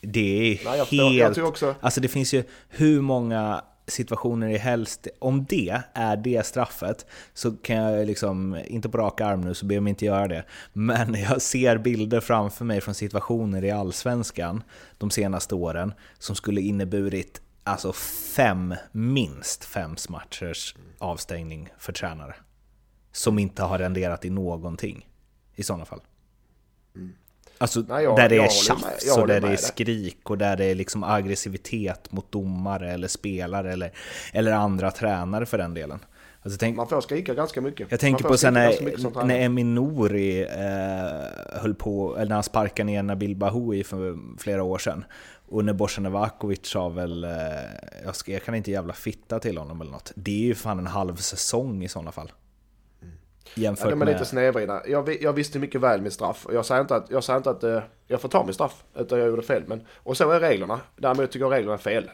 Det 0.00 0.20
är 0.20 0.64
Nej, 0.64 0.78
jag 0.78 0.86
helt... 0.86 1.38
också... 1.38 1.74
Alltså 1.80 2.00
det 2.00 2.08
finns 2.08 2.34
ju 2.34 2.44
hur 2.68 3.00
många 3.00 3.64
situationer 3.86 4.48
i 4.48 4.56
helst, 4.56 5.08
om 5.18 5.44
det 5.44 5.82
är 5.94 6.16
det 6.16 6.46
straffet, 6.46 7.06
så 7.34 7.52
kan 7.52 7.76
jag 7.76 8.06
liksom, 8.06 8.60
inte 8.66 8.88
på 8.88 8.98
rak 8.98 9.20
arm 9.20 9.40
nu 9.40 9.54
så 9.54 9.66
ber 9.66 9.74
jag 9.74 9.82
mig 9.82 9.90
inte 9.90 10.04
göra 10.04 10.28
det, 10.28 10.44
men 10.72 11.14
jag 11.30 11.42
ser 11.42 11.78
bilder 11.78 12.20
framför 12.20 12.64
mig 12.64 12.80
från 12.80 12.94
situationer 12.94 13.64
i 13.64 13.70
Allsvenskan 13.70 14.62
de 14.98 15.10
senaste 15.10 15.54
åren 15.54 15.94
som 16.18 16.36
skulle 16.36 16.60
inneburit 16.60 17.40
alltså 17.64 17.92
fem, 18.36 18.74
minst 18.92 19.64
fem 19.64 19.96
matchers 20.08 20.76
avstängning 20.98 21.68
för 21.78 21.92
tränare. 21.92 22.34
Som 23.12 23.38
inte 23.38 23.62
har 23.62 23.78
renderat 23.78 24.24
i 24.24 24.30
någonting 24.30 25.08
i 25.54 25.62
sådana 25.62 25.84
fall. 25.84 26.00
Mm. 26.94 27.12
Alltså 27.58 27.84
Nej, 27.88 28.04
jag, 28.04 28.16
där 28.16 28.28
det 28.28 28.36
är 28.36 28.48
tjafs 28.48 29.16
och 29.16 29.26
där 29.26 29.40
det 29.40 29.48
är 29.48 29.56
skrik 29.56 30.30
och 30.30 30.38
där 30.38 30.56
det 30.56 30.64
är 30.64 30.74
liksom 30.74 31.04
aggressivitet 31.04 32.12
mot 32.12 32.32
domare 32.32 32.92
eller 32.92 33.08
spelare 33.08 33.72
eller, 33.72 33.92
eller 34.32 34.52
andra 34.52 34.90
tränare 34.90 35.46
för 35.46 35.58
den 35.58 35.74
delen. 35.74 35.98
Alltså, 36.42 36.58
tänk, 36.58 36.76
man 36.76 36.88
får 36.88 37.00
skrika 37.00 37.34
ganska 37.34 37.60
mycket. 37.60 37.90
Jag 37.90 38.00
tänker 38.00 38.24
på 38.24 38.36
sen 38.36 38.54
när, 38.54 39.24
när 39.24 39.40
Emin 39.40 39.74
Nouri 39.74 40.42
eh, 40.42 41.60
höll 41.60 41.74
på, 41.74 42.16
eller 42.16 42.28
när 42.28 42.36
han 42.36 42.42
sparkade 42.42 42.86
ner 42.86 43.02
Nabil 43.02 43.36
Bahoui 43.36 43.84
för 43.84 44.18
flera 44.38 44.62
år 44.62 44.78
sedan. 44.78 45.04
Och 45.48 45.64
när 45.64 45.72
Bosan 45.72 46.04
Novakovic 46.04 46.66
sa 46.66 46.88
väl, 46.88 47.24
eh, 47.24 47.30
jag, 48.04 48.16
ska, 48.16 48.32
jag 48.32 48.44
kan 48.44 48.54
inte 48.54 48.70
jävla 48.70 48.92
fitta 48.92 49.38
till 49.38 49.58
honom 49.58 49.80
eller 49.80 49.92
något. 49.92 50.12
Det 50.14 50.30
är 50.30 50.46
ju 50.46 50.54
fan 50.54 50.78
en 50.78 50.86
halv 50.86 51.16
säsong 51.16 51.84
i 51.84 51.88
sådana 51.88 52.12
fall. 52.12 52.32
Jämfört 53.56 53.84
Ja, 53.84 53.90
de 53.90 54.02
är 54.02 54.06
med... 54.06 54.14
lite 54.14 54.24
snedvridna. 54.24 54.82
Jag, 54.86 55.22
jag 55.22 55.32
visste 55.32 55.58
mycket 55.58 55.80
väl 55.80 56.02
mitt 56.02 56.12
straff. 56.12 56.46
Jag 56.52 56.66
säger 56.66 56.80
inte 56.80 56.96
att, 56.96 57.10
jag, 57.10 57.24
säger 57.24 57.36
inte 57.36 57.50
att 57.50 57.62
eh, 57.64 57.82
jag 58.06 58.20
får 58.20 58.28
ta 58.28 58.46
mitt 58.46 58.54
straff, 58.54 58.84
utan 58.96 59.18
jag 59.18 59.28
gjorde 59.28 59.42
fel. 59.42 59.62
Men, 59.66 59.80
och 59.96 60.16
så 60.16 60.30
är 60.30 60.40
reglerna. 60.40 60.80
Däremot 60.96 61.30
tycker 61.30 61.44
jag 61.44 61.52
reglerna 61.52 61.74
är 61.74 61.78
fel. 61.78 62.10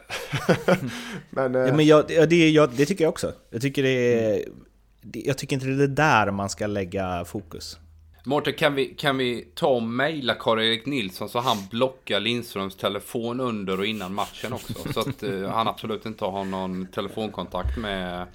men, 1.29 1.55
eh, 1.55 1.61
Ja, 1.61 1.73
men 1.73 1.85
jag, 1.85 2.11
ja, 2.11 2.25
det, 2.25 2.49
jag, 2.49 2.69
det 2.69 2.85
tycker 2.85 3.03
jag 3.03 3.11
också. 3.11 3.33
Jag 3.49 3.61
tycker, 3.61 3.83
det 3.83 4.45
det, 5.03 5.19
jag 5.25 5.37
tycker 5.37 5.55
inte 5.55 5.67
det 5.67 5.83
är 5.83 5.87
där 5.87 6.31
man 6.31 6.49
ska 6.49 6.67
lägga 6.67 7.25
fokus. 7.25 7.77
Mårten, 8.25 8.53
kan 8.53 8.75
vi, 8.75 8.85
kan 8.85 9.17
vi 9.17 9.47
ta 9.55 9.67
och 9.67 9.83
mejla 9.83 10.35
Karl-Erik 10.35 10.85
Nilsson 10.85 11.29
så 11.29 11.39
han 11.39 11.57
blockar 11.71 12.19
Lindströms 12.19 12.75
telefon 12.75 13.39
under 13.39 13.79
och 13.79 13.85
innan 13.85 14.13
matchen 14.13 14.53
också? 14.53 14.93
Så 14.93 14.99
att 14.99 15.23
eh, 15.23 15.49
han 15.49 15.67
absolut 15.67 16.05
inte 16.05 16.25
har 16.25 16.45
någon 16.45 16.87
telefonkontakt 16.87 17.77
med, 17.77 18.27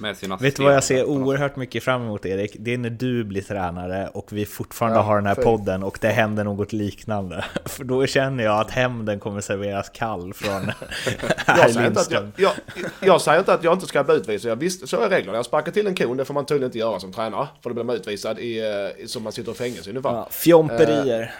med 0.00 0.16
sina 0.16 0.36
Vet 0.36 0.56
du 0.56 0.62
vad 0.62 0.74
jag 0.74 0.84
ser 0.84 1.04
oerhört 1.04 1.56
mycket 1.56 1.82
fram 1.84 2.02
emot 2.02 2.26
Erik? 2.26 2.56
Det 2.58 2.74
är 2.74 2.78
när 2.78 2.90
du 2.90 3.24
blir 3.24 3.42
tränare 3.42 4.08
och 4.14 4.32
vi 4.32 4.46
fortfarande 4.46 4.98
Ja, 4.98 5.02
har 5.02 5.14
den 5.16 5.26
här 5.26 5.34
fy. 5.34 5.42
podden 5.42 5.82
och 5.82 5.98
det 6.00 6.08
händer 6.08 6.44
något 6.44 6.72
liknande. 6.72 7.44
För 7.64 7.84
då 7.84 8.06
känner 8.06 8.44
jag 8.44 8.60
att 8.60 8.70
hämnden 8.70 9.20
kommer 9.20 9.40
serveras 9.40 9.88
kall 9.88 10.34
från 10.34 10.52
herr 11.36 11.58
jag, 11.58 11.70
säger 11.70 11.86
inte 11.86 12.00
att 12.00 12.10
jag, 12.10 12.22
Lindström. 12.22 12.32
jag, 12.36 12.52
jag 13.00 13.20
säger 13.20 13.38
inte 13.38 13.54
att 13.54 13.64
jag 13.64 13.72
inte 13.72 13.86
ska 13.86 14.04
bli 14.04 14.14
utvisad. 14.14 14.50
Jag 14.50 14.56
visste, 14.56 14.86
så 14.86 15.00
är 15.00 15.08
reglerna. 15.08 15.38
Jag 15.38 15.44
sparkar 15.44 15.72
till 15.72 15.86
en 15.86 15.94
kon, 15.94 16.16
det 16.16 16.24
får 16.24 16.34
man 16.34 16.46
tydligen 16.46 16.68
inte 16.68 16.78
göra 16.78 17.00
som 17.00 17.12
tränare. 17.12 17.48
För 17.62 17.70
då 17.70 17.74
blir 17.74 17.84
man 17.84 17.96
utvisad 17.96 18.38
i, 18.38 18.58
eh, 18.58 19.04
i, 19.04 19.08
som 19.08 19.22
man 19.22 19.32
sitter 19.32 19.52
i 19.52 19.54
fängelse 19.54 19.90
ungefär. 19.90 20.10
Ja, 20.10 20.28
fjomperier. 20.30 21.34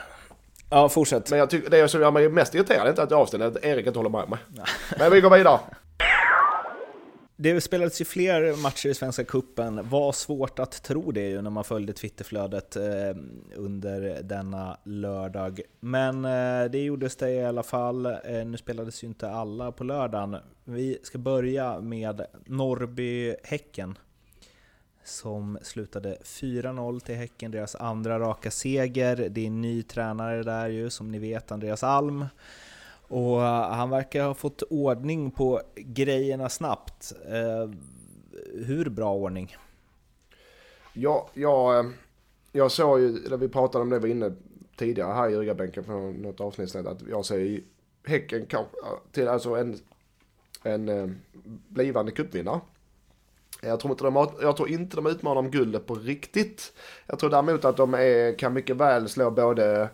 Ja, 0.70 0.88
fortsätt. 0.88 1.30
Men 1.30 1.38
jag 1.38 1.50
tycker, 1.50 1.70
det 1.70 1.88
som 1.88 2.00
gör 2.00 2.10
mig 2.10 2.28
mest 2.28 2.54
irriterad 2.54 2.86
är 2.86 2.90
inte 2.90 3.02
att 3.02 3.10
jag 3.10 3.20
avstängd, 3.20 3.42
att 3.42 3.64
Erik 3.64 3.86
inte 3.86 3.98
håller 3.98 4.10
med 4.10 4.28
mig. 4.28 4.38
Men 4.98 5.12
vi 5.12 5.20
går 5.20 5.30
vidare. 5.30 5.58
Det 7.42 7.60
spelades 7.60 8.00
ju 8.00 8.04
fler 8.04 8.62
matcher 8.62 8.88
i 8.88 8.94
Svenska 8.94 9.24
Kuppen. 9.24 9.88
Var 9.88 10.12
svårt 10.12 10.58
att 10.58 10.82
tro 10.82 11.12
det 11.12 11.28
ju 11.28 11.42
när 11.42 11.50
man 11.50 11.64
följde 11.64 11.92
Twitterflödet 11.92 12.76
eh, 12.76 12.82
under 13.56 14.22
denna 14.22 14.78
lördag. 14.84 15.60
Men 15.80 16.24
eh, 16.24 16.70
det 16.70 16.78
gjordes 16.78 17.16
det 17.16 17.30
i 17.30 17.44
alla 17.44 17.62
fall. 17.62 18.06
Eh, 18.06 18.46
nu 18.46 18.56
spelades 18.56 19.04
ju 19.04 19.08
inte 19.08 19.30
alla 19.30 19.72
på 19.72 19.84
lördagen. 19.84 20.36
Vi 20.64 20.98
ska 21.02 21.18
börja 21.18 21.80
med 21.80 22.26
Norrby-Häcken. 22.46 23.98
Som 25.04 25.58
slutade 25.62 26.18
4-0 26.24 27.00
till 27.00 27.14
Häcken, 27.14 27.50
deras 27.50 27.74
andra 27.74 28.18
raka 28.18 28.50
seger. 28.50 29.16
Det 29.30 29.40
är 29.40 29.46
en 29.46 29.60
ny 29.60 29.82
tränare 29.82 30.42
där 30.42 30.68
ju, 30.68 30.90
som 30.90 31.10
ni 31.12 31.18
vet, 31.18 31.52
Andreas 31.52 31.82
Alm. 31.84 32.26
Och 33.10 33.42
eh, 33.42 33.70
han 33.70 33.90
verkar 33.90 34.24
ha 34.24 34.34
fått 34.34 34.62
ordning 34.62 35.30
på 35.30 35.60
grejerna 35.76 36.48
snabbt. 36.48 37.12
Eh, 37.26 37.70
hur 38.66 38.88
bra 38.88 39.14
ordning? 39.14 39.56
Ja, 40.92 41.30
eh, 41.34 41.42
jag, 41.42 41.92
jag 42.52 42.70
såg 42.70 43.00
ju, 43.00 43.28
när 43.30 43.36
vi 43.36 43.48
pratade 43.48 43.82
om 43.82 43.90
det, 43.90 43.98
vi 43.98 44.02
var 44.02 44.08
inne 44.08 44.36
tidigare 44.76 45.12
här 45.12 45.28
i 45.28 45.32
Ljugarbänken 45.32 45.84
på 45.84 45.92
något 45.92 46.40
avsnitt 46.40 46.70
sedan, 46.70 46.86
att 46.86 47.02
jag 47.08 47.24
ser 47.24 47.60
Häcken 48.04 48.46
till 49.12 49.28
alltså 49.28 49.54
en, 49.54 49.78
en 50.62 51.20
blivande 51.68 52.12
cupvinnare. 52.12 52.60
Jag 53.62 53.80
tror, 53.80 53.90
inte 53.90 54.04
de, 54.04 54.28
jag 54.42 54.56
tror 54.56 54.68
inte 54.68 54.96
de 54.96 55.06
utmanar 55.06 55.38
om 55.38 55.50
guldet 55.50 55.86
på 55.86 55.94
riktigt. 55.94 56.72
Jag 57.06 57.18
tror 57.18 57.30
däremot 57.30 57.64
att 57.64 57.76
de 57.76 57.94
är, 57.94 58.38
kan 58.38 58.52
mycket 58.52 58.76
väl 58.76 59.08
slå 59.08 59.30
både 59.30 59.90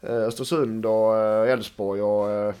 Eh, 0.00 0.16
Östersund 0.16 0.86
och 0.86 1.16
eh, 1.16 1.52
Elfsborg 1.52 2.02
och 2.02 2.30
eh, 2.30 2.54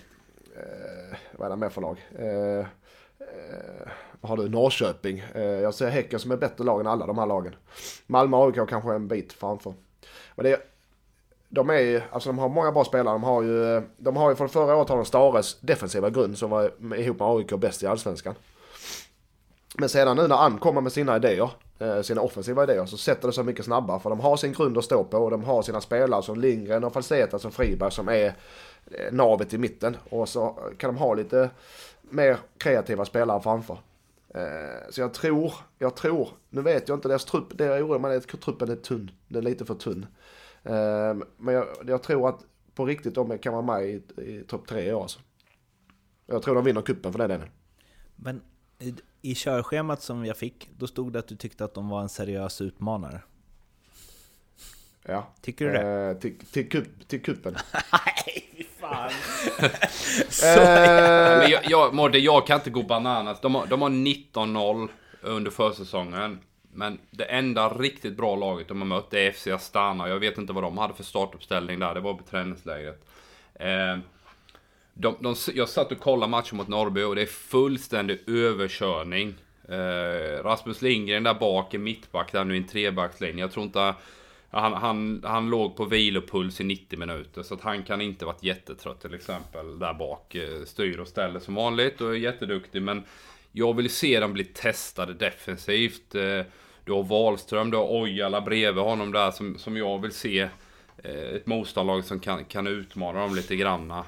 eh, 0.56 1.16
vad 1.32 1.46
är 1.46 1.50
det 1.50 1.56
mer 1.56 1.68
för 1.68 1.80
lag? 1.80 2.06
Eh, 2.18 2.58
eh, 2.58 3.88
vad 4.20 4.30
har 4.30 4.36
du? 4.36 4.48
Norrköping. 4.48 5.18
Eh, 5.34 5.42
jag 5.42 5.74
ser 5.74 5.88
Häcken 5.88 6.18
som 6.18 6.30
är 6.30 6.36
bättre 6.36 6.64
lag 6.64 6.80
än 6.80 6.86
alla 6.86 7.06
de 7.06 7.18
här 7.18 7.26
lagen. 7.26 7.54
Malmö 8.06 8.36
och 8.36 8.58
AIK 8.58 8.68
kanske 8.68 8.92
en 8.92 9.08
bit 9.08 9.32
framför. 9.32 9.74
Men 10.34 10.44
det, 10.44 10.60
de 11.48 11.70
är 11.70 12.06
alltså 12.10 12.28
de 12.28 12.38
har 12.38 12.48
många 12.48 12.72
bra 12.72 12.84
spelare. 12.84 13.14
De 13.14 13.22
har 13.22 13.42
ju, 13.42 13.82
de 13.96 14.16
har 14.16 14.30
ju 14.30 14.36
från 14.36 14.48
förra 14.48 14.76
året 14.76 14.88
har 14.88 14.96
de 14.96 15.04
Stares 15.04 15.60
defensiva 15.60 16.10
grund 16.10 16.38
som 16.38 16.50
var 16.50 16.94
ihop 16.96 17.18
med 17.18 17.28
AIK 17.28 17.60
bäst 17.60 17.82
i 17.82 17.86
Allsvenskan. 17.86 18.34
Men 19.80 19.88
sedan 19.88 20.16
nu 20.16 20.28
när 20.28 20.36
Ann 20.36 20.58
kommer 20.58 20.80
med 20.80 20.92
sina 20.92 21.16
idéer, 21.16 21.50
eh, 21.78 22.00
sina 22.00 22.20
offensiva 22.20 22.62
idéer, 22.62 22.86
så 22.86 22.96
sätter 22.96 23.28
det 23.28 23.32
sig 23.32 23.44
mycket 23.44 23.64
snabbare. 23.64 24.00
För 24.00 24.10
de 24.10 24.20
har 24.20 24.36
sin 24.36 24.52
grund 24.52 24.78
att 24.78 24.84
stå 24.84 25.04
på 25.04 25.18
och 25.18 25.30
de 25.30 25.44
har 25.44 25.62
sina 25.62 25.80
spelare 25.80 26.22
som 26.22 26.40
Lindgren 26.40 26.84
och 26.84 26.92
Falseta 26.92 27.38
som 27.38 27.52
Friberg 27.52 27.90
som 27.90 28.08
är 28.08 28.26
eh, 28.90 29.12
navet 29.12 29.54
i 29.54 29.58
mitten. 29.58 29.96
Och 30.10 30.28
så 30.28 30.58
kan 30.78 30.94
de 30.94 31.00
ha 31.00 31.14
lite 31.14 31.50
mer 32.02 32.38
kreativa 32.58 33.04
spelare 33.04 33.40
framför. 33.40 33.78
Eh, 34.34 34.90
så 34.90 35.00
jag 35.00 35.14
tror, 35.14 35.52
jag 35.78 35.96
tror, 35.96 36.28
nu 36.50 36.62
vet 36.62 36.88
jag 36.88 36.96
inte 36.96 37.08
deras 37.08 37.24
trupp, 37.24 37.58
det 37.58 37.64
jag 37.64 37.82
oroar 37.82 37.98
mig 37.98 38.12
är 38.12 38.16
att 38.16 38.40
truppen 38.40 38.70
är 38.70 38.76
tunn. 38.76 39.10
Den 39.28 39.46
är 39.46 39.50
lite 39.50 39.64
för 39.64 39.74
tunn. 39.74 40.06
Men 41.36 41.54
jag, 41.54 41.66
jag 41.86 42.02
tror 42.02 42.28
att 42.28 42.40
på 42.74 42.86
riktigt 42.86 43.14
de 43.14 43.38
kan 43.38 43.52
vara 43.52 43.62
med 43.62 43.88
i, 43.88 44.02
i 44.22 44.44
topp 44.48 44.66
tre 44.66 44.88
i 44.88 44.92
år 44.92 45.02
alltså. 45.02 45.20
Jag 46.26 46.42
tror 46.42 46.54
de 46.54 46.64
vinner 46.64 46.82
kuppen 46.82 47.12
för 47.12 47.18
den 47.18 47.30
delen. 47.30 47.48
Men 48.16 48.40
i, 49.22 49.34
körschemat 49.34 50.02
som 50.02 50.24
jag 50.26 50.36
fick, 50.36 50.68
då 50.78 50.86
stod 50.86 51.12
det 51.12 51.18
att 51.18 51.28
du 51.28 51.36
tyckte 51.36 51.64
att 51.64 51.74
de 51.74 51.88
var 51.88 52.00
en 52.00 52.08
seriös 52.08 52.60
utmanare. 52.60 53.20
Ja. 55.06 55.28
Tycker 55.40 55.64
du 55.64 55.72
det? 55.72 56.10
Eh, 56.10 56.16
till, 56.16 56.38
till, 56.52 56.68
kupp, 56.68 57.08
till 57.08 57.22
kuppen. 57.22 57.56
Nej, 57.72 58.48
fy 58.56 58.64
fan! 58.80 59.10
Eh, 60.44 61.38
Men 61.38 61.50
jag, 61.50 61.62
jag, 61.64 62.16
jag 62.16 62.46
kan 62.46 62.58
inte 62.58 62.70
gå 62.70 62.82
bananas. 62.82 63.40
De 63.40 63.54
har, 63.54 63.66
de 63.66 63.82
har 63.82 63.90
19-0 63.90 64.88
under 65.22 65.50
försäsongen. 65.50 66.38
Men 66.72 66.98
det 67.10 67.24
enda 67.24 67.68
riktigt 67.68 68.16
bra 68.16 68.36
laget 68.36 68.68
de 68.68 68.78
har 68.80 68.86
mött 68.86 69.14
är 69.14 69.32
FC 69.32 69.46
Astana. 69.46 70.08
Jag 70.08 70.18
vet 70.18 70.38
inte 70.38 70.52
vad 70.52 70.62
de 70.62 70.78
hade 70.78 70.94
för 70.94 71.04
startuppställning 71.04 71.78
där. 71.78 71.94
Det 71.94 72.00
var 72.00 72.14
på 72.14 72.24
träningslägret. 72.24 73.04
Eh, 73.54 73.98
de, 75.00 75.16
de, 75.20 75.34
jag 75.54 75.68
satt 75.68 75.92
och 75.92 76.00
kollade 76.00 76.30
matchen 76.30 76.56
mot 76.56 76.68
Norrby 76.68 77.02
och 77.02 77.14
det 77.14 77.22
är 77.22 77.26
fullständig 77.26 78.20
överkörning. 78.26 79.34
Eh, 79.68 80.42
Rasmus 80.42 80.82
Lindgren 80.82 81.22
där 81.22 81.34
bak 81.34 81.74
är 81.74 81.78
mittback 81.78 82.32
där 82.32 82.44
nu 82.44 82.54
i 82.54 82.58
en 82.58 82.66
trebackslinje. 82.66 83.44
Jag 83.44 83.52
tror 83.52 83.66
inte... 83.66 83.94
Han, 84.50 84.72
han, 84.72 85.22
han 85.24 85.50
låg 85.50 85.76
på 85.76 85.84
vilopuls 85.84 86.60
i 86.60 86.64
90 86.64 86.98
minuter 86.98 87.42
så 87.42 87.54
att 87.54 87.60
han 87.60 87.82
kan 87.82 88.00
inte 88.00 88.24
varit 88.24 88.42
jättetrött 88.42 89.00
till 89.00 89.14
exempel 89.14 89.78
där 89.78 89.94
bak. 89.94 90.34
Eh, 90.34 90.64
styr 90.64 90.98
och 90.98 91.08
ställer 91.08 91.40
som 91.40 91.54
vanligt 91.54 92.00
och 92.00 92.10
är 92.10 92.18
jätteduktig 92.18 92.82
men 92.82 93.02
jag 93.52 93.76
vill 93.76 93.90
se 93.90 94.20
dem 94.20 94.32
bli 94.32 94.44
testade 94.44 95.14
defensivt. 95.14 96.14
Eh, 96.14 96.42
du 96.84 96.92
har 96.92 97.02
Wahlström, 97.02 97.70
du 97.70 97.76
har 97.76 98.02
Ojala 98.02 98.40
bredvid 98.40 98.84
honom 98.84 99.12
där 99.12 99.30
som, 99.30 99.58
som 99.58 99.76
jag 99.76 100.02
vill 100.02 100.12
se 100.12 100.48
eh, 101.02 101.12
ett 101.12 101.46
motståndarlag 101.46 102.04
som 102.04 102.20
kan, 102.20 102.44
kan 102.44 102.66
utmana 102.66 103.20
dem 103.20 103.34
lite 103.34 103.56
granna. 103.56 104.04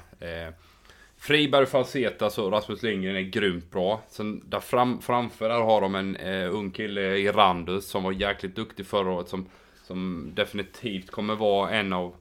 Friberg, 1.21 1.65
Falsetas 1.65 2.37
och 2.37 2.51
Rasmus 2.51 2.83
Lindgren 2.83 3.15
är 3.15 3.21
grymt 3.21 3.71
bra. 3.71 4.01
Sen 4.09 4.49
där 4.49 4.59
fram, 4.59 5.01
framför 5.01 5.49
där 5.49 5.61
har 5.61 5.81
de 5.81 5.95
en 5.95 6.15
eh, 6.15 6.55
ung 6.55 6.71
kille 6.71 7.01
i 7.01 7.31
Randus 7.31 7.87
som 7.87 8.03
var 8.03 8.11
jäkligt 8.11 8.55
duktig 8.55 8.85
förra 8.85 9.11
året. 9.11 9.27
Som, 9.27 9.45
som 9.83 10.31
definitivt 10.35 11.11
kommer 11.11 11.35
vara 11.35 11.71
en 11.71 11.93
av 11.93 12.15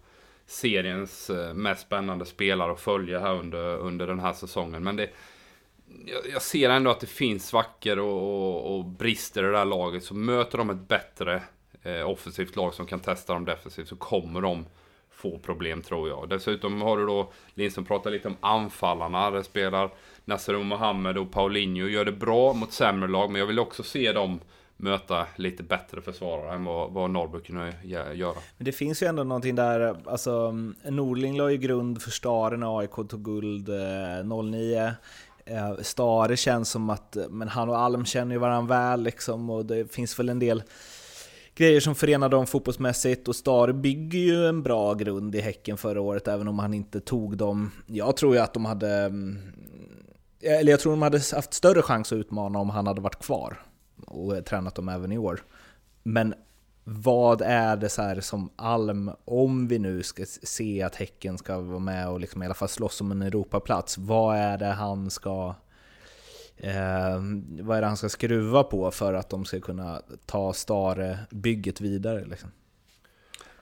seriens 0.47 1.31
eh, 1.31 1.55
mest 1.55 1.83
spännande 1.83 2.25
spelare 2.25 2.73
att 2.73 2.81
följa 2.81 3.21
här 3.21 3.35
under, 3.35 3.77
under 3.77 4.07
den 4.07 4.21
här 4.21 4.33
säsongen. 4.33 4.85
Men 4.85 4.97
det, 4.97 5.11
jag, 6.07 6.33
jag 6.33 6.43
ser 6.43 6.71
ändå 6.71 6.91
att 6.91 7.01
det 7.01 7.07
finns 7.07 7.47
svackor 7.47 7.99
och, 7.99 8.23
och, 8.23 8.77
och 8.77 8.85
brister 8.85 9.49
i 9.49 9.51
det 9.51 9.59
här 9.59 9.65
laget. 9.65 10.05
Så 10.05 10.15
möter 10.15 10.59
de 10.59 10.71
ett 10.71 10.89
bättre 10.89 11.43
eh, 11.83 12.11
offensivt 12.11 12.57
lag 12.57 12.75
som 12.75 12.87
kan 12.87 13.01
testa 13.01 13.33
dem 13.33 13.45
defensivt 13.45 13.89
så 13.89 13.97
kommer 13.97 14.41
de 14.41 14.67
få 15.21 15.39
problem 15.39 15.83
tror 15.83 16.09
jag. 16.09 16.29
Dessutom 16.29 16.83
har 16.83 16.97
du 16.97 17.07
då 17.07 17.33
Lindström 17.55 17.85
pratar 17.85 18.11
lite 18.11 18.29
om 18.29 18.37
anfallarna. 18.41 19.31
Där 19.31 19.43
spelar 19.43 19.91
Nasser 20.25 20.55
Mohammed 20.55 21.19
och 21.19 21.31
Paulinho 21.31 21.89
gör 21.89 22.05
det 22.05 22.13
bra 22.13 22.53
mot 22.53 22.73
sämre 22.73 23.09
lag. 23.09 23.31
Men 23.31 23.41
jag 23.41 23.47
vill 23.47 23.59
också 23.59 23.83
se 23.83 24.13
dem 24.13 24.41
möta 24.77 25.27
lite 25.37 25.63
bättre 25.63 26.01
försvarare 26.01 26.55
än 26.55 26.65
vad, 26.65 26.93
vad 26.93 27.11
Norrby 27.11 27.41
kunde 27.41 27.75
göra. 28.15 28.35
Men 28.57 28.65
det 28.65 28.73
finns 28.73 29.03
ju 29.03 29.07
ändå 29.07 29.25
någonting 29.25 29.55
där, 29.55 29.97
alltså 30.07 30.53
Norling 30.85 31.37
la 31.39 31.51
ju 31.51 31.57
grund 31.57 32.03
för 32.03 32.11
Stare 32.11 32.57
när 32.57 32.79
AIK 32.79 32.95
tog 32.95 33.25
guld 33.25 33.69
eh, 33.69 34.43
09. 34.45 34.93
Eh, 35.45 35.77
Stare 35.83 36.37
känns 36.37 36.71
som 36.71 36.91
att, 36.91 37.17
men 37.31 37.49
han 37.49 37.69
och 37.69 37.79
Alm 37.79 38.05
känner 38.05 38.35
ju 38.35 38.39
varandra 38.39 38.75
väl 38.75 39.03
liksom 39.03 39.51
och 39.51 39.67
det 39.67 39.95
finns 39.95 40.19
väl 40.19 40.29
en 40.29 40.39
del 40.39 40.63
grejer 41.61 41.81
som 41.81 41.95
förenar 41.95 42.29
dem 42.29 42.47
fotbollsmässigt 42.47 43.29
och 43.29 43.37
Star 43.37 43.73
bygger 43.73 44.19
ju 44.19 44.47
en 44.47 44.63
bra 44.63 44.95
grund 44.95 45.35
i 45.35 45.41
Häcken 45.41 45.77
förra 45.77 46.01
året 46.01 46.29
även 46.29 46.49
om 46.49 46.59
han 46.59 46.75
inte 46.75 47.01
tog 47.01 47.37
dem. 47.37 47.71
Jag 47.87 48.17
tror 48.17 48.35
ju 48.35 48.41
att 48.41 48.55
de 48.55 48.65
hade, 48.65 48.97
mm, 48.97 49.39
eller 50.41 50.71
jag 50.71 50.81
tror 50.81 50.93
de 50.93 51.03
hade 51.03 51.21
haft 51.35 51.55
större 51.55 51.83
chans 51.83 52.13
att 52.13 52.17
utmana 52.17 52.59
om 52.59 52.71
han 52.71 52.87
hade 52.87 53.01
varit 53.01 53.23
kvar 53.23 53.61
och 54.07 54.45
tränat 54.45 54.75
dem 54.75 54.89
även 54.89 55.13
i 55.13 55.19
år. 55.19 55.43
Men 56.03 56.35
vad 56.85 57.43
är 57.43 57.77
det 57.77 57.89
så 57.89 58.03
här 58.03 58.21
som 58.21 58.51
Alm, 58.57 59.11
om 59.25 59.69
vi 59.69 59.79
nu 59.79 60.03
ska 60.03 60.25
se 60.43 60.83
att 60.83 60.95
Häcken 60.95 61.39
ska 61.39 61.61
vara 61.61 61.79
med 61.79 62.09
och 62.09 62.21
liksom 62.21 62.43
i 62.43 62.47
alla 62.47 62.55
fall 62.55 62.69
slåss 62.69 63.01
om 63.01 63.13
en 63.13 63.23
Europaplats, 63.23 63.99
vad 63.99 64.37
är 64.37 64.59
det 64.59 64.67
han 64.67 65.11
ska 65.11 65.55
Eh, 66.63 67.21
vad 67.61 67.77
är 67.77 67.81
det 67.81 67.87
han 67.87 67.97
ska 67.97 68.09
skruva 68.09 68.63
på 68.63 68.91
för 68.91 69.15
att 69.15 69.31
de 69.31 69.45
ska 69.45 69.61
kunna 69.61 70.03
ta 70.27 70.53
Stare-bygget 70.53 71.81
vidare? 71.81 72.25
Liksom? 72.25 72.51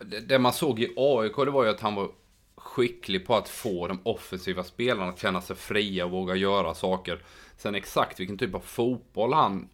Det, 0.01 0.20
det 0.20 0.38
man 0.38 0.53
såg 0.53 0.80
i 0.80 0.94
AIK 0.96 1.36
det 1.36 1.51
var 1.51 1.64
ju 1.64 1.70
att 1.70 1.80
han 1.80 1.94
var 1.94 2.09
skicklig 2.57 3.26
på 3.26 3.36
att 3.36 3.49
få 3.49 3.88
de 3.88 4.01
offensiva 4.03 4.64
spelarna 4.64 5.09
att 5.09 5.18
känna 5.18 5.40
sig 5.40 5.57
fria 5.57 6.05
och 6.05 6.11
våga 6.11 6.34
göra 6.34 6.74
saker. 6.74 7.22
Sen 7.57 7.74
exakt 7.74 8.20
vilken 8.20 8.38
typ 8.38 8.55
av 8.55 8.61
fotboll 8.61 9.32
han 9.32 9.68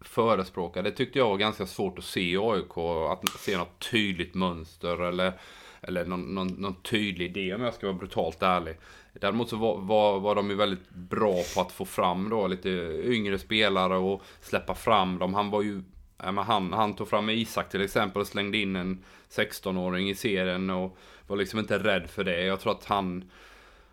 förespråkar, 0.00 0.82
det 0.82 0.90
tyckte 0.90 1.18
jag 1.18 1.28
var 1.28 1.36
ganska 1.36 1.66
svårt 1.66 1.98
att 1.98 2.04
se 2.04 2.32
i 2.32 2.38
AIK. 2.38 2.78
Att 3.10 3.40
se 3.40 3.56
något 3.56 3.90
tydligt 3.90 4.34
mönster 4.34 5.02
eller, 5.02 5.32
eller 5.80 6.04
någon, 6.04 6.34
någon, 6.34 6.48
någon 6.48 6.82
tydlig 6.82 7.36
idé 7.36 7.54
om 7.54 7.62
jag 7.62 7.74
ska 7.74 7.86
vara 7.86 7.98
brutalt 7.98 8.42
ärlig. 8.42 8.76
Däremot 9.12 9.48
så 9.48 9.56
var, 9.56 9.80
var, 9.80 10.20
var 10.20 10.34
de 10.34 10.50
ju 10.50 10.56
väldigt 10.56 10.90
bra 10.90 11.42
på 11.54 11.60
att 11.60 11.72
få 11.72 11.84
fram 11.84 12.28
då 12.28 12.46
lite 12.46 12.68
yngre 13.04 13.38
spelare 13.38 13.96
och 13.96 14.22
släppa 14.40 14.74
fram 14.74 15.18
dem. 15.18 15.34
Han 15.34 15.50
var 15.50 15.62
ju 15.62 15.82
han, 16.22 16.72
han 16.72 16.94
tog 16.94 17.08
fram 17.08 17.30
Isak 17.30 17.70
till 17.70 17.82
exempel 17.82 18.20
och 18.20 18.26
slängde 18.26 18.58
in 18.58 18.76
en 18.76 19.04
16-åring 19.30 20.10
i 20.10 20.14
serien 20.14 20.70
och 20.70 20.98
var 21.26 21.36
liksom 21.36 21.58
inte 21.58 21.78
rädd 21.78 22.10
för 22.10 22.24
det. 22.24 22.44
Jag 22.44 22.60
tror 22.60 22.72
att 22.72 22.84
han, 22.84 23.30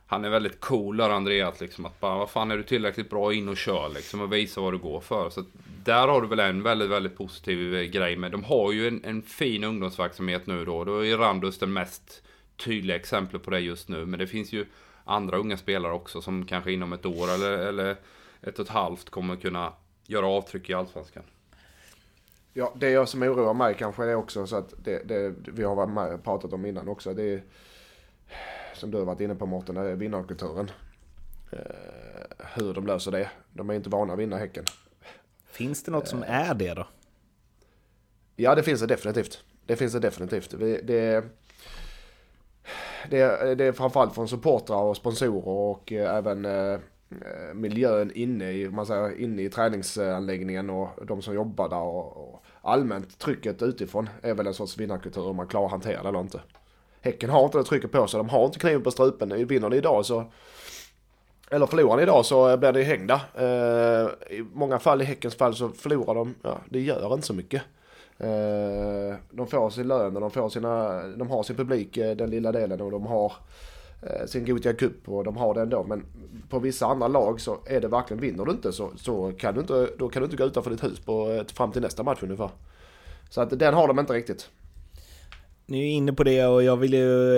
han 0.07 0.25
är 0.25 0.29
väldigt 0.29 0.59
cool 0.59 0.97
där 0.97 1.09
Andreas 1.09 1.61
liksom. 1.61 1.85
Att 1.85 1.99
bara, 1.99 2.17
vad 2.17 2.29
fan 2.29 2.51
är 2.51 2.57
du 2.57 2.63
tillräckligt 2.63 3.09
bra 3.09 3.33
in 3.33 3.49
och 3.49 3.57
kör 3.57 3.89
liksom 3.89 4.21
och 4.21 4.33
visa 4.33 4.61
vad 4.61 4.73
du 4.73 4.77
går 4.77 4.99
för. 4.99 5.29
Så 5.29 5.43
där 5.83 6.07
har 6.07 6.21
du 6.21 6.27
väl 6.27 6.39
en 6.39 6.63
väldigt, 6.63 6.89
väldigt 6.89 7.17
positiv 7.17 7.75
eh, 7.75 7.83
grej 7.83 8.15
med. 8.15 8.31
De 8.31 8.43
har 8.43 8.71
ju 8.71 8.87
en, 8.87 9.03
en 9.03 9.21
fin 9.21 9.63
ungdomsverksamhet 9.63 10.47
nu 10.47 10.65
då. 10.65 10.83
Då 10.83 11.05
är 11.05 11.17
Randus 11.17 11.59
det 11.59 11.67
mest 11.67 12.23
tydliga 12.57 12.97
exemplet 12.97 13.43
på 13.43 13.51
det 13.51 13.59
just 13.59 13.89
nu. 13.89 14.05
Men 14.05 14.19
det 14.19 14.27
finns 14.27 14.53
ju 14.53 14.65
andra 15.07 15.37
unga 15.37 15.57
spelare 15.57 15.93
också 15.93 16.21
som 16.21 16.45
kanske 16.45 16.71
inom 16.71 16.93
ett 16.93 17.05
år 17.05 17.33
eller, 17.33 17.57
eller 17.57 17.95
ett 18.41 18.59
och 18.59 18.65
ett 18.65 18.71
halvt 18.71 19.09
kommer 19.09 19.35
kunna 19.35 19.73
göra 20.05 20.27
avtryck 20.27 20.69
i 20.69 20.73
Allsvenskan. 20.73 21.23
Ja, 22.53 22.73
det 22.75 22.89
jag 22.89 23.09
som 23.09 23.23
oroar 23.23 23.53
mig 23.53 23.75
kanske 23.75 24.03
är 24.03 24.15
också 24.15 24.47
så 24.47 24.55
att 24.55 24.73
det, 24.83 25.07
det 25.07 25.35
vi 25.45 25.63
har 25.63 25.75
varit 25.75 25.89
med 25.89 26.23
pratat 26.23 26.53
om 26.53 26.65
innan 26.65 26.87
också. 26.87 27.13
Det 27.13 27.23
är 27.23 27.41
som 28.73 28.91
du 28.91 28.97
har 28.97 29.05
varit 29.05 29.21
inne 29.21 29.35
på 29.35 29.45
Mårten, 29.45 29.77
är 29.77 29.95
vinnarkulturen. 29.95 30.71
Eh, 31.51 31.59
hur 32.53 32.73
de 32.73 32.87
löser 32.87 33.11
det. 33.11 33.29
De 33.53 33.69
är 33.69 33.73
inte 33.73 33.89
vana 33.89 34.13
att 34.13 34.19
vinna 34.19 34.37
Häcken. 34.37 34.65
Finns 35.45 35.83
det 35.83 35.91
något 35.91 36.07
som 36.07 36.23
är 36.27 36.53
det 36.53 36.73
då? 36.73 36.87
Ja, 38.35 38.55
det 38.55 38.63
finns 38.63 38.81
det 38.81 38.87
definitivt. 38.87 39.43
Det 39.65 39.75
finns 39.75 39.93
det 39.93 39.99
definitivt. 39.99 40.59
Det, 40.59 40.81
det, 40.81 41.23
det, 43.09 43.55
det 43.55 43.65
är 43.65 43.71
framförallt 43.71 44.15
från 44.15 44.27
supportrar 44.27 44.81
och 44.81 44.97
sponsorer 44.97 45.47
och 45.47 45.91
eh, 45.91 46.15
även 46.15 46.45
eh, 46.45 46.73
eh, 46.73 47.53
miljön 47.53 48.11
inne 48.15 48.51
i, 48.51 48.69
man 48.69 48.85
säger, 48.85 49.21
inne 49.21 49.41
i 49.41 49.49
träningsanläggningen 49.49 50.69
och 50.69 50.89
de 51.07 51.21
som 51.21 51.33
jobbar 51.33 51.69
där 51.69 51.81
och, 51.81 52.17
och 52.17 52.43
allmänt 52.61 53.19
trycket 53.19 53.61
utifrån 53.61 54.09
är 54.21 54.33
väl 54.33 54.47
en 54.47 54.53
sorts 54.53 54.77
vinnarkultur 54.77 55.27
om 55.27 55.35
man 55.35 55.47
klarar 55.47 55.65
att 55.65 55.71
hantera 55.71 56.03
det 56.03 56.09
eller 56.09 56.19
inte. 56.19 56.41
Häcken 57.01 57.29
har 57.29 57.45
inte 57.45 57.57
det 57.57 57.63
trycket 57.63 57.91
på 57.91 58.07
sig, 58.07 58.17
de 58.17 58.29
har 58.29 58.45
inte 58.45 58.59
kniven 58.59 58.83
på 58.83 58.91
strupen. 58.91 59.47
Vinner 59.47 59.69
ni 59.69 59.77
idag 59.77 60.05
så 60.05 60.25
eller 61.49 61.65
förlorar 61.65 61.97
ni 61.97 62.03
idag 62.03 62.25
så 62.25 62.49
eh, 62.49 62.57
blir 62.57 62.73
ni 62.73 62.83
hängda. 62.83 63.21
Eh, 63.35 64.37
I 64.37 64.45
många 64.53 64.79
fall, 64.79 65.01
i 65.01 65.05
Häckens 65.05 65.35
fall, 65.35 65.55
så 65.55 65.69
förlorar 65.69 66.15
de, 66.15 66.35
ja, 66.41 66.57
det 66.69 66.79
gör 66.79 67.13
inte 67.13 67.27
så 67.27 67.33
mycket. 67.33 67.61
Eh, 68.19 69.15
de 69.31 69.47
får 69.47 69.69
sin 69.69 69.87
lön 69.87 70.15
och 70.15 70.21
de, 70.21 70.31
får 70.31 70.49
sina, 70.49 71.03
de 71.07 71.29
har 71.29 71.43
sin 71.43 71.55
publik, 71.55 71.97
eh, 71.97 72.15
den 72.15 72.29
lilla 72.29 72.51
delen, 72.51 72.81
och 72.81 72.91
de 72.91 73.05
har 73.05 73.33
eh, 74.01 74.25
sin 74.25 74.45
Gothia 74.45 74.73
Cup 74.73 75.09
och 75.09 75.23
de 75.23 75.37
har 75.37 75.53
det 75.53 75.61
ändå. 75.61 75.83
Men 75.83 76.05
på 76.49 76.59
vissa 76.59 76.85
andra 76.85 77.07
lag 77.07 77.41
så 77.41 77.57
är 77.65 77.81
det 77.81 77.87
verkligen, 77.87 78.21
vinner 78.21 78.45
du 78.45 78.51
inte 78.51 78.71
så, 78.71 78.91
så 78.97 79.31
kan 79.37 79.53
du 79.53 79.61
inte, 79.61 79.89
då 79.97 80.09
kan 80.09 80.21
du 80.21 80.25
inte 80.25 80.37
gå 80.37 80.43
utanför 80.43 80.71
ditt 80.71 80.83
hus 80.83 80.99
på, 80.99 81.43
fram 81.53 81.71
till 81.71 81.81
nästa 81.81 82.03
match 82.03 82.19
ungefär. 82.23 82.49
Så 83.29 83.41
att 83.41 83.59
den 83.59 83.73
har 83.73 83.87
de 83.87 83.99
inte 83.99 84.13
riktigt. 84.13 84.49
Ni 85.69 85.79
är 85.79 85.95
inne 85.95 86.13
på 86.13 86.23
det 86.23 86.45
och 86.45 86.63
jag 86.63 86.77
vill 86.77 86.93
ju, 86.93 87.37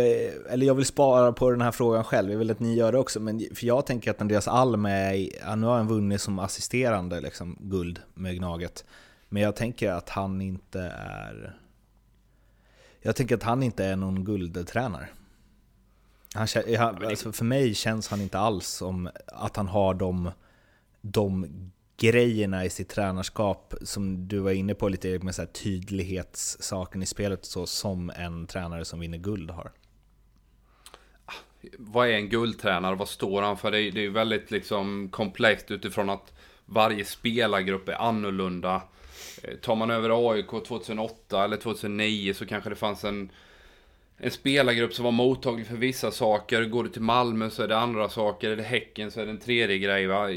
eller 0.49 0.65
jag 0.65 0.75
vill 0.75 0.85
spara 0.85 1.31
på 1.31 1.51
den 1.51 1.61
här 1.61 1.71
frågan 1.71 2.03
själv, 2.03 2.31
jag 2.31 2.39
vill 2.39 2.51
att 2.51 2.59
ni 2.59 2.75
gör 2.75 2.91
det 2.91 2.97
också, 2.97 3.19
men 3.19 3.39
för 3.55 3.65
jag 3.67 3.85
tänker 3.85 4.11
att 4.11 4.21
Andreas 4.21 4.47
Alm 4.47 4.85
är, 4.85 5.55
nu 5.55 5.67
har 5.67 5.77
han 5.77 5.87
vunnit 5.87 6.21
som 6.21 6.39
assisterande 6.39 7.21
liksom, 7.21 7.57
guld 7.59 7.99
med 8.13 8.35
Gnaget, 8.35 8.85
men 9.29 9.43
jag 9.43 9.55
tänker 9.55 9.91
att 9.91 10.09
han 10.09 10.41
inte 10.41 10.81
är, 10.97 11.57
jag 13.01 13.15
tänker 13.15 13.35
att 13.35 13.43
han 13.43 13.63
inte 13.63 13.85
är 13.85 13.95
någon 13.95 14.23
guldtränare. 14.23 15.07
Han, 16.33 16.47
alltså 17.05 17.31
för 17.31 17.45
mig 17.45 17.75
känns 17.75 18.07
han 18.07 18.21
inte 18.21 18.39
alls 18.39 18.67
som 18.67 19.09
att 19.27 19.55
han 19.55 19.67
har 19.67 19.93
de, 19.93 20.31
de 21.01 21.47
grejerna 21.97 22.65
i 22.65 22.69
sitt 22.69 22.89
tränarskap 22.89 23.73
som 23.81 24.27
du 24.27 24.39
var 24.39 24.51
inne 24.51 24.73
på 24.73 24.89
lite 24.89 25.19
med 25.19 25.35
så 25.35 25.41
här 25.41 25.49
tydlighetssaken 25.49 27.03
i 27.03 27.05
spelet 27.05 27.45
så 27.45 27.65
som 27.65 28.09
en 28.09 28.47
tränare 28.47 28.85
som 28.85 28.99
vinner 28.99 29.17
guld 29.17 29.51
har. 29.51 29.71
Vad 31.77 32.07
är 32.07 32.13
en 32.13 32.29
guldtränare? 32.29 32.95
Vad 32.95 33.09
står 33.09 33.41
han 33.41 33.57
för? 33.57 33.71
Det 33.71 33.81
är, 33.81 33.91
det 33.91 34.05
är 34.05 34.09
väldigt 34.09 34.51
liksom 34.51 35.09
komplext 35.11 35.71
utifrån 35.71 36.09
att 36.09 36.33
varje 36.65 37.05
spelargrupp 37.05 37.89
är 37.89 38.01
annorlunda. 38.01 38.81
Eh, 39.43 39.55
tar 39.55 39.75
man 39.75 39.91
över 39.91 40.31
AIK 40.31 40.49
2008 40.67 41.43
eller 41.43 41.57
2009 41.57 42.33
så 42.33 42.45
kanske 42.45 42.69
det 42.69 42.75
fanns 42.75 43.03
en 43.03 43.31
en 44.21 44.31
spelargrupp 44.31 44.93
som 44.93 45.05
var 45.05 45.11
mottaglig 45.11 45.67
för 45.67 45.75
vissa 45.75 46.11
saker. 46.11 46.65
Går 46.65 46.83
du 46.83 46.89
till 46.89 47.01
Malmö 47.01 47.49
så 47.49 47.63
är 47.63 47.67
det 47.67 47.77
andra 47.77 48.09
saker. 48.09 48.49
Är 48.49 48.55
det 48.55 48.63
Häcken 48.63 49.11
så 49.11 49.21
är 49.21 49.25
det 49.25 49.31
en 49.31 49.39
tredje 49.39 49.77
grej. 49.77 50.07
Va? 50.07 50.29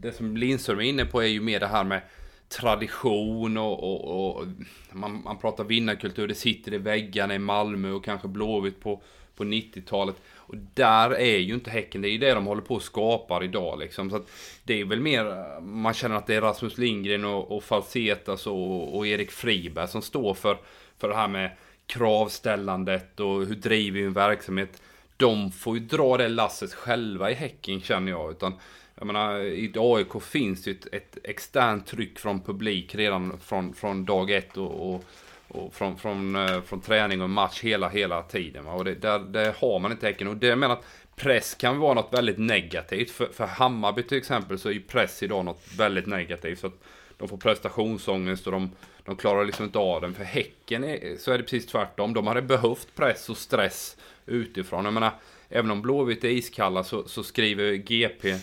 Det 0.00 0.12
som 0.12 0.36
Lindström 0.36 0.78
är 0.78 0.82
inne 0.82 1.04
på 1.04 1.22
är 1.22 1.26
ju 1.26 1.40
mer 1.40 1.60
det 1.60 1.66
här 1.66 1.84
med 1.84 2.00
tradition 2.48 3.56
och, 3.56 3.82
och, 3.82 4.36
och 4.38 4.46
man, 4.92 5.22
man, 5.24 5.38
pratar 5.38 5.64
vinnarkultur. 5.64 6.28
Det 6.28 6.34
sitter 6.34 6.74
i 6.74 6.78
väggarna 6.78 7.34
i 7.34 7.38
Malmö 7.38 7.90
och 7.90 8.04
kanske 8.04 8.28
Blåvitt 8.28 8.80
på, 8.80 9.02
på 9.36 9.44
90-talet. 9.44 10.16
Och 10.36 10.54
där 10.74 11.10
är 11.10 11.38
ju 11.38 11.54
inte 11.54 11.70
Häcken, 11.70 12.02
det 12.02 12.08
är 12.08 12.12
ju 12.12 12.18
det 12.18 12.34
de 12.34 12.46
håller 12.46 12.62
på 12.62 12.76
att 12.76 12.82
skapa 12.82 13.44
idag 13.44 13.78
liksom. 13.78 14.10
Så 14.10 14.16
att 14.16 14.30
det 14.64 14.80
är 14.80 14.84
väl 14.84 15.00
mer, 15.00 15.60
man 15.60 15.94
känner 15.94 16.16
att 16.16 16.26
det 16.26 16.34
är 16.34 16.40
Rasmus 16.40 16.78
Lindgren 16.78 17.24
och, 17.24 17.56
och 17.56 17.64
Falsetas 17.64 18.46
och, 18.46 18.96
och 18.96 19.06
Erik 19.06 19.30
Friberg 19.30 19.88
som 19.88 20.02
står 20.02 20.34
för, 20.34 20.58
för 20.98 21.08
det 21.08 21.14
här 21.14 21.28
med 21.28 21.50
kravställandet 21.86 23.20
och 23.20 23.46
hur 23.46 23.54
driver 23.54 24.00
vi 24.00 24.06
en 24.06 24.12
verksamhet. 24.12 24.82
De 25.16 25.52
får 25.52 25.78
ju 25.78 25.84
dra 25.84 26.16
det 26.16 26.28
lasset 26.28 26.74
själva 26.74 27.30
i 27.30 27.34
Häcken 27.34 27.80
känner 27.80 28.12
jag. 28.12 28.30
Utan 28.30 28.54
jag 28.94 29.06
menar, 29.06 29.40
i 29.40 29.72
AIK 29.76 30.22
finns 30.22 30.68
ju 30.68 30.72
ett, 30.72 30.86
ett 30.92 31.18
externt 31.24 31.86
tryck 31.86 32.18
från 32.18 32.40
publik 32.40 32.94
redan 32.94 33.38
från, 33.40 33.74
från 33.74 34.04
dag 34.04 34.30
ett 34.30 34.56
och, 34.56 34.94
och, 34.94 35.04
och 35.48 35.74
från, 35.74 35.98
från, 35.98 36.36
eh, 36.36 36.62
från 36.62 36.80
träning 36.80 37.22
och 37.22 37.30
match 37.30 37.62
hela, 37.62 37.88
hela 37.88 38.22
tiden. 38.22 38.64
Va? 38.64 38.72
Och 38.72 38.84
det, 38.84 38.94
där, 38.94 39.18
det 39.18 39.54
har 39.58 39.78
man 39.78 39.92
inte 39.92 40.06
i 40.06 40.10
Häcken. 40.10 40.28
Och 40.28 40.36
det 40.36 40.46
jag 40.46 40.58
menar 40.58 40.74
att 40.74 40.86
press 41.16 41.54
kan 41.54 41.78
vara 41.78 41.94
något 41.94 42.12
väldigt 42.12 42.38
negativt. 42.38 43.10
För, 43.10 43.26
för 43.26 43.46
Hammarby 43.46 44.02
till 44.02 44.18
exempel 44.18 44.58
så 44.58 44.68
är 44.68 44.72
ju 44.72 44.82
press 44.82 45.22
idag 45.22 45.44
något 45.44 45.62
väldigt 45.78 46.06
negativt. 46.06 46.58
Så 46.58 46.66
att 46.66 46.84
de 47.16 47.28
får 47.28 47.36
prestationsångest 47.36 48.46
och 48.46 48.52
de 48.52 48.70
de 49.04 49.16
klarar 49.16 49.44
liksom 49.44 49.64
inte 49.64 49.78
av 49.78 50.00
den. 50.00 50.14
För 50.14 50.24
Häcken 50.24 50.84
är, 50.84 51.16
så 51.16 51.32
är 51.32 51.38
det 51.38 51.44
precis 51.44 51.66
tvärtom. 51.66 52.14
De 52.14 52.26
hade 52.26 52.42
behövt 52.42 52.94
press 52.94 53.28
och 53.30 53.36
stress 53.36 53.96
utifrån. 54.26 54.84
Jag 54.84 54.94
menar, 54.94 55.10
även 55.48 55.70
om 55.70 55.82
Blåvitt 55.82 56.24
är 56.24 56.28
iskalla 56.28 56.84
så, 56.84 57.08
så 57.08 57.22
skriver 57.22 57.72
GP 57.72 58.36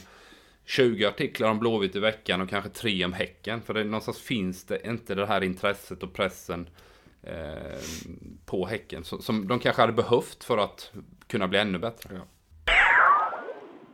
20 0.65 1.05
artiklar 1.05 1.49
om 1.49 1.59
Blåvitt 1.59 1.95
i 1.95 1.99
veckan 1.99 2.41
och 2.41 2.49
kanske 2.49 2.69
tre 2.69 3.05
om 3.05 3.13
Häcken. 3.13 3.61
För 3.61 3.73
det, 3.73 3.83
någonstans 3.83 4.21
finns 4.21 4.63
det 4.63 4.81
inte 4.85 5.15
det 5.15 5.25
här 5.25 5.43
intresset 5.43 6.03
och 6.03 6.13
pressen 6.13 6.69
eh, 7.23 7.79
på 8.45 8.65
Häcken. 8.65 9.03
Så, 9.03 9.21
som 9.21 9.47
de 9.47 9.59
kanske 9.59 9.81
hade 9.81 9.93
behövt 9.93 10.43
för 10.43 10.57
att 10.57 10.91
kunna 11.27 11.47
bli 11.47 11.59
ännu 11.59 11.79
bättre. 11.79 12.09
Ja. 12.15 12.21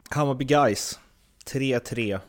Hammarby 0.09 0.45
Guys 0.45 0.99
3-3 1.45 2.19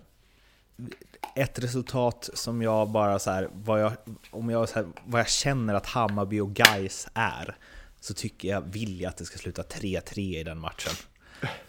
ett 1.35 1.59
resultat 1.59 2.31
som 2.35 2.63
jag 2.63 2.89
bara 2.89 3.19
så 3.19 3.31
här, 3.31 3.49
vad 3.53 3.83
jag, 3.83 3.93
om 4.31 4.51
jag, 4.51 4.69
så 4.69 4.75
här, 4.75 4.87
vad 5.05 5.21
jag 5.21 5.29
känner 5.29 5.75
att 5.75 5.87
Hammarby 5.87 6.41
och 6.41 6.51
Geis 6.59 7.09
är, 7.15 7.57
så 8.01 8.15
tycker 8.15 8.49
jag, 8.49 8.61
vill 8.61 9.01
jag 9.01 9.09
att 9.09 9.17
det 9.17 9.25
ska 9.25 9.39
sluta 9.39 9.63
3-3 9.63 10.19
i 10.19 10.45
den 10.45 10.59
matchen. 10.59 10.93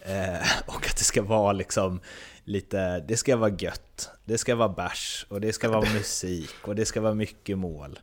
Eh, 0.00 0.48
och 0.66 0.86
att 0.86 0.96
det 0.96 1.04
ska 1.04 1.22
vara 1.22 1.52
liksom 1.52 2.00
lite, 2.44 3.00
det 3.00 3.16
ska 3.16 3.36
vara 3.36 3.56
gött, 3.58 4.10
det 4.24 4.38
ska 4.38 4.56
vara 4.56 4.68
bärs 4.68 5.26
och 5.28 5.40
det 5.40 5.52
ska 5.52 5.68
vara 5.68 5.92
musik 5.94 6.54
och 6.62 6.74
det 6.74 6.86
ska 6.86 7.00
vara 7.00 7.14
mycket 7.14 7.58
mål. 7.58 7.98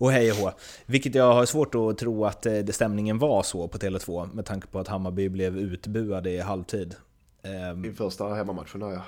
Och 0.00 0.12
hej 0.12 0.30
och 0.30 0.36
hå. 0.36 0.52
Vilket 0.86 1.14
jag 1.14 1.32
har 1.32 1.46
svårt 1.46 1.74
att 1.74 1.98
tro 1.98 2.24
att 2.24 2.46
eh, 2.46 2.52
det, 2.52 2.72
stämningen 2.72 3.18
var 3.18 3.42
så 3.42 3.68
på 3.68 3.78
Tele2 3.78 4.34
med 4.34 4.46
tanke 4.46 4.66
på 4.66 4.78
att 4.78 4.88
Hammarby 4.88 5.28
blev 5.28 5.58
utbuade 5.58 6.30
i 6.30 6.40
halvtid. 6.40 6.94
I 7.86 7.92
första 7.92 8.34
hemmamatchen, 8.34 8.80
ja. 8.80 9.02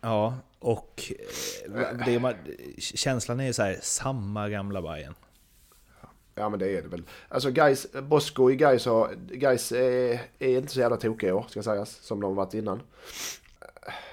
Ja, 0.00 0.34
och 0.58 1.12
eh, 1.74 2.06
det, 2.06 2.36
känslan 2.78 3.40
är 3.40 3.44
ju 3.44 3.52
så 3.52 3.62
här, 3.62 3.78
samma 3.82 4.48
gamla 4.48 4.82
Bayern. 4.82 5.14
Ja 6.34 6.48
men 6.48 6.58
det 6.58 6.78
är 6.78 6.82
det 6.82 6.88
väl. 6.88 7.02
Alltså 7.28 7.50
guys, 7.50 7.86
Bosko 8.02 8.50
i 8.50 8.56
Gais, 8.56 8.88
guys 9.30 9.72
är, 9.72 10.20
är 10.38 10.58
inte 10.58 10.72
så 10.72 10.80
jävla 10.80 10.96
tokiga 10.96 11.30
i 11.30 11.32
år 11.32 11.46
ska 11.48 11.62
sägas, 11.62 11.90
som 11.90 12.20
de 12.20 12.34
varit 12.34 12.54
innan. 12.54 12.82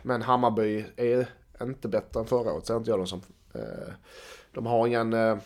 Men 0.02 0.22
Hammarby 0.22 0.86
är 0.96 1.28
inte 1.62 1.88
bättre 1.88 2.20
än 2.20 2.26
förra 2.26 2.54
året, 2.54 2.66
ser 2.66 2.78
inte 2.78 2.90
jag 2.90 3.00
dem 3.00 3.08
som. 3.08 3.22
Eh, 3.54 3.94
de 4.54 4.66
har 4.66 4.88
ingen, 4.88 5.14
eh, 5.14 5.38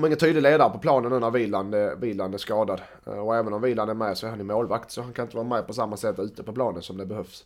har 0.00 0.06
ingen 0.06 0.18
tydlig 0.18 0.42
ledare 0.42 0.70
på 0.70 0.78
planen 0.78 1.12
nu 1.12 1.18
när 1.18 1.30
Wieland, 1.30 1.74
Wieland 2.00 2.34
är 2.34 2.38
skadad. 2.38 2.80
Eh, 3.06 3.18
och 3.18 3.36
även 3.36 3.52
om 3.52 3.62
Wieland 3.62 3.90
är 3.90 3.94
med 3.94 4.18
så 4.18 4.26
är 4.26 4.30
han 4.30 4.38
ju 4.38 4.44
målvakt 4.44 4.90
så 4.90 5.02
han 5.02 5.12
kan 5.12 5.24
inte 5.24 5.36
vara 5.36 5.46
med 5.46 5.66
på 5.66 5.72
samma 5.72 5.96
sätt 5.96 6.18
ute 6.18 6.42
på 6.42 6.52
planen 6.52 6.82
som 6.82 6.96
det 6.96 7.06
behövs. 7.06 7.44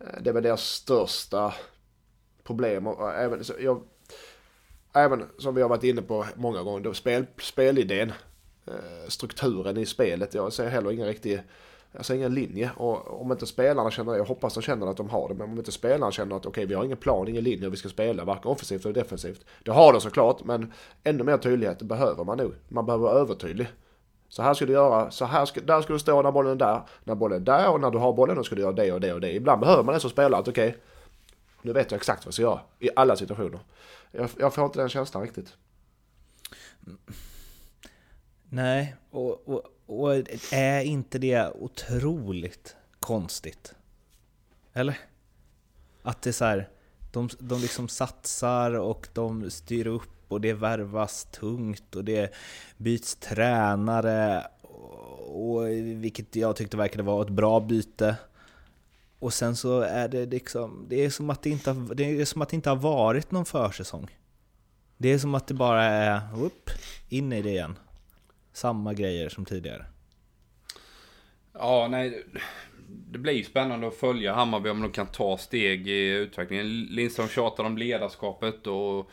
Eh, 0.00 0.22
det 0.22 0.30
är 0.30 0.34
väl 0.34 0.42
deras 0.42 0.62
största 0.62 1.54
problem. 2.44 2.86
Och 2.86 3.10
eh, 3.10 3.24
även, 3.24 3.42
jag, 3.60 3.82
även 4.92 5.24
som 5.38 5.54
vi 5.54 5.62
har 5.62 5.68
varit 5.68 5.84
inne 5.84 6.02
på 6.02 6.26
många 6.34 6.62
gånger, 6.62 6.80
då 6.80 6.94
spel, 6.94 7.26
spelidén, 7.40 8.12
strukturen 9.08 9.76
i 9.76 9.86
spelet. 9.86 10.34
Jag 10.34 10.52
ser 10.52 10.68
heller 10.68 10.92
ingen 10.92 11.06
riktig 11.06 11.42
jag 11.92 12.04
ser 12.04 12.14
ingen 12.14 12.34
linje. 12.34 12.70
Och 12.76 13.20
om 13.20 13.32
inte 13.32 13.46
spelarna 13.46 13.90
känner 13.90 14.12
det, 14.12 14.18
jag 14.18 14.24
hoppas 14.24 14.54
de 14.54 14.62
känner 14.62 14.86
att 14.86 14.96
de 14.96 15.08
har 15.08 15.28
det, 15.28 15.34
men 15.34 15.50
om 15.50 15.58
inte 15.58 15.72
spelarna 15.72 16.12
känner 16.12 16.36
att 16.36 16.46
okej, 16.46 16.50
okay, 16.50 16.66
vi 16.66 16.74
har 16.74 16.84
ingen 16.84 16.96
plan, 16.96 17.28
ingen 17.28 17.44
linje 17.44 17.64
hur 17.64 17.70
vi 17.70 17.76
ska 17.76 17.88
spela, 17.88 18.24
varken 18.24 18.50
offensivt 18.50 18.84
eller 18.84 18.94
defensivt. 18.94 19.44
Det 19.64 19.70
har 19.70 19.92
de 19.92 20.00
såklart, 20.00 20.44
men 20.44 20.72
ännu 21.04 21.24
mer 21.24 21.38
tydlighet 21.38 21.82
behöver 21.82 22.24
man 22.24 22.38
nog. 22.38 22.54
Man 22.68 22.86
behöver 22.86 23.04
vara 23.04 23.18
övertydlig. 23.18 23.68
Så 24.28 24.42
här 24.42 24.54
ska 24.54 24.66
du 24.66 24.72
göra, 24.72 25.10
så 25.10 25.24
här 25.24 25.44
ska, 25.44 25.60
där 25.60 25.82
ska 25.82 25.92
du 25.92 25.98
stå 25.98 26.22
när 26.22 26.32
bollen 26.32 26.52
är 26.52 26.56
där, 26.56 26.82
när 27.04 27.14
bollen 27.14 27.40
är 27.40 27.44
där 27.44 27.70
och 27.70 27.80
när 27.80 27.90
du 27.90 27.98
har 27.98 28.12
bollen 28.12 28.36
då 28.36 28.44
ska 28.44 28.54
du 28.54 28.62
göra 28.62 28.72
det 28.72 28.92
och 28.92 29.00
det 29.00 29.12
och 29.12 29.20
det. 29.20 29.32
Ibland 29.32 29.60
behöver 29.60 29.82
man 29.82 29.94
det 29.94 30.00
som 30.00 30.10
spelare 30.10 30.40
att 30.40 30.48
okej, 30.48 30.68
okay, 30.68 30.80
nu 31.62 31.72
vet 31.72 31.90
jag 31.90 31.98
exakt 31.98 32.24
vad 32.24 32.26
jag 32.26 32.34
ska 32.34 32.42
göra 32.42 32.60
i 32.78 32.90
alla 32.96 33.16
situationer. 33.16 33.60
Jag, 34.10 34.30
jag 34.38 34.54
får 34.54 34.64
inte 34.64 34.78
den 34.78 34.88
känslan 34.88 35.22
riktigt. 35.22 35.56
Nej, 38.50 38.96
och, 39.10 39.48
och 39.48 39.62
och 39.88 40.12
är 40.52 40.80
inte 40.80 41.18
det 41.18 41.50
otroligt 41.54 42.76
konstigt? 43.00 43.74
Eller? 44.72 44.98
Att 46.02 46.22
det 46.22 46.30
är 46.30 46.32
så 46.32 46.44
här, 46.44 46.68
de, 47.12 47.28
de 47.38 47.60
liksom 47.60 47.88
satsar 47.88 48.72
och 48.72 49.08
de 49.12 49.50
styr 49.50 49.86
upp 49.86 50.32
och 50.32 50.40
det 50.40 50.52
värvas 50.52 51.24
tungt 51.24 51.96
och 51.96 52.04
det 52.04 52.34
byts 52.76 53.16
tränare. 53.16 54.46
Och, 54.62 55.54
och, 55.54 55.68
vilket 56.02 56.36
jag 56.36 56.56
tyckte 56.56 56.76
verkade 56.76 57.02
vara 57.02 57.22
ett 57.22 57.32
bra 57.32 57.60
byte. 57.60 58.16
Och 59.18 59.34
sen 59.34 59.56
så 59.56 59.80
är 59.80 60.08
det 60.08 60.26
liksom, 60.26 60.86
det 60.88 61.04
är 61.04 61.10
som 61.10 61.30
att 61.30 61.42
det 61.42 61.50
inte 61.50 61.70
har, 61.70 61.94
det 61.94 62.20
är 62.20 62.24
som 62.24 62.42
att 62.42 62.48
det 62.48 62.56
inte 62.56 62.70
har 62.70 62.76
varit 62.76 63.30
någon 63.30 63.44
försäsong. 63.44 64.18
Det 64.96 65.08
är 65.08 65.18
som 65.18 65.34
att 65.34 65.46
det 65.46 65.54
bara 65.54 65.84
är, 65.84 66.20
upp, 66.42 66.70
in 67.08 67.32
i 67.32 67.42
det 67.42 67.50
igen 67.50 67.78
samma 68.58 68.94
grejer 68.94 69.28
som 69.28 69.44
tidigare. 69.44 69.84
Ja, 71.52 71.88
nej. 71.90 72.24
Det 72.88 73.18
blir 73.18 73.44
spännande 73.44 73.88
att 73.88 73.94
följa 73.94 74.34
Hammarby 74.34 74.70
om 74.70 74.82
de 74.82 74.92
kan 74.92 75.06
ta 75.06 75.38
steg 75.38 75.88
i 75.88 76.08
utvecklingen. 76.08 76.84
Lindström 76.84 77.28
tjatar 77.28 77.64
om 77.64 77.78
ledarskapet 77.78 78.66
och 78.66 79.10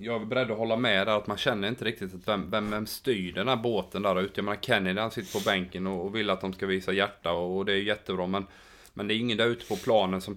jag 0.00 0.22
är 0.22 0.26
beredd 0.26 0.50
att 0.50 0.58
hålla 0.58 0.76
med 0.76 1.06
där 1.06 1.18
att 1.18 1.26
man 1.26 1.36
känner 1.36 1.68
inte 1.68 1.84
riktigt 1.84 2.14
att 2.14 2.28
vem, 2.28 2.50
vem, 2.50 2.70
vem 2.70 2.86
styr 2.86 3.32
den 3.32 3.48
här 3.48 3.56
båten 3.56 4.02
där 4.02 4.20
ute. 4.20 4.32
Jag 4.34 4.44
menar 4.44 4.58
Kennedy 4.60 5.00
han 5.00 5.10
sitter 5.10 5.38
på 5.38 5.44
bänken 5.44 5.86
och, 5.86 6.06
och 6.06 6.14
vill 6.14 6.30
att 6.30 6.40
de 6.40 6.52
ska 6.52 6.66
visa 6.66 6.92
hjärta 6.92 7.32
och, 7.32 7.56
och 7.56 7.64
det 7.64 7.72
är 7.72 7.76
jättebra 7.76 8.26
men, 8.26 8.46
men 8.94 9.08
det 9.08 9.14
är 9.14 9.18
ingen 9.18 9.38
där 9.38 9.46
ute 9.46 9.66
på 9.66 9.76
planen 9.76 10.20
som 10.20 10.36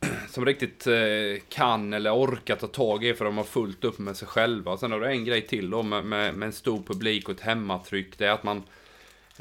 som 0.28 0.44
riktigt 0.44 0.86
eh, 0.86 1.42
kan 1.48 1.92
eller 1.92 2.14
orkar 2.14 2.56
ta 2.56 2.66
tag 2.66 3.04
i 3.04 3.14
för 3.14 3.24
de 3.24 3.36
har 3.36 3.44
fullt 3.44 3.84
upp 3.84 3.98
med 3.98 4.16
sig 4.16 4.28
själva. 4.28 4.76
Sen 4.76 4.92
har 4.92 5.00
du 5.00 5.06
en 5.06 5.24
grej 5.24 5.46
till 5.46 5.70
då 5.70 5.82
med, 5.82 6.04
med, 6.04 6.34
med 6.34 6.46
en 6.46 6.52
stor 6.52 6.82
publik 6.82 7.28
och 7.28 7.34
ett 7.34 7.40
hemmatryck. 7.40 8.18
Det 8.18 8.26
är 8.26 8.32
att 8.32 8.42
man 8.42 8.62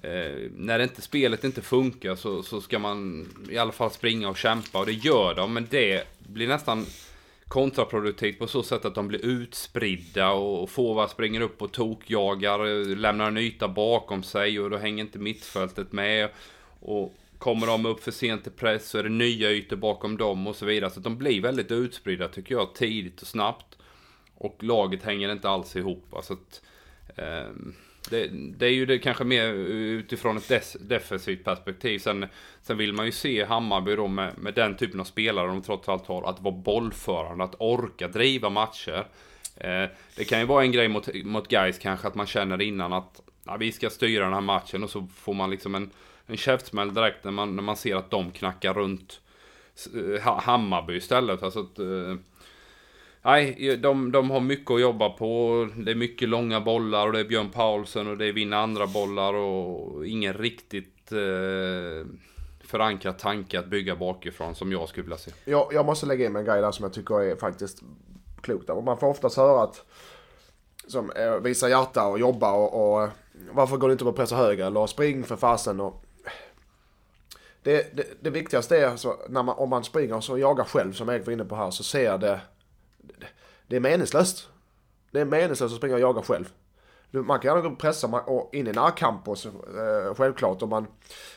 eh, 0.04 0.50
när 0.56 0.80
inte 0.80 1.02
spelet 1.02 1.44
inte 1.44 1.62
funkar 1.62 2.16
så, 2.16 2.44
så 2.44 2.62
ska 2.62 2.80
man 2.80 3.28
i 3.50 3.58
alla 3.58 3.72
fall 3.72 3.92
springa 3.92 4.30
och 4.30 4.38
kämpa 4.38 4.80
och 4.80 4.86
det 4.86 4.94
gör 4.94 5.36
de. 5.36 5.54
Men 5.54 5.68
det 5.70 6.04
blir 6.18 6.48
nästan 6.48 6.86
kontraproduktivt 7.48 8.40
på 8.40 8.48
så 8.48 8.64
sätt 8.64 8.86
att 8.86 8.96
de 8.96 9.08
blir 9.08 9.26
utspridda 9.26 10.32
och 10.32 10.70
forward 10.70 11.10
springer 11.10 11.42
upp 11.42 11.62
och 11.62 11.72
tokjagar, 11.72 12.66
eh, 12.66 12.98
lämnar 12.98 13.28
en 13.28 13.38
yta 13.38 13.68
bakom 13.68 14.24
sig 14.24 14.60
och 14.60 14.70
då 14.70 14.78
hänger 14.78 15.04
inte 15.04 15.20
mittfältet 15.20 15.92
med. 15.92 16.30
Och 16.80 17.14
Kommer 17.40 17.68
de 17.68 17.86
upp 17.86 18.04
för 18.04 18.12
sent 18.12 18.48
i 18.48 18.50
press 18.50 18.90
så 18.90 18.98
är 18.98 19.04
det 19.04 19.10
nya 19.10 19.52
ytor 19.52 19.76
bakom 19.76 20.18
dem 20.18 20.48
och 20.48 20.56
så 20.56 20.66
vidare. 20.66 20.92
Så 20.92 21.00
de 21.00 21.18
blir 21.18 21.42
väldigt 21.42 21.72
utspridda 21.72 22.28
tycker 22.28 22.56
jag 22.56 22.76
tidigt 22.76 23.22
och 23.22 23.28
snabbt. 23.28 23.78
Och 24.36 24.64
laget 24.64 25.04
hänger 25.04 25.32
inte 25.32 25.50
alls 25.50 25.76
ihop. 25.76 26.14
Alltså 26.14 26.34
att, 26.34 26.62
eh, 27.16 27.50
det, 28.10 28.28
det, 28.32 28.66
är 28.66 28.72
ju 28.72 28.86
det 28.86 29.00
kanske 29.00 29.24
mer 29.24 29.54
utifrån 29.54 30.38
ett 30.38 30.48
des, 30.48 30.78
defensivt 30.80 31.44
perspektiv. 31.44 32.00
Sen, 32.00 32.26
sen 32.62 32.78
vill 32.78 32.94
man 32.94 33.06
ju 33.06 33.12
se 33.12 33.46
Hammarby 33.46 33.96
då 33.96 34.08
med, 34.08 34.38
med 34.38 34.54
den 34.54 34.78
typen 34.78 35.00
av 35.00 35.04
spelare 35.04 35.48
de 35.48 35.62
trots 35.62 35.90
allt 35.90 36.06
har. 36.06 36.30
Att 36.30 36.42
vara 36.42 36.56
bollförande, 36.56 37.44
att 37.44 37.56
orka 37.60 38.08
driva 38.08 38.50
matcher. 38.50 39.06
Eh, 39.56 39.86
det 40.16 40.24
kan 40.30 40.40
ju 40.40 40.46
vara 40.46 40.64
en 40.64 40.72
grej 40.72 40.88
mot, 40.88 41.24
mot 41.24 41.48
guys 41.48 41.80
kanske 41.80 42.08
att 42.08 42.16
man 42.16 42.28
känner 42.28 42.62
innan 42.62 42.94
att 42.94 43.22
ja, 43.46 43.58
vi 43.58 43.72
ska 43.72 43.90
styra 43.90 44.24
den 44.24 44.34
här 44.34 44.42
matchen 44.42 44.84
och 44.84 44.90
så 44.90 45.08
får 45.16 45.34
man 45.34 45.50
liksom 45.50 45.76
en 45.76 45.90
en 46.30 46.38
käftsmäll 46.38 46.94
direkt 46.94 47.24
när 47.24 47.32
man, 47.32 47.56
när 47.56 47.64
man 47.64 47.76
ser 47.76 47.96
att 47.96 48.12
de 48.12 48.32
knackar 48.32 48.74
runt 48.74 49.22
eh, 49.96 50.22
Hammarby 50.22 50.96
istället. 50.96 51.44
Alltså 51.44 51.60
att, 51.60 51.80
eh, 51.80 52.16
nej, 53.22 53.78
de, 53.78 54.12
de 54.12 54.32
har 54.32 54.40
mycket 54.40 54.72
att 54.72 54.82
jobba 54.82 55.10
på. 55.10 55.68
Det 55.76 55.92
är 55.92 55.96
mycket 55.96 56.30
långa 56.30 56.62
bollar 56.62 57.08
och 57.08 57.14
det 57.14 57.20
är 57.20 57.26
Björn 57.26 57.50
Paulsen 57.50 58.08
och 58.08 58.18
det 58.18 58.26
är 58.26 58.34
vinna 58.34 58.58
andra 58.58 58.88
bollar 58.88 59.34
och 59.34 60.08
ingen 60.08 60.34
riktigt 60.34 61.12
eh, 61.12 62.08
förankrad 62.62 63.18
tanke 63.20 63.60
att 63.60 63.68
bygga 63.68 63.96
bakifrån 63.96 64.56
som 64.56 64.72
jag 64.72 64.90
skulle 64.90 65.04
vilja 65.04 65.18
se. 65.18 65.32
Jag, 65.46 65.68
jag 65.72 65.86
måste 65.86 66.06
lägga 66.06 66.26
in 66.26 66.36
en 66.36 66.46
grej 66.46 66.62
där 66.62 66.72
som 66.72 66.84
jag 66.84 66.94
tycker 66.94 67.22
är 67.22 67.36
faktiskt 67.36 67.84
klokt. 68.42 68.68
Man 68.68 68.98
får 68.98 69.08
oftast 69.08 69.38
höra 69.38 69.64
att 69.64 69.86
som 70.88 71.12
eh, 71.12 71.36
visa 71.36 71.70
hjärta 71.70 72.08
och 72.08 72.20
jobba 72.20 72.52
och, 72.52 73.02
och 73.02 73.10
varför 73.52 73.78
går 73.78 73.88
det 73.88 73.92
inte 73.92 74.10
att 74.10 74.16
pressa 74.16 74.36
högre 74.36 74.66
eller 74.66 74.88
spring 74.88 75.24
för 75.24 75.36
fasen 75.36 75.80
och 75.80 76.04
det, 77.64 77.98
det, 77.98 78.24
det, 78.24 78.30
viktigaste 78.30 78.78
är 78.78 78.88
alltså, 78.88 79.18
när 79.30 79.44
man, 79.44 79.56
om 79.58 79.70
man 79.70 79.84
springer 79.84 80.32
och 80.32 80.40
jagar 80.40 80.64
själv 80.64 80.94
som 80.94 81.10
Erik 81.10 81.26
var 81.26 81.34
inne 81.34 81.46
på 81.46 81.56
här 81.56 81.72
så 81.72 81.84
ser 81.84 82.18
det, 82.18 82.42
det, 82.98 83.28
det 83.68 83.76
är 83.76 83.80
meningslöst. 83.80 84.48
Det 85.12 85.20
är 85.20 85.26
meningslöst 85.26 85.74
att 85.74 85.78
springa 85.78 85.96
och 85.96 86.02
jaga 86.02 86.22
själv. 86.22 86.50
Man 87.12 87.40
kan 87.40 87.56
gärna 87.56 87.76
pressa 87.76 88.08
och 88.08 88.56
in 88.56 88.68
i 88.68 88.72
närkamp 88.72 89.28
och 89.28 89.38
så, 89.38 89.50
eh, 89.50 90.16
självklart 90.16 90.62
och 90.62 90.70
man, 90.70 90.88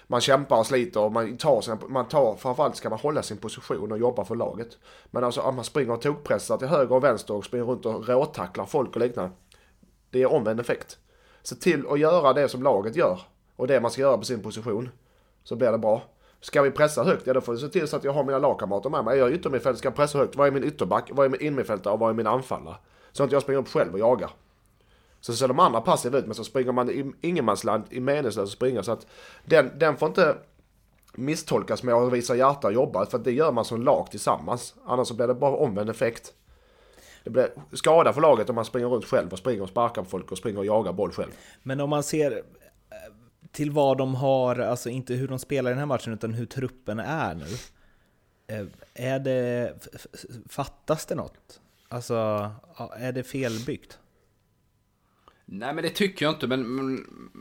man 0.07 0.21
kämpar 0.21 0.59
och 0.59 0.67
sliter 0.67 1.01
och 1.01 1.13
man 1.13 1.37
tar, 1.37 1.61
sin, 1.61 1.79
man 1.89 2.09
tar, 2.09 2.35
framförallt 2.35 2.77
ska 2.77 2.91
man 2.91 2.99
hålla 2.99 3.23
sin 3.23 3.37
position 3.37 3.93
och 3.93 3.99
jobba 3.99 4.25
för 4.25 4.35
laget. 4.35 4.79
Men 5.11 5.25
alltså 5.25 5.41
att 5.41 5.55
man 5.55 5.65
springer 5.65 5.93
och 5.93 6.03
tokpressar 6.03 6.57
till 6.59 6.69
höger 6.69 6.95
och 6.95 7.05
vänster 7.05 7.35
och 7.35 7.45
springer 7.45 7.65
runt 7.65 7.87
och 7.87 8.09
råtacklar 8.09 8.67
folk 8.67 8.95
och 8.95 9.01
liknande. 9.01 9.31
Det 10.11 10.23
är 10.23 10.33
omvänd 10.33 10.61
effekt. 10.61 10.99
Se 11.43 11.55
till 11.55 11.87
att 11.87 11.99
göra 11.99 12.33
det 12.33 12.49
som 12.49 12.63
laget 12.63 12.97
gör 12.97 13.21
och 13.57 13.67
det 13.67 13.81
man 13.81 13.91
ska 13.91 14.03
göra 14.03 14.19
på 14.19 14.25
sin 14.25 14.43
position 14.43 14.91
så 15.45 15.57
blir 15.57 15.73
det 15.73 15.79
bra. 15.79 16.03
Ska 16.43 16.63
vi 16.63 16.71
pressa 16.71 17.05
högt, 17.05 17.27
ja 17.27 17.33
då 17.33 17.41
får 17.41 17.53
vi 17.53 17.59
se 17.59 17.69
till 17.69 17.89
så 17.89 17.97
att 17.97 18.05
jag 18.05 18.13
har 18.13 18.25
mina 18.25 18.39
lagkamrater 18.39 18.91
med 18.91 19.05
mig. 19.05 19.19
Jag 19.19 19.29
är 19.29 19.33
yttermittfältare, 19.33 19.77
ska 19.77 19.91
pressa 19.91 20.19
högt. 20.19 20.37
Var 20.37 20.47
är 20.47 20.51
min 20.51 20.65
ytterback? 20.65 21.11
Var 21.13 21.25
är 21.25 21.29
min 21.29 21.41
innermittfältare? 21.41 21.95
Och 21.95 22.01
var 22.01 22.11
är 22.11 22.15
min 22.15 22.27
anfallare? 22.27 22.77
Så 23.13 23.25
att 23.25 23.33
jag 23.33 23.43
springer 23.43 23.61
upp 23.61 23.69
själv 23.69 23.93
och 23.93 23.99
jagar. 23.99 24.31
Så 25.21 25.33
ser 25.33 25.49
de 25.49 25.59
andra 25.59 25.81
passiva 25.81 26.19
ut, 26.19 26.27
men 26.27 26.35
så 26.35 26.45
springer 26.45 26.73
man 26.73 26.91
i 26.91 27.13
ingenmansland 27.21 27.85
i 27.91 28.01
meningslöst 28.01 28.39
att 28.39 28.57
springa. 28.57 28.83
Så 28.83 28.93
att 28.93 29.07
den, 29.45 29.71
den 29.79 29.97
får 29.97 30.09
inte 30.09 30.37
misstolkas 31.15 31.83
med 31.83 31.95
att 31.95 32.13
visa 32.13 32.37
hjärta 32.37 32.67
och 32.67 32.73
jobba, 32.73 33.07
för 33.07 33.19
det 33.19 33.33
gör 33.33 33.53
man 33.53 33.65
som 33.65 33.83
lag 33.83 34.11
tillsammans. 34.11 34.75
Annars 34.87 35.09
så 35.09 35.15
blir 35.15 35.27
det 35.27 35.35
bara 35.35 35.57
omvänd 35.57 35.91
effekt. 35.91 36.33
Det 37.25 37.31
blir 37.31 37.49
skada 37.73 38.13
för 38.13 38.21
laget 38.21 38.49
om 38.49 38.55
man 38.55 38.65
springer 38.65 38.89
runt 38.89 39.05
själv 39.05 39.33
och 39.33 39.39
springer 39.39 39.63
och 39.63 39.69
sparkar 39.69 40.03
på 40.03 40.09
folk 40.09 40.33
och 40.33 40.39
springer 40.39 40.59
och 40.59 40.67
jagar 40.67 40.93
boll 40.93 41.13
själv. 41.13 41.31
Men 41.63 41.81
om 41.81 41.91
man 41.91 42.03
ser 42.03 42.43
till 43.53 43.71
vad 43.71 43.99
de 43.99 44.15
har, 44.15 44.59
alltså 44.59 44.91
inte 44.91 45.15
hur 45.15 45.29
de 45.29 45.39
spelar 45.39 45.71
i 45.71 45.73
den 45.73 45.79
här 45.79 45.87
matchen, 45.87 46.13
utan 46.13 46.35
hur 46.35 46.47
truppen 46.47 46.99
är 46.99 47.35
nu. 47.35 47.47
Eh, 48.47 48.67
är 48.95 49.19
det, 49.19 49.75
fattas 50.49 51.07
det 51.07 51.15
något? 51.15 51.61
Alltså, 51.89 52.51
är 52.97 53.13
det 53.13 53.23
felbyggt? 53.23 53.99
Nej 55.45 55.75
men 55.75 55.85
det 55.85 55.91
tycker 55.91 56.27
jag 56.27 56.35
inte, 56.35 56.47
men, 56.47 56.67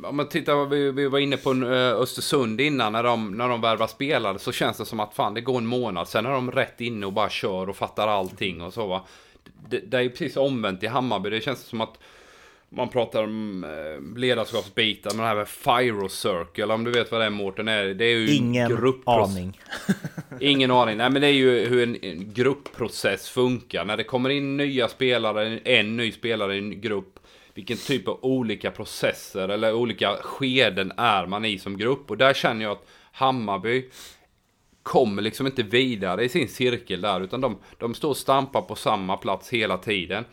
om 0.03 0.15
man 0.15 0.29
tittar, 0.29 0.65
vi, 0.65 0.91
vi 0.91 1.07
var 1.07 1.19
inne 1.19 1.37
på 1.37 1.51
eh, 1.51 2.01
Östersund 2.01 2.61
innan 2.61 2.93
när 2.93 3.03
de, 3.03 3.37
när 3.37 3.49
de 3.49 3.61
värvar 3.61 3.87
spelare 3.87 4.39
så 4.39 4.51
känns 4.51 4.77
det 4.77 4.85
som 4.85 4.99
att 4.99 5.13
fan 5.13 5.33
det 5.33 5.41
går 5.41 5.57
en 5.57 5.65
månad, 5.65 6.07
sen 6.07 6.25
är 6.25 6.31
de 6.31 6.51
rätt 6.51 6.81
inne 6.81 7.05
och 7.05 7.13
bara 7.13 7.29
kör 7.29 7.69
och 7.69 7.75
fattar 7.75 8.07
allting 8.07 8.61
och 8.61 8.73
så 8.73 8.87
va. 8.87 9.05
Det, 9.69 9.79
det 9.79 9.97
är 9.97 10.09
precis 10.09 10.37
omvänt 10.37 10.83
i 10.83 10.87
Hammarby, 10.87 11.29
det 11.29 11.41
känns 11.41 11.61
som 11.61 11.81
att 11.81 11.99
man 12.73 12.89
pratar 12.89 13.23
om 13.23 13.63
eh, 13.63 14.17
ledarskapsbitar, 14.19 15.09
men 15.09 15.19
det 15.19 15.27
här 15.27 15.35
med 15.35 15.47
Fyro 15.47 16.09
Circle, 16.09 16.73
om 16.73 16.83
du 16.83 16.91
vet 16.91 17.11
vad 17.11 17.21
det 17.21 17.25
är 17.25 17.29
Mårten, 17.29 17.67
är, 17.67 17.85
det 17.85 18.05
är 18.05 18.17
ju 18.17 18.35
Ingen 18.35 18.93
aning. 19.05 19.59
Ingen 20.39 20.71
aning. 20.71 20.97
Nej 20.97 21.09
men 21.09 21.21
det 21.21 21.27
är 21.27 21.31
ju 21.31 21.65
hur 21.67 21.83
en, 21.83 21.97
en 22.01 22.33
gruppprocess 22.33 23.29
funkar. 23.29 23.85
När 23.85 23.97
det 23.97 24.03
kommer 24.03 24.29
in 24.29 24.57
nya 24.57 24.87
spelare, 24.87 25.57
en 25.57 25.97
ny 25.97 26.11
spelare 26.11 26.55
i 26.55 26.57
en 26.57 26.81
grupp. 26.81 27.19
Vilken 27.53 27.77
typ 27.77 28.07
av 28.07 28.19
olika 28.21 28.71
processer 28.71 29.49
eller 29.49 29.73
olika 29.73 30.15
skeden 30.21 30.91
är 30.97 31.25
man 31.25 31.45
i 31.45 31.59
som 31.59 31.77
grupp. 31.77 32.11
Och 32.11 32.17
där 32.17 32.33
känner 32.33 32.65
jag 32.65 32.71
att 32.71 32.87
Hammarby 33.11 33.89
kommer 34.83 35.21
liksom 35.21 35.45
inte 35.45 35.63
vidare 35.63 36.23
i 36.23 36.29
sin 36.29 36.47
cirkel 36.47 37.01
där, 37.01 37.21
utan 37.21 37.41
de, 37.41 37.57
de 37.77 37.93
står 37.93 38.09
och 38.09 38.17
stampar 38.17 38.61
på 38.61 38.75
samma 38.75 39.17
plats 39.17 39.49
hela 39.49 39.77
tiden. 39.77 40.25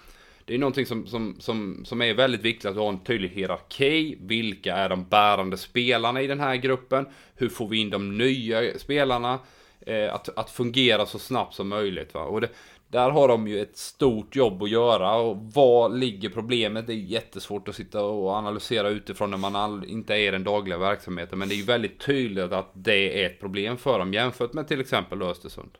Det 0.49 0.55
är 0.55 0.59
någonting 0.59 0.86
som, 0.86 1.07
som, 1.07 1.36
som, 1.40 1.84
som 1.84 2.03
är 2.03 2.14
väldigt 2.14 2.40
viktigt 2.40 2.70
att 2.70 2.76
ha 2.76 2.88
en 2.88 3.05
tydlig 3.05 3.28
hierarki. 3.28 4.18
Vilka 4.20 4.76
är 4.76 4.88
de 4.88 5.05
bärande 5.05 5.57
spelarna 5.57 6.22
i 6.22 6.26
den 6.26 6.40
här 6.40 6.57
gruppen? 6.57 7.07
Hur 7.34 7.49
får 7.49 7.68
vi 7.68 7.78
in 7.78 7.90
de 7.90 8.18
nya 8.18 8.78
spelarna? 8.78 9.38
Eh, 9.80 10.14
att, 10.14 10.38
att 10.38 10.51
fungera 10.51 11.07
så 11.07 11.18
snabbt 11.18 11.55
som 11.55 11.68
möjligt. 11.68 12.14
Va? 12.14 12.22
Och 12.22 12.40
det, 12.40 12.49
där 12.88 13.11
har 13.11 13.28
de 13.28 13.49
ju 13.49 13.61
ett 13.61 13.76
stort 13.76 14.36
jobb 14.36 14.62
att 14.62 14.70
göra 14.70 15.16
och 15.16 15.36
var 15.36 15.88
ligger 15.88 16.28
problemet? 16.28 16.86
Det 16.86 16.92
är 16.92 16.96
jättesvårt 16.96 17.68
att 17.68 17.74
sitta 17.74 18.03
och 18.03 18.30
analysera 18.30 18.88
utifrån 18.88 19.30
när 19.30 19.38
man 19.38 19.57
all, 19.57 19.84
inte 19.84 20.14
är 20.14 20.28
i 20.28 20.30
den 20.30 20.44
dagliga 20.44 20.78
verksamheten. 20.78 21.38
Men 21.38 21.49
det 21.49 21.55
är 21.55 21.57
ju 21.57 21.64
väldigt 21.64 22.01
tydligt 22.01 22.53
att 22.53 22.70
det 22.72 23.22
är 23.22 23.26
ett 23.26 23.40
problem 23.40 23.76
för 23.76 23.99
dem 23.99 24.14
jämfört 24.14 24.53
med 24.53 24.68
till 24.68 24.80
exempel 24.80 25.22
Östersund. 25.22 25.70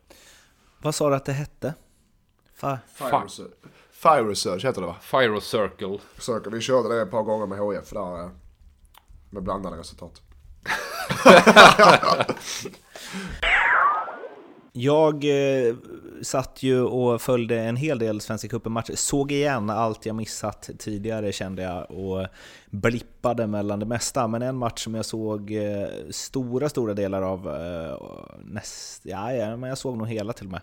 Vad 0.78 0.94
sa 0.94 1.08
du 1.08 1.16
att 1.16 1.24
det 1.24 1.32
hette? 1.32 1.74
Fa 2.54 2.78
Fire. 2.94 3.48
Fire 4.03 4.22
Research 4.22 4.64
heter 4.64 4.80
det 4.80 4.86
va? 4.86 4.96
Fire 5.01 5.40
Circle. 5.40 5.99
Circle. 6.18 6.53
Vi 6.53 6.61
körde 6.61 6.94
det 6.94 7.03
ett 7.03 7.11
par 7.11 7.22
gånger 7.22 7.46
med 7.46 7.59
HF 7.59 7.90
där 7.90 8.20
eh, 8.22 8.30
med 9.30 9.42
blandade 9.42 9.76
resultat. 9.76 10.22
Jag 14.80 15.24
eh, 15.24 15.74
satt 16.22 16.62
ju 16.62 16.82
och 16.82 17.22
följde 17.22 17.61
en 17.61 17.76
hel 17.76 17.99
del 17.99 18.20
Svenska 18.20 18.49
cupen-matcher, 18.49 18.94
såg 18.94 19.32
igen 19.32 19.70
allt 19.70 20.07
jag 20.07 20.16
missat 20.16 20.70
tidigare 20.78 21.32
kände 21.32 21.62
jag 21.62 21.90
och 21.90 22.26
blippade 22.70 23.46
mellan 23.46 23.80
det 23.80 23.86
mesta. 23.86 24.28
Men 24.28 24.42
en 24.42 24.57
match 24.57 24.84
som 24.84 24.94
jag 24.94 25.05
såg 25.05 25.53
eh, 25.53 25.88
stora, 26.11 26.68
stora 26.68 26.94
delar 26.94 27.22
av, 27.22 27.49
eh, 27.49 27.96
näst, 28.44 29.01
ja, 29.05 29.32
ja, 29.32 29.57
men 29.57 29.68
jag 29.68 29.78
såg 29.78 29.96
nog 29.96 30.09
hela 30.09 30.32
till 30.32 30.46
och 30.46 30.53
med. 30.53 30.61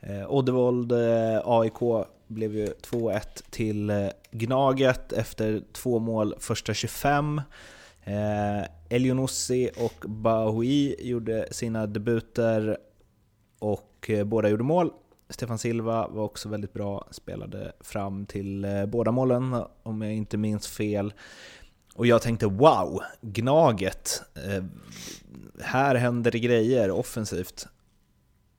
Eh, 0.00 0.30
Oddevold 0.30 0.92
eh, 0.92 1.40
AIK 1.44 2.06
blev 2.26 2.54
ju 2.54 2.66
2-1 2.66 3.20
till 3.50 3.90
eh, 3.90 4.08
Gnaget 4.30 5.12
efter 5.12 5.62
två 5.72 5.98
mål 5.98 6.34
första 6.38 6.74
25. 6.74 7.40
Eh, 8.04 8.64
Elionossi 8.88 9.70
och 9.76 10.04
Bahoui 10.08 10.96
gjorde 10.98 11.48
sina 11.50 11.86
debuter 11.86 12.76
och 13.58 14.10
eh, 14.10 14.24
båda 14.24 14.48
gjorde 14.48 14.64
mål. 14.64 14.90
Stefan 15.28 15.58
Silva 15.58 16.08
var 16.08 16.24
också 16.24 16.48
väldigt 16.48 16.72
bra, 16.72 17.08
spelade 17.10 17.72
fram 17.80 18.26
till 18.26 18.64
eh, 18.64 18.86
båda 18.86 19.12
målen 19.12 19.62
om 19.82 20.02
jag 20.02 20.12
inte 20.12 20.36
minns 20.36 20.68
fel. 20.68 21.12
Och 21.94 22.06
jag 22.06 22.22
tänkte 22.22 22.46
wow, 22.46 23.00
Gnaget, 23.20 24.22
eh, 24.34 24.64
här 25.60 25.94
händer 25.94 26.30
det 26.30 26.38
grejer 26.38 26.90
offensivt. 26.90 27.68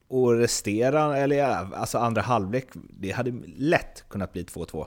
Och 0.08 0.38
resterande, 0.38 1.16
eller 1.16 1.42
alltså 1.74 1.98
andra 1.98 2.22
halvlek, 2.22 2.68
det 2.72 3.10
hade 3.10 3.32
lätt 3.56 4.04
kunnat 4.08 4.32
bli 4.32 4.42
2-2. 4.42 4.86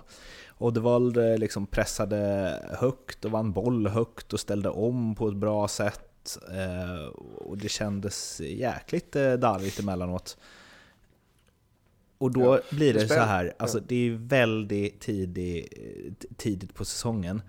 Oddevald 0.57 1.17
liksom 1.39 1.65
pressade 1.67 2.53
högt 2.79 3.25
och 3.25 3.31
vann 3.31 3.51
boll 3.51 3.87
högt 3.87 4.33
och 4.33 4.39
ställde 4.39 4.69
om 4.69 5.15
på 5.15 5.27
ett 5.27 5.35
bra 5.35 5.67
sätt. 5.67 6.37
Eh, 6.51 7.05
och 7.35 7.57
det 7.57 7.69
kändes 7.69 8.41
jäkligt 8.41 9.15
eh, 9.15 9.33
darrigt 9.33 9.79
emellanåt. 9.79 10.37
Och 12.17 12.31
då 12.31 12.55
ja, 12.55 12.75
blir 12.75 12.93
det, 12.93 13.07
så 13.07 13.19
här, 13.19 13.53
alltså 13.59 13.79
det 13.79 14.07
är 14.07 14.11
väldigt 14.11 14.99
tidig, 14.99 15.67
tidigt 16.37 16.73
på 16.73 16.85
säsongen. 16.85 17.41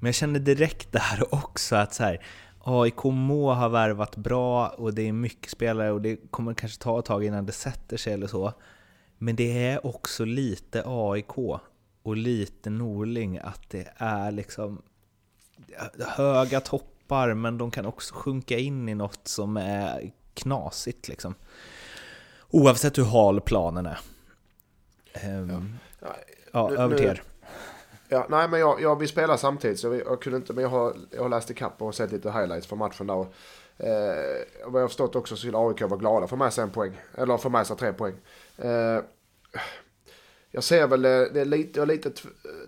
Men 0.00 0.06
jag 0.08 0.14
känner 0.14 0.40
direkt 0.40 0.92
där 0.92 1.24
också 1.34 1.76
att 1.76 1.94
så 1.94 2.02
här, 2.02 2.24
AIK 2.64 3.04
må 3.04 3.54
ha 3.54 3.68
värvat 3.68 4.16
bra 4.16 4.68
och 4.68 4.94
det 4.94 5.08
är 5.08 5.12
mycket 5.12 5.50
spelare 5.50 5.92
och 5.92 6.00
det 6.00 6.16
kommer 6.30 6.54
kanske 6.54 6.82
ta 6.82 6.98
ett 6.98 7.04
tag 7.04 7.24
innan 7.24 7.46
det 7.46 7.52
sätter 7.52 7.96
sig 7.96 8.12
eller 8.12 8.26
så. 8.26 8.52
Men 9.18 9.36
det 9.36 9.66
är 9.66 9.86
också 9.86 10.24
lite 10.24 10.82
AIK 10.86 11.38
och 12.02 12.16
lite 12.16 12.70
Norling 12.70 13.38
att 13.38 13.70
det 13.70 13.92
är 13.96 14.30
liksom 14.32 14.82
höga 16.06 16.60
toppar 16.60 17.34
men 17.34 17.58
de 17.58 17.70
kan 17.70 17.86
också 17.86 18.14
sjunka 18.14 18.58
in 18.58 18.88
i 18.88 18.94
något 18.94 19.28
som 19.28 19.56
är 19.56 20.12
knasigt 20.34 21.08
liksom. 21.08 21.34
Oavsett 22.50 22.98
hur 22.98 23.04
hal 23.04 23.40
planen 23.40 23.86
är. 23.86 23.98
Um, 25.24 25.78
ja, 26.00 26.16
ja 26.52 26.68
nu, 26.68 26.76
över 26.76 26.96
till 26.96 27.06
er. 27.06 27.22
Ja, 28.12 28.26
nej, 28.28 28.48
men 28.48 28.60
jag, 28.60 28.80
jag, 28.80 28.98
vi 28.98 29.06
spelar 29.06 29.36
samtidigt 29.36 29.80
så 29.80 29.94
jag 29.94 30.22
kunde 30.22 30.36
inte, 30.36 30.52
men 30.52 30.62
jag 30.62 30.70
har, 30.70 30.96
jag 31.10 31.22
har 31.22 31.28
läst 31.28 31.50
ikapp 31.50 31.82
och 31.82 31.94
sett 31.94 32.12
lite 32.12 32.30
highlights 32.30 32.66
från 32.66 32.78
matchen 32.78 33.06
där. 33.06 33.14
Eh, 33.14 33.20
och, 33.20 33.86
eh, 33.86 34.46
vad 34.66 34.80
jag 34.80 34.84
har 34.84 34.88
förstått 34.88 35.16
också 35.16 35.36
så 35.36 35.40
skulle 35.40 35.58
AIK 35.58 35.80
vara 35.80 35.96
glada 35.96 36.26
för 36.26 36.36
med 36.36 36.52
sig 36.52 36.62
en 36.62 36.70
poäng, 36.70 37.00
eller 37.14 37.36
för 37.36 37.50
med 37.50 37.66
sig 37.66 37.76
tre 37.76 37.92
poäng. 37.92 38.14
Eh, 38.56 39.00
jag 40.50 40.64
ser 40.64 40.86
väl, 40.86 41.04
eh, 41.04 41.10
det 41.10 41.40
är 41.40 41.44
lite, 41.44 41.86
lite 41.86 42.10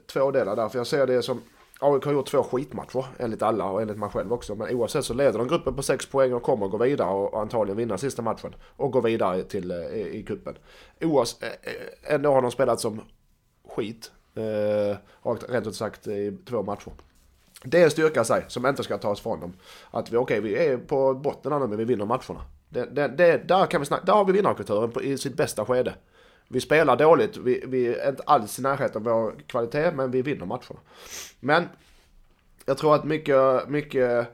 två 0.06 0.30
delar 0.30 0.56
där, 0.56 0.68
för 0.68 0.78
jag 0.78 0.86
ser 0.86 1.06
det 1.06 1.22
som 1.22 1.42
AIK 1.80 2.04
har 2.04 2.12
gjort 2.12 2.26
två 2.26 2.42
skitmatcher 2.42 3.06
enligt 3.18 3.42
alla 3.42 3.64
och 3.70 3.82
enligt 3.82 3.98
mig 3.98 4.08
själv 4.08 4.32
också. 4.32 4.54
Men 4.54 4.76
oavsett 4.76 5.04
så 5.04 5.14
leder 5.14 5.38
de 5.38 5.48
gruppen 5.48 5.76
på 5.76 5.82
sex 5.82 6.06
poäng 6.06 6.32
och 6.32 6.42
kommer 6.42 6.66
att 6.66 6.72
gå 6.72 6.78
vidare 6.78 7.10
och 7.10 7.40
antagligen 7.40 7.76
vinna 7.76 7.98
sista 7.98 8.22
matchen. 8.22 8.54
Och 8.76 8.92
gå 8.92 9.00
vidare 9.00 9.42
till, 9.42 9.70
eh, 9.70 9.76
i, 9.76 10.18
i 10.18 10.22
kuppen. 10.22 10.54
Oavsett, 11.00 11.42
eh, 11.42 12.14
ändå 12.14 12.32
har 12.32 12.42
de 12.42 12.50
spelat 12.50 12.80
som 12.80 13.00
skit. 13.68 14.10
Eh, 14.34 14.96
rent 15.48 15.66
ut 15.66 15.76
sagt 15.76 16.06
i 16.06 16.38
två 16.48 16.62
matcher. 16.62 16.92
Det 17.64 17.80
är 17.80 17.84
en 17.84 17.90
styrka 17.90 18.24
sig 18.24 18.44
som 18.48 18.66
inte 18.66 18.82
ska 18.82 18.98
tas 18.98 19.20
från 19.20 19.40
dem. 19.40 19.52
Att 19.90 20.12
vi, 20.12 20.16
okej, 20.16 20.38
okay, 20.38 20.50
vi 20.50 20.66
är 20.66 20.78
på 20.78 21.14
botten 21.14 21.52
nu 21.52 21.58
men 21.58 21.78
vi 21.78 21.84
vinner 21.84 22.04
matcherna. 22.04 22.44
Det, 22.68 22.84
det, 22.84 23.08
det, 23.08 23.48
där, 23.48 23.66
kan 23.66 23.80
vi 23.80 23.86
snacka, 23.86 24.04
där 24.04 24.12
har 24.12 24.24
vi 24.24 24.32
vinnarkulturen 24.32 24.92
i 25.02 25.18
sitt 25.18 25.36
bästa 25.36 25.64
skede. 25.64 25.94
Vi 26.48 26.60
spelar 26.60 26.96
dåligt, 26.96 27.36
vi, 27.36 27.64
vi 27.66 27.94
är 27.94 28.08
inte 28.08 28.22
alls 28.26 28.58
i 28.58 28.62
närheten 28.62 29.08
av 29.08 29.14
vår 29.14 29.34
kvalitet, 29.46 29.90
men 29.90 30.10
vi 30.10 30.22
vinner 30.22 30.46
matcherna. 30.46 30.80
Men 31.40 31.68
jag 32.64 32.78
tror 32.78 32.94
att 32.94 33.04
mycket, 33.04 33.68
mycket 33.68 34.28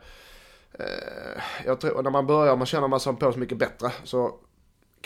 eh, 0.73 1.43
jag 1.65 1.81
tror, 1.81 2.03
när 2.03 2.11
man 2.11 2.27
börjar, 2.27 2.57
man 2.57 2.67
känner 2.67 2.89
man 2.89 3.01
sig 3.01 3.17
på 3.17 3.33
så 3.33 3.39
mycket 3.39 3.59
bättre, 3.59 3.93
så 4.05 4.35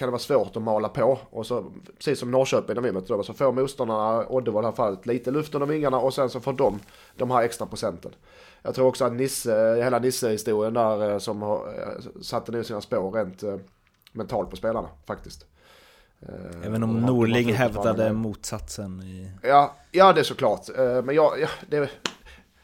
kan 0.03 0.09
det 0.09 0.11
vara 0.11 0.19
svårt 0.19 0.57
att 0.57 0.63
mala 0.63 0.89
på. 0.89 1.19
Och 1.31 1.47
så, 1.47 1.73
precis 1.97 2.19
som 2.19 2.31
Norrköping 2.31 2.75
när 2.75 2.83
vi 2.83 2.93
mötte 2.93 3.13
dem, 3.13 3.25
så 3.25 3.35
får 3.35 3.53
motståndarna, 3.53 4.27
Oddevall 4.29 4.63
i 4.63 4.65
det 4.65 4.69
här 4.69 4.77
fallet, 4.77 5.07
lite 5.07 5.31
luft 5.31 5.55
under 5.55 5.67
vingarna 5.67 5.99
och 5.99 6.15
sen 6.15 6.31
så 6.31 6.41
får 6.41 6.53
de 6.53 6.81
de 7.17 7.31
här 7.31 7.43
extra 7.43 7.67
procenten. 7.67 8.13
Jag 8.63 8.75
tror 8.75 8.87
också 8.87 9.05
att 9.05 9.13
Nisse, 9.13 9.75
hela 9.85 9.99
Nisse-historien 9.99 10.75
där 10.75 11.11
eh, 11.11 11.19
som 11.19 11.43
har, 11.43 11.57
eh, 11.57 12.23
satte 12.23 12.53
ner 12.53 12.63
sina 12.63 12.81
spår 12.81 13.13
rent 13.13 13.43
mentalt 14.13 14.51
på 14.51 14.57
spelarna 14.57 14.89
faktiskt. 15.07 15.47
Eh, 16.23 16.67
Även 16.67 16.83
om 16.83 17.01
Norling 17.01 17.53
hävdade 17.53 18.13
motsatsen. 18.13 19.03
I... 19.03 19.31
Ja, 19.43 19.77
ja, 19.91 20.13
det 20.13 20.21
är 20.21 20.25
såklart. 20.25 20.69
Eh, 20.79 21.03
men 21.03 21.15
jag, 21.15 21.41
ja, 21.41 21.49
det, 21.69 21.91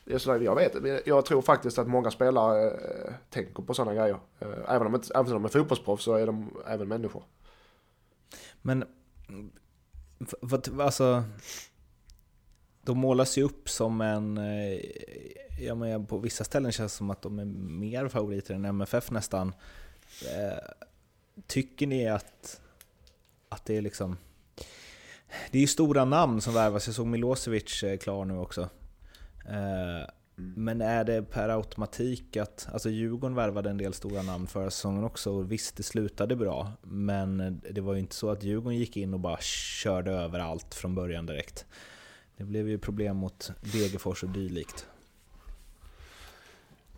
det 0.08 0.14
är 0.14 0.18
sådär, 0.18 0.40
jag 0.40 0.54
vet. 0.54 1.06
Jag 1.06 1.24
tror 1.24 1.42
faktiskt 1.42 1.78
att 1.78 1.88
många 1.88 2.10
spelare 2.10 2.70
eh, 2.70 3.12
tänker 3.30 3.62
på 3.62 3.74
sådana 3.74 3.94
grejer. 3.94 4.18
Eh, 4.38 4.48
även, 4.68 4.86
om, 4.86 5.02
även 5.14 5.26
om 5.26 5.42
de 5.42 5.44
är 5.44 5.48
fotbollsproffs 5.48 6.04
så 6.04 6.14
är 6.14 6.26
de 6.26 6.50
även 6.66 6.88
människor. 6.88 7.22
Men, 8.62 8.84
vad, 10.40 10.80
alltså, 10.80 11.24
de 12.82 12.98
målas 12.98 13.38
ju 13.38 13.42
upp 13.42 13.68
som 13.68 14.00
en... 14.00 14.38
Eh, 14.38 14.80
ja, 15.60 15.74
men 15.74 16.06
på 16.06 16.18
vissa 16.18 16.44
ställen 16.44 16.72
känns 16.72 16.92
det 16.92 16.96
som 16.96 17.10
att 17.10 17.22
de 17.22 17.38
är 17.38 17.44
mer 17.44 18.08
favoriter 18.08 18.54
än 18.54 18.64
MFF 18.64 19.10
nästan. 19.10 19.54
Tycker 21.46 21.86
ni 21.86 22.08
att 22.08 22.60
att 23.48 23.64
det 23.64 23.76
är 23.76 23.82
liksom... 23.82 24.16
Det 25.50 25.58
är 25.58 25.62
ju 25.62 25.66
stora 25.66 26.04
namn 26.04 26.40
som 26.40 26.54
värvas, 26.54 26.86
jag 26.86 26.94
såg 26.94 27.06
Milosevic 27.06 27.84
klar 28.00 28.24
nu 28.24 28.38
också. 28.38 28.68
Eh, 29.48 30.04
mm. 30.38 30.52
Men 30.56 30.80
är 30.80 31.04
det 31.04 31.22
per 31.22 31.48
automatik 31.48 32.36
att, 32.36 32.68
alltså 32.72 32.90
Djurgården 32.90 33.34
värvade 33.34 33.70
en 33.70 33.78
del 33.78 33.94
stora 33.94 34.22
namn 34.22 34.46
förra 34.46 34.70
säsongen 34.70 35.04
också 35.04 35.32
och 35.32 35.52
visst 35.52 35.76
det 35.76 35.82
slutade 35.82 36.36
bra, 36.36 36.72
men 36.82 37.60
det 37.70 37.80
var 37.80 37.94
ju 37.94 38.00
inte 38.00 38.14
så 38.14 38.30
att 38.30 38.42
Djurgården 38.42 38.78
gick 38.78 38.96
in 38.96 39.14
och 39.14 39.20
bara 39.20 39.38
körde 39.40 40.10
över 40.10 40.38
allt 40.38 40.74
från 40.74 40.94
början 40.94 41.26
direkt. 41.26 41.66
Det 42.36 42.44
blev 42.44 42.68
ju 42.68 42.78
problem 42.78 43.16
mot 43.16 43.50
Degerfors 43.72 44.22
och 44.22 44.28
dylikt. 44.28 44.86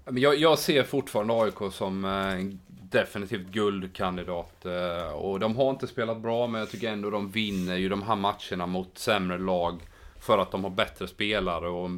Jag, 0.05 0.36
jag 0.36 0.59
ser 0.59 0.82
fortfarande 0.82 1.42
AIK 1.42 1.72
som 1.72 2.05
eh, 2.05 2.59
definitivt 2.90 3.46
guldkandidat. 3.46 4.66
Eh, 4.66 5.12
och 5.12 5.40
de 5.40 5.57
har 5.57 5.70
inte 5.70 5.86
spelat 5.86 6.20
bra, 6.20 6.46
men 6.46 6.59
jag 6.59 6.70
tycker 6.70 6.92
ändå 6.92 7.11
de 7.11 7.30
vinner 7.30 7.76
ju 7.76 7.88
de 7.88 8.03
här 8.03 8.16
matcherna 8.16 8.66
mot 8.66 8.98
sämre 8.98 9.38
lag. 9.38 9.80
För 10.21 10.39
att 10.39 10.51
de 10.51 10.64
har 10.64 10.71
bättre 10.71 11.09
spelare 11.09 11.68
och 11.68 11.91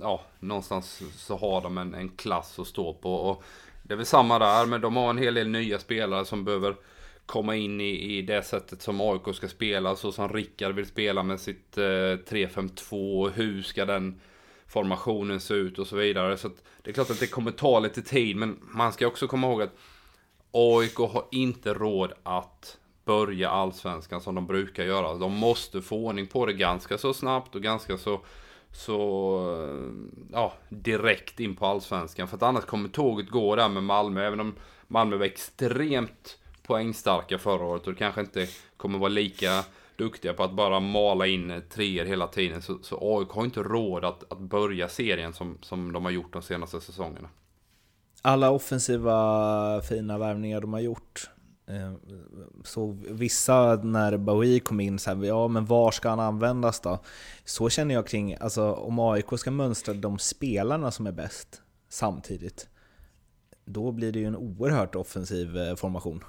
ja, 0.00 0.20
någonstans 0.40 1.02
så 1.16 1.36
har 1.36 1.60
de 1.60 1.78
en, 1.78 1.94
en 1.94 2.08
klass 2.08 2.58
att 2.58 2.66
stå 2.66 2.94
på. 2.94 3.14
Och 3.14 3.42
det 3.82 3.94
är 3.94 3.96
väl 3.96 4.06
samma 4.06 4.38
där, 4.38 4.66
men 4.66 4.80
de 4.80 4.96
har 4.96 5.10
en 5.10 5.18
hel 5.18 5.34
del 5.34 5.48
nya 5.48 5.78
spelare 5.78 6.24
som 6.24 6.44
behöver 6.44 6.76
komma 7.26 7.56
in 7.56 7.80
i, 7.80 8.18
i 8.18 8.22
det 8.22 8.42
sättet 8.42 8.82
som 8.82 9.00
AIK 9.00 9.34
ska 9.36 9.48
spela. 9.48 9.96
Så 9.96 10.12
som 10.12 10.28
Rickard 10.28 10.74
vill 10.74 10.86
spela 10.86 11.22
med 11.22 11.40
sitt 11.40 11.78
eh, 11.78 11.82
3-5-2. 11.82 13.30
Hur 13.30 13.62
ska 13.62 13.84
den 13.84 14.20
formationen 14.70 15.40
se 15.40 15.54
ut 15.54 15.78
och 15.78 15.86
så 15.86 15.96
vidare. 15.96 16.36
Så 16.36 16.50
det 16.82 16.90
är 16.90 16.94
klart 16.94 17.10
att 17.10 17.20
det 17.20 17.26
kommer 17.26 17.50
ta 17.50 17.80
lite 17.80 18.02
tid, 18.02 18.36
men 18.36 18.58
man 18.60 18.92
ska 18.92 19.06
också 19.06 19.26
komma 19.26 19.46
ihåg 19.46 19.62
att 19.62 19.76
AIK 20.52 20.96
har 20.96 21.24
inte 21.30 21.74
råd 21.74 22.12
att 22.22 22.78
börja 23.04 23.50
allsvenskan 23.50 24.20
som 24.20 24.34
de 24.34 24.46
brukar 24.46 24.84
göra. 24.84 25.14
De 25.14 25.36
måste 25.36 25.82
få 25.82 25.96
ordning 25.96 26.26
på 26.26 26.46
det 26.46 26.52
ganska 26.52 26.98
så 26.98 27.14
snabbt 27.14 27.54
och 27.54 27.62
ganska 27.62 27.98
så, 27.98 28.20
så 28.72 29.40
eh, 29.62 29.92
ja, 30.32 30.52
direkt 30.68 31.40
in 31.40 31.56
på 31.56 31.66
allsvenskan. 31.66 32.28
För 32.28 32.36
att 32.36 32.42
annars 32.42 32.64
kommer 32.64 32.88
tåget 32.88 33.30
gå 33.30 33.56
där 33.56 33.68
med 33.68 33.82
Malmö. 33.82 34.26
Även 34.26 34.40
om 34.40 34.54
Malmö 34.88 35.16
var 35.16 35.26
extremt 35.26 36.38
poängstarka 36.66 37.38
förra 37.38 37.64
året 37.64 37.86
och 37.86 37.98
kanske 37.98 38.20
inte 38.20 38.46
kommer 38.76 38.98
vara 38.98 39.08
lika 39.08 39.64
duktiga 39.96 40.34
på 40.34 40.44
att 40.44 40.52
bara 40.52 40.80
mala 40.80 41.26
in 41.26 41.50
eh, 41.50 41.60
treor 41.60 42.04
hela 42.04 42.26
tiden. 42.26 42.62
Så, 42.62 42.78
så 42.82 43.18
AIK 43.18 43.28
har 43.30 43.44
inte 43.44 43.62
råd 43.62 44.04
att, 44.04 44.32
att 44.32 44.38
börja 44.38 44.88
serien 44.88 45.32
som, 45.32 45.58
som 45.60 45.92
de 45.92 46.04
har 46.04 46.12
gjort 46.12 46.32
de 46.32 46.42
senaste 46.42 46.80
säsongerna. 46.80 47.28
Alla 48.22 48.50
offensiva 48.50 49.82
fina 49.82 50.18
värvningar 50.18 50.60
de 50.60 50.72
har 50.72 50.80
gjort. 50.80 51.30
Eh, 51.70 51.92
så 52.64 52.96
vissa 53.08 53.74
när 53.76 54.16
Bowie 54.16 54.60
kom 54.60 54.80
in, 54.80 54.98
så 54.98 55.10
här, 55.10 55.24
ja 55.24 55.48
men 55.48 55.66
var 55.66 55.90
ska 55.90 56.08
han 56.08 56.20
användas 56.20 56.80
då? 56.80 56.98
Så 57.44 57.68
känner 57.68 57.94
jag 57.94 58.06
kring, 58.06 58.36
alltså 58.40 58.72
om 58.72 58.98
AIK 58.98 59.38
ska 59.38 59.50
mönstra 59.50 59.94
de 59.94 60.18
spelarna 60.18 60.90
som 60.90 61.06
är 61.06 61.12
bäst 61.12 61.62
samtidigt, 61.88 62.68
då 63.64 63.92
blir 63.92 64.12
det 64.12 64.18
ju 64.18 64.26
en 64.26 64.36
oerhört 64.36 64.94
offensiv 64.94 65.56
eh, 65.56 65.76
formation. 65.76 66.24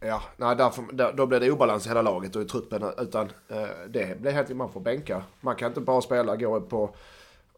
Ja, 0.00 0.22
nej, 0.36 0.56
därför, 0.56 1.12
då 1.12 1.26
blir 1.26 1.40
det 1.40 1.50
obalans 1.50 1.86
i 1.86 1.88
hela 1.88 2.02
laget 2.02 2.36
och 2.36 2.42
i 2.42 2.44
truppen. 2.44 2.82
Utan 2.98 3.30
eh, 3.48 3.66
det 3.88 4.20
blir 4.20 4.32
helt 4.32 4.56
man 4.56 4.72
får 4.72 4.80
bänka. 4.80 5.22
Man 5.40 5.56
kan 5.56 5.68
inte 5.68 5.80
bara 5.80 6.00
spela, 6.00 6.36
gå 6.36 6.60
på... 6.60 6.94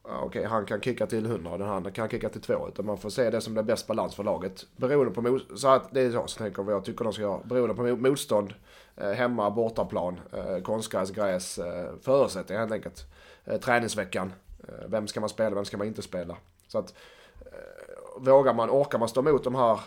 Okej, 0.07 0.27
okay, 0.27 0.45
han 0.45 0.67
kan 0.67 0.81
kicka 0.81 1.07
till 1.07 1.27
100 1.27 1.51
och 1.51 1.59
den 1.59 1.69
andra 1.69 1.91
kan 1.91 2.09
kicka 2.09 2.29
till 2.29 2.41
2. 2.41 2.69
Utan 2.69 2.87
man 2.87 2.99
får 2.99 3.11
se 3.11 3.31
det 3.31 3.41
som 3.41 3.55
det 3.55 3.63
bäst 3.63 3.87
balans 3.87 4.15
för 4.15 4.25
laget. 4.25 4.67
Beroende 4.77 5.15
på... 5.15 5.41
Så 5.57 5.69
att 5.69 5.95
det 5.95 6.01
är 6.01 6.11
så, 6.11 6.27
så 6.27 6.39
tänker 6.39 6.63
jag, 6.63 6.73
jag 6.73 6.85
tycker 6.85 7.05
de 7.05 7.13
ska 7.13 7.23
göra. 7.23 7.41
Beroende 7.45 7.75
på 7.75 7.83
motstånd, 7.83 8.55
eh, 8.97 9.11
hemma, 9.11 9.51
bortaplan, 9.51 10.21
eh, 10.33 10.63
konstgräs, 10.63 11.11
gräs, 11.11 11.59
eh, 11.59 11.91
förutsättningar 12.03 12.61
helt 12.61 12.73
enkelt. 12.73 13.07
Eh, 13.45 13.61
träningsveckan. 13.61 14.33
Eh, 14.69 14.89
vem 14.89 15.07
ska 15.07 15.21
man 15.21 15.29
spela, 15.29 15.55
vem 15.55 15.65
ska 15.65 15.77
man 15.77 15.87
inte 15.87 16.03
spela? 16.03 16.37
Så 16.69 16.79
att... 16.79 16.95
Eh, 17.41 18.23
vågar 18.23 18.55
man, 18.55 18.71
orkar 18.71 18.99
man 18.99 19.09
stå 19.09 19.21
emot 19.21 19.45
de 19.45 19.55
här 19.55 19.81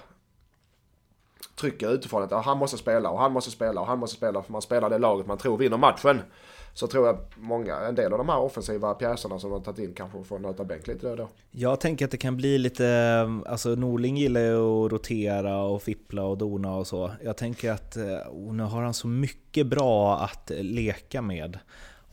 trycker 1.55 1.93
utifrån 1.93 2.23
att 2.23 2.45
han 2.45 2.57
måste 2.57 2.77
spela 2.77 3.09
och 3.09 3.19
han 3.19 3.31
måste 3.31 3.51
spela 3.51 3.81
och 3.81 3.87
han 3.87 3.99
måste 3.99 4.17
spela 4.17 4.43
för 4.43 4.51
man 4.51 4.61
spelar 4.61 4.89
det 4.89 4.97
laget 4.97 5.27
man 5.27 5.37
tror 5.37 5.57
vinner 5.57 5.77
matchen. 5.77 6.21
Så 6.77 6.87
tror 6.87 7.07
jag 7.07 7.17
många, 7.35 7.75
en 7.75 7.95
del 7.95 8.11
av 8.11 8.17
de 8.17 8.29
här 8.29 8.39
offensiva 8.39 8.93
pjäserna 8.93 9.39
som 9.39 9.49
de 9.49 9.55
har 9.55 9.65
tagit 9.65 9.79
in 9.79 9.93
kanske 9.93 10.23
får 10.23 10.39
nöta 10.39 10.63
bänk 10.63 10.87
lite 10.87 11.05
då 11.05 11.11
och 11.11 11.17
då. 11.17 11.29
Jag 11.51 11.79
tänker 11.79 12.05
att 12.05 12.11
det 12.11 12.17
kan 12.17 12.37
bli 12.37 12.57
lite, 12.57 13.29
alltså 13.45 13.69
Norling 13.69 14.17
gillar 14.17 14.41
ju 14.41 14.55
att 14.55 14.91
rotera 14.91 15.61
och 15.61 15.81
fippla 15.81 16.23
och 16.23 16.37
dona 16.37 16.75
och 16.75 16.87
så. 16.87 17.11
Jag 17.23 17.37
tänker 17.37 17.71
att 17.71 17.97
eh, 17.97 18.03
oh, 18.31 18.53
nu 18.53 18.63
har 18.63 18.81
han 18.81 18.93
så 18.93 19.07
mycket 19.07 19.67
bra 19.67 20.19
att 20.19 20.51
leka 20.55 21.21
med. 21.21 21.59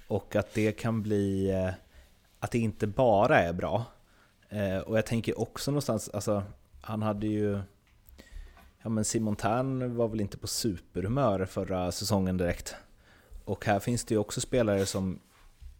Och 0.08 0.36
att 0.36 0.54
det 0.54 0.72
kan 0.72 1.02
bli, 1.02 1.50
eh, 1.50 1.74
att 2.40 2.50
det 2.50 2.58
inte 2.58 2.86
bara 2.86 3.38
är 3.38 3.52
bra. 3.52 3.84
Eh, 4.48 4.78
och 4.78 4.98
jag 4.98 5.06
tänker 5.06 5.40
också 5.40 5.70
någonstans, 5.70 6.08
alltså 6.08 6.42
han 6.80 7.02
hade 7.02 7.26
ju 7.26 7.58
ja 8.82 8.88
men 8.88 9.04
Simon 9.04 9.36
Tern 9.36 9.96
var 9.96 10.08
väl 10.08 10.20
inte 10.20 10.38
på 10.38 10.46
superhumör 10.46 11.44
förra 11.44 11.92
säsongen 11.92 12.36
direkt. 12.36 12.74
Och 13.44 13.64
här 13.64 13.80
finns 13.80 14.04
det 14.04 14.14
ju 14.14 14.18
också 14.18 14.40
spelare 14.40 14.86
som 14.86 15.20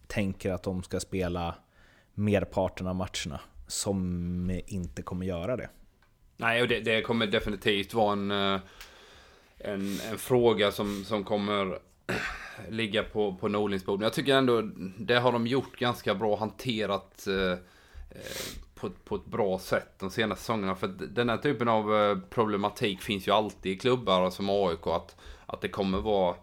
tänker 0.07 0.51
att 0.51 0.63
de 0.63 0.83
ska 0.83 0.99
spela 0.99 1.55
merparten 2.13 2.87
av 2.87 2.95
matcherna, 2.95 3.39
som 3.67 4.61
inte 4.67 5.01
kommer 5.01 5.25
göra 5.25 5.57
det. 5.57 5.69
Nej, 6.37 6.61
och 6.61 6.67
det, 6.67 6.79
det 6.79 7.01
kommer 7.01 7.27
definitivt 7.27 7.93
vara 7.93 8.13
en, 8.13 8.31
eh, 8.31 8.59
en, 9.57 9.99
en 10.11 10.17
fråga 10.17 10.71
som, 10.71 11.03
som 11.03 11.23
kommer 11.23 11.79
ligga 12.69 13.03
på, 13.03 13.35
på 13.35 13.47
Norlings 13.47 13.85
bord. 13.85 13.99
Men 13.99 14.03
jag 14.03 14.13
tycker 14.13 14.35
ändå 14.35 14.61
det 14.99 15.19
har 15.19 15.31
de 15.31 15.47
gjort 15.47 15.79
ganska 15.79 16.15
bra, 16.15 16.35
hanterat 16.35 17.27
eh, 17.27 17.51
eh 17.51 17.57
på, 18.75 18.89
på 18.89 19.15
ett 19.15 19.25
bra 19.25 19.59
sätt 19.59 19.99
de 19.99 20.11
senaste 20.11 20.41
säsongerna. 20.41 20.75
För 20.75 20.87
den 20.87 21.29
här 21.29 21.37
typen 21.37 21.67
av 21.67 21.95
eh, 21.95 22.17
problematik 22.29 23.01
finns 23.01 23.27
ju 23.27 23.31
alltid 23.31 23.71
i 23.71 23.77
klubbar 23.77 24.29
som 24.29 24.49
AIK. 24.49 24.87
Att, 24.87 25.15
att 25.45 25.61
det 25.61 25.69
kommer 25.69 26.01
vara 26.01 26.35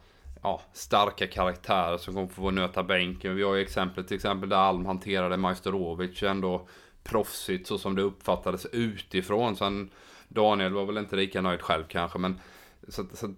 ja, 0.43 0.61
starka 0.73 1.27
karaktärer 1.27 1.99
som 1.99 2.15
kommer 2.15 2.29
få 2.29 2.51
nöta 2.51 2.83
bänken. 2.83 3.37
Vi 3.37 3.43
har 3.43 3.55
ju 3.55 3.63
exempel 3.63 4.05
till 4.05 4.15
exempel 4.15 4.49
där 4.49 4.57
Alm 4.57 4.87
hanterade 4.87 5.37
Majstorovic 5.37 6.23
ändå 6.23 6.69
proffsigt 7.05 7.67
så 7.67 7.79
som 7.79 7.95
det 7.95 8.03
uppfattades 8.03 8.67
utifrån. 8.67 9.57
Sen 9.57 9.91
Daniel 10.29 10.73
var 10.73 10.85
väl 10.85 10.99
inte 10.99 11.17
lika 11.17 11.41
nöjd 11.41 11.61
själv 11.61 11.85
kanske 11.89 12.19
men 12.19 12.41
så, 12.89 13.05
så 13.13 13.35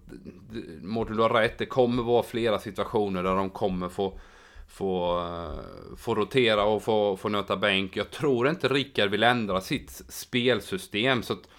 Mårten 0.81 1.15
du 1.15 1.21
har 1.21 1.29
rätt, 1.29 1.57
det 1.57 1.65
kommer 1.65 2.03
vara 2.03 2.23
flera 2.23 2.59
situationer 2.59 3.23
där 3.23 3.35
de 3.35 3.49
kommer 3.49 3.89
få 3.89 4.19
få, 4.67 5.19
eh, 5.19 5.95
få 5.97 6.15
rotera 6.15 6.63
och 6.63 6.83
få, 6.83 7.17
få 7.17 7.29
nöta 7.29 7.57
bänk. 7.57 7.97
Jag 7.97 8.11
tror 8.11 8.49
inte 8.49 8.67
Rickard 8.67 9.09
vill 9.09 9.23
ändra 9.23 9.61
sitt 9.61 10.01
spelsystem. 10.09 11.23
Så 11.23 11.33
att 11.33 11.49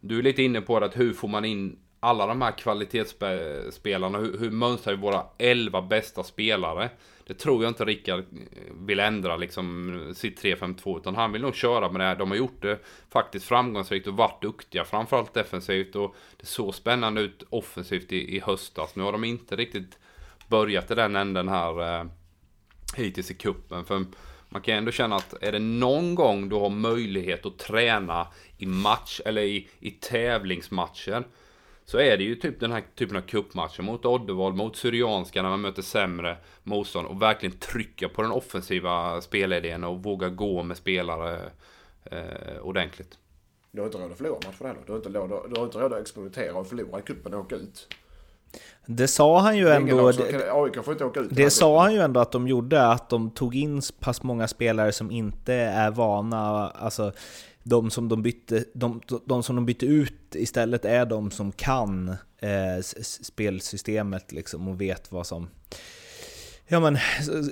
du 0.00 0.18
är 0.18 0.22
lite 0.22 0.42
inne 0.42 0.60
på 0.60 0.80
det, 0.80 0.86
att 0.86 0.98
hur 0.98 1.12
får 1.12 1.28
man 1.28 1.44
in 1.44 1.78
alla 2.06 2.26
de 2.26 2.42
här 2.42 2.52
kvalitetsspelarna? 2.52 4.18
Hur, 4.18 4.38
hur 4.38 4.50
mönstrar 4.50 4.94
vi 4.94 5.00
våra 5.00 5.22
11 5.38 5.82
bästa 5.82 6.22
spelare? 6.22 6.90
Det 7.26 7.34
tror 7.34 7.62
jag 7.62 7.70
inte 7.70 7.84
Rickard 7.84 8.18
eh, 8.18 8.72
vill 8.80 9.00
ändra 9.00 9.36
liksom 9.36 10.12
sitt 10.16 10.42
3-5-2 10.42 10.98
utan 10.98 11.16
han 11.16 11.32
vill 11.32 11.42
nog 11.42 11.54
köra 11.54 11.92
med 11.92 12.00
det 12.00 12.04
här. 12.04 12.16
De 12.16 12.30
har 12.30 12.36
gjort 12.36 12.62
det 12.62 12.78
faktiskt 13.10 13.46
framgångsrikt 13.46 14.06
och 14.06 14.16
varit 14.16 14.42
duktiga 14.42 14.84
framförallt 14.84 15.34
defensivt 15.34 15.96
och 15.96 16.16
det 16.36 16.46
såg 16.46 16.74
spännande 16.74 17.20
ut 17.20 17.42
offensivt 17.50 18.12
i, 18.12 18.36
i 18.36 18.40
höstas. 18.40 18.96
Nu 18.96 19.02
har 19.02 19.12
de 19.12 19.24
inte 19.24 19.56
riktigt 19.56 19.98
börjat 20.48 20.90
i 20.90 20.94
den 20.94 21.16
änden 21.16 21.48
här 21.48 22.00
eh, 22.00 22.06
hittills 22.96 23.30
i 23.30 23.34
kuppen. 23.34 23.84
För 23.84 24.04
man 24.48 24.62
kan 24.62 24.74
ändå 24.74 24.92
känna 24.92 25.16
att 25.16 25.34
är 25.42 25.52
det 25.52 25.58
någon 25.58 26.14
gång 26.14 26.48
du 26.48 26.56
har 26.56 26.70
möjlighet 26.70 27.46
att 27.46 27.58
träna 27.58 28.26
i 28.58 28.66
match 28.66 29.20
eller 29.24 29.42
i, 29.42 29.68
i 29.80 29.90
tävlingsmatcher 29.90 31.24
så 31.86 31.98
är 31.98 32.16
det 32.16 32.24
ju 32.24 32.34
typ 32.34 32.60
den 32.60 32.72
här 32.72 32.84
typen 32.94 33.16
av 33.16 33.20
kuppmatcher 33.20 33.82
mot 33.82 34.04
Oddevall, 34.04 34.52
mot 34.52 34.76
Syrianska 34.76 35.42
när 35.42 35.50
man 35.50 35.60
möter 35.60 35.82
sämre 35.82 36.36
motstånd 36.62 37.06
och 37.06 37.22
verkligen 37.22 37.58
trycka 37.58 38.08
på 38.08 38.22
den 38.22 38.30
offensiva 38.30 39.20
spelidén 39.20 39.84
och 39.84 40.02
våga 40.02 40.28
gå 40.28 40.62
med 40.62 40.76
spelare 40.76 41.40
eh, 42.04 42.58
ordentligt. 42.62 43.18
Du 43.70 43.80
har 43.80 43.86
inte 43.86 43.98
råd 43.98 44.10
att 44.10 44.16
förlora 44.16 44.38
matcher 44.46 44.64
heller. 44.64 44.80
Du 44.86 44.92
har 44.92 44.96
inte 44.98 45.08
råd, 45.08 45.50
du 45.50 45.60
har 45.60 45.64
inte 45.64 45.78
råd 45.78 45.92
att 45.92 46.00
experimentera 46.00 46.54
och 46.54 46.66
förlora 46.66 46.98
i 46.98 47.02
kuppen 47.02 47.34
och 47.34 47.40
åka 47.40 47.54
ut. 47.54 47.88
Det 48.86 49.08
sa 49.08 49.40
han 49.40 49.56
ju 49.56 49.68
ändå... 49.68 50.12
Det, 50.12 51.28
det 51.30 51.50
sa 51.50 51.82
han 51.82 51.94
ju 51.94 52.00
ändå 52.00 52.20
att 52.20 52.32
de 52.32 52.48
gjorde, 52.48 52.86
att 52.86 53.08
de 53.08 53.30
tog 53.30 53.54
in 53.54 53.82
pass 54.00 54.22
många 54.22 54.48
spelare 54.48 54.92
som 54.92 55.10
inte 55.10 55.54
är 55.54 55.90
vana, 55.90 56.70
alltså 56.70 57.12
de 57.68 57.90
som 57.90 58.08
de 58.08 58.22
bytte, 58.22 58.64
de, 58.74 59.00
de 59.24 59.42
som 59.42 59.56
de 59.56 59.66
bytte 59.66 59.86
ut 59.86 60.34
istället 60.34 60.84
är 60.84 61.06
de 61.06 61.30
som 61.30 61.52
kan 61.52 62.08
eh, 62.38 62.82
spelsystemet 63.00 64.32
liksom 64.32 64.68
och 64.68 64.80
vet 64.80 65.12
vad 65.12 65.26
som 65.26 65.48
ja, 66.66 66.80
men, 66.80 66.98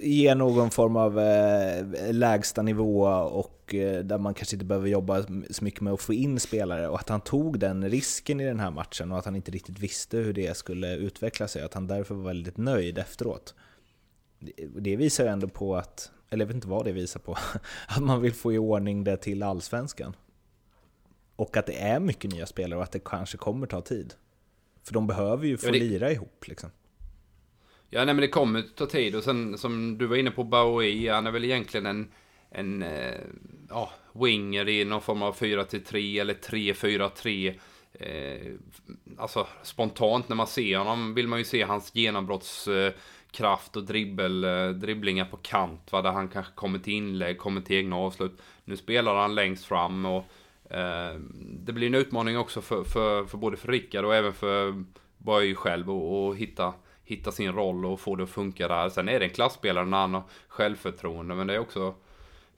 ger 0.02 0.34
någon 0.34 0.70
form 0.70 0.96
av 0.96 1.18
eh, 1.20 2.12
lägsta 2.12 2.62
nivå 2.62 3.02
och 3.12 3.74
eh, 3.74 4.04
där 4.04 4.18
man 4.18 4.34
kanske 4.34 4.56
inte 4.56 4.64
behöver 4.64 4.88
jobba 4.88 5.22
så 5.50 5.64
mycket 5.64 5.80
med 5.80 5.92
att 5.92 6.00
få 6.00 6.14
in 6.14 6.40
spelare 6.40 6.88
och 6.88 7.00
att 7.00 7.08
han 7.08 7.20
tog 7.20 7.58
den 7.58 7.90
risken 7.90 8.40
i 8.40 8.44
den 8.44 8.60
här 8.60 8.70
matchen 8.70 9.12
och 9.12 9.18
att 9.18 9.24
han 9.24 9.36
inte 9.36 9.50
riktigt 9.50 9.78
visste 9.78 10.16
hur 10.16 10.32
det 10.32 10.56
skulle 10.56 10.96
utveckla 10.96 11.48
sig 11.48 11.62
och 11.62 11.66
att 11.66 11.74
han 11.74 11.86
därför 11.86 12.14
var 12.14 12.24
väldigt 12.24 12.56
nöjd 12.56 12.98
efteråt. 12.98 13.54
Det, 14.38 14.52
det 14.80 14.96
visar 14.96 15.24
ju 15.24 15.30
ändå 15.30 15.48
på 15.48 15.76
att, 15.76 16.10
eller 16.34 16.44
jag 16.44 16.46
vet 16.46 16.54
inte 16.54 16.68
vad 16.68 16.84
det 16.84 16.92
visar 16.92 17.20
på, 17.20 17.38
att 17.88 18.02
man 18.02 18.20
vill 18.22 18.32
få 18.32 18.52
i 18.52 18.58
ordning 18.58 19.04
det 19.04 19.16
till 19.16 19.42
allsvenskan. 19.42 20.16
Och 21.36 21.56
att 21.56 21.66
det 21.66 21.78
är 21.82 22.00
mycket 22.00 22.32
nya 22.32 22.46
spelare 22.46 22.76
och 22.78 22.82
att 22.82 22.92
det 22.92 23.04
kanske 23.04 23.36
kommer 23.36 23.66
ta 23.66 23.80
tid. 23.80 24.14
För 24.82 24.94
de 24.94 25.06
behöver 25.06 25.46
ju 25.46 25.56
få 25.56 25.66
ja, 25.66 25.72
det... 25.72 25.78
lira 25.78 26.12
ihop 26.12 26.44
liksom. 26.48 26.70
Ja, 27.90 28.04
nej 28.04 28.14
men 28.14 28.20
det 28.20 28.28
kommer 28.28 28.62
ta 28.76 28.86
tid 28.86 29.14
och 29.14 29.24
sen 29.24 29.58
som 29.58 29.98
du 29.98 30.06
var 30.06 30.16
inne 30.16 30.30
på 30.30 30.44
Bowie, 30.44 31.12
han 31.12 31.26
är 31.26 31.30
väl 31.30 31.44
egentligen 31.44 31.86
en, 31.86 32.10
en 32.50 32.82
eh, 32.82 33.20
ja, 33.68 33.90
winger 34.12 34.68
i 34.68 34.84
någon 34.84 35.02
form 35.02 35.22
av 35.22 35.36
4-3 35.36 36.20
eller 36.20 36.34
3-4-3. 36.34 37.54
Eh, 37.92 38.52
alltså 39.18 39.46
spontant 39.62 40.28
när 40.28 40.36
man 40.36 40.46
ser 40.46 40.78
honom 40.78 41.14
vill 41.14 41.28
man 41.28 41.38
ju 41.38 41.44
se 41.44 41.62
hans 41.62 41.94
Kraft 43.34 43.76
och 43.76 43.84
dribbel, 43.84 44.44
eh, 44.44 44.68
dribblingar 44.68 45.24
på 45.24 45.36
kant. 45.36 45.92
Va, 45.92 46.02
där 46.02 46.12
han 46.12 46.28
kanske 46.28 46.52
kommer 46.54 46.78
till 46.78 46.92
inlägg, 46.92 47.38
kommer 47.38 47.60
till 47.60 47.76
egna 47.76 47.96
avslut. 47.96 48.42
Nu 48.64 48.76
spelar 48.76 49.14
han 49.14 49.34
längst 49.34 49.64
fram 49.64 50.04
och 50.04 50.24
eh, 50.70 51.14
det 51.40 51.72
blir 51.72 51.86
en 51.86 51.94
utmaning 51.94 52.38
också 52.38 52.60
för, 52.60 52.84
för, 52.84 53.24
för 53.24 53.38
både 53.38 53.56
för 53.56 53.68
Rickard 53.68 54.04
och 54.04 54.14
även 54.14 54.32
för 54.32 54.84
Boy 55.18 55.54
själv 55.54 55.90
att 55.90 56.36
hitta 56.36 56.72
hitta 57.04 57.32
sin 57.32 57.52
roll 57.52 57.86
och 57.86 58.00
få 58.00 58.16
det 58.16 58.24
att 58.24 58.30
funka 58.30 58.68
där. 58.68 58.88
Sen 58.88 59.08
är 59.08 59.20
det 59.20 59.26
en 59.26 59.30
klassspelare 59.30 59.84
när 59.84 59.98
han 59.98 60.14
har 60.14 60.22
självförtroende, 60.48 61.34
men 61.34 61.46
det 61.46 61.54
är 61.54 61.58
också 61.58 61.94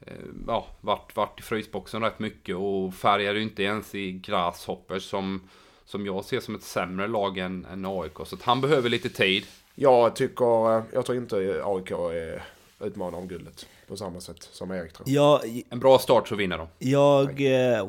eh, 0.01 0.13
ja, 0.47 0.67
varit, 0.81 1.17
varit 1.17 1.41
i 1.41 1.43
frysboxen 1.43 2.03
rätt 2.03 2.19
mycket 2.19 2.57
och 2.57 2.95
färgar 2.95 3.35
ju 3.35 3.43
inte 3.43 3.63
ens 3.63 3.95
i 3.95 4.13
Grasshoppers 4.13 5.03
som, 5.03 5.49
som 5.87 6.07
jag 6.07 6.25
ser 6.25 6.41
som 6.41 6.55
ett 6.55 6.63
sämre 6.63 7.09
lag 7.09 7.39
än, 7.39 7.65
än 7.65 7.85
AIK. 7.87 8.17
Så 8.27 8.37
att 8.37 8.43
han 8.43 8.61
behöver 8.61 8.89
lite 8.89 9.09
tid. 9.09 9.45
Jag 9.75 10.17
tycker, 10.17 10.77
eh, 10.79 10.85
jag 10.93 11.07
tror 11.07 11.19
inte 11.19 11.37
AIK 11.65 11.91
är 11.91 12.43
utmanare 12.81 13.21
om 13.21 13.29
guldet 13.29 13.67
på 13.89 13.97
samma 13.97 14.21
sätt 14.21 14.49
som 14.53 14.71
Erik 14.71 14.93
tror. 14.93 15.09
Jag, 15.09 15.63
En 15.71 15.79
bra 15.79 15.99
start 15.99 16.29
så 16.29 16.35
vinner 16.35 16.59
de. 16.59 16.69
jag, 16.79 17.41
eh, 17.41 17.85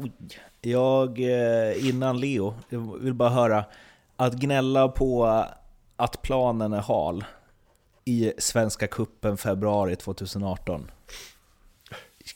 jag 0.61 1.19
eh, 1.19 1.89
innan 1.89 2.19
Leo, 2.19 2.53
jag 2.69 2.99
vill 2.99 3.13
bara 3.13 3.29
höra, 3.29 3.65
att 4.15 4.33
gnälla 4.33 4.87
på 4.87 5.25
att 5.95 6.21
planen 6.21 6.73
är 6.73 6.81
hal 6.81 7.25
i 8.05 8.33
Svenska 8.37 8.87
Kuppen 8.87 9.37
februari 9.37 9.95
2018. 9.95 10.91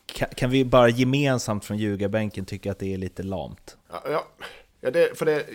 Kan, 0.05 0.27
kan 0.35 0.49
vi 0.49 0.65
bara 0.65 0.89
gemensamt 0.89 1.65
från 1.65 1.77
ljugarbänken 1.77 2.45
tycka 2.45 2.71
att 2.71 2.79
det 2.79 2.93
är 2.93 2.97
lite 2.97 3.23
lamt? 3.23 3.77
Ja, 3.91 4.01
ja. 4.05 4.25
Ja, 4.83 4.91
det, 4.91 5.17
för 5.17 5.25
det, 5.25 5.45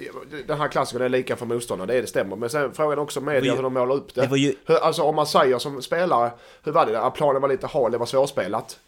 den 0.47 0.59
här 0.59 0.69
klassikern 0.69 1.03
är 1.05 1.09
lika 1.09 1.37
för 1.37 1.47
motståndaren, 1.47 1.89
det, 1.89 1.95
är 1.95 2.01
det 2.01 2.07
stämmer. 2.07 2.37
Men 2.37 2.51
sen 2.51 2.75
frågan 2.75 2.99
också 2.99 3.21
media 3.21 3.55
hur 3.55 3.63
de 3.63 3.75
målar 3.75 3.95
upp 3.95 4.15
det. 4.15 4.27
det 4.27 4.39
ju- 4.39 4.55
hur, 4.67 4.77
alltså 4.77 5.03
om 5.03 5.17
man 5.17 5.27
säger 5.27 5.59
som 5.59 5.83
spelare, 5.83 6.31
hur 6.65 6.73
var 6.73 6.87
det 6.87 6.93
där? 6.93 7.01
Att 7.01 7.15
planen 7.15 7.43
var 7.43 7.49
lite 7.49 7.67
hal, 7.67 7.93
det 7.93 7.99
var 7.99 8.07
svårspelat. 8.07 8.79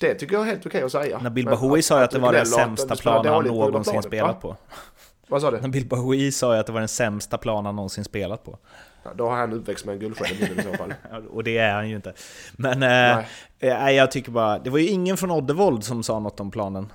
Det 0.00 0.14
tycker 0.14 0.34
jag 0.34 0.42
är 0.42 0.46
helt 0.46 0.66
okej 0.66 0.82
att 0.82 0.92
säga. 0.92 1.18
Nabil 1.18 1.44
Men 1.44 1.54
Bahoui 1.54 1.82
sa 1.82 1.98
ju 1.98 2.04
att 2.04 2.10
det 2.10 2.18
var 2.18 2.32
den 2.32 2.42
att 2.42 2.48
sämsta 2.48 2.96
planen 2.96 3.32
han 3.32 3.44
någonsin 3.44 3.92
planen, 3.92 4.02
spelat 4.02 4.34
va? 4.34 4.40
på. 4.40 4.56
Vad 5.28 5.40
sa 5.42 5.50
du? 5.50 5.60
Nabil 5.60 5.86
Bahoui 5.86 6.32
sa 6.32 6.56
att 6.56 6.66
det 6.66 6.72
var 6.72 6.80
den 6.80 6.88
sämsta 6.88 7.38
planen 7.38 7.66
han 7.66 7.76
någonsin 7.76 8.04
spelat 8.04 8.44
på. 8.44 8.58
Ja, 9.02 9.10
då 9.14 9.28
har 9.28 9.36
han 9.36 9.52
uppväxt 9.52 9.84
med 9.84 9.92
en 9.92 9.98
guldsked 9.98 10.58
i 10.58 10.62
så 10.62 10.72
fall. 10.72 10.94
Och 11.30 11.44
det 11.44 11.58
är 11.58 11.74
han 11.74 11.88
ju 11.88 11.96
inte. 11.96 12.12
Men 12.52 12.82
eh, 12.82 13.24
eh, 13.58 13.90
jag 13.90 14.10
tycker 14.10 14.30
bara, 14.30 14.58
det 14.58 14.70
var 14.70 14.78
ju 14.78 14.86
ingen 14.86 15.16
från 15.16 15.30
Oddevold 15.30 15.84
som 15.84 16.02
sa 16.02 16.18
något 16.18 16.40
om 16.40 16.50
planen. 16.50 16.92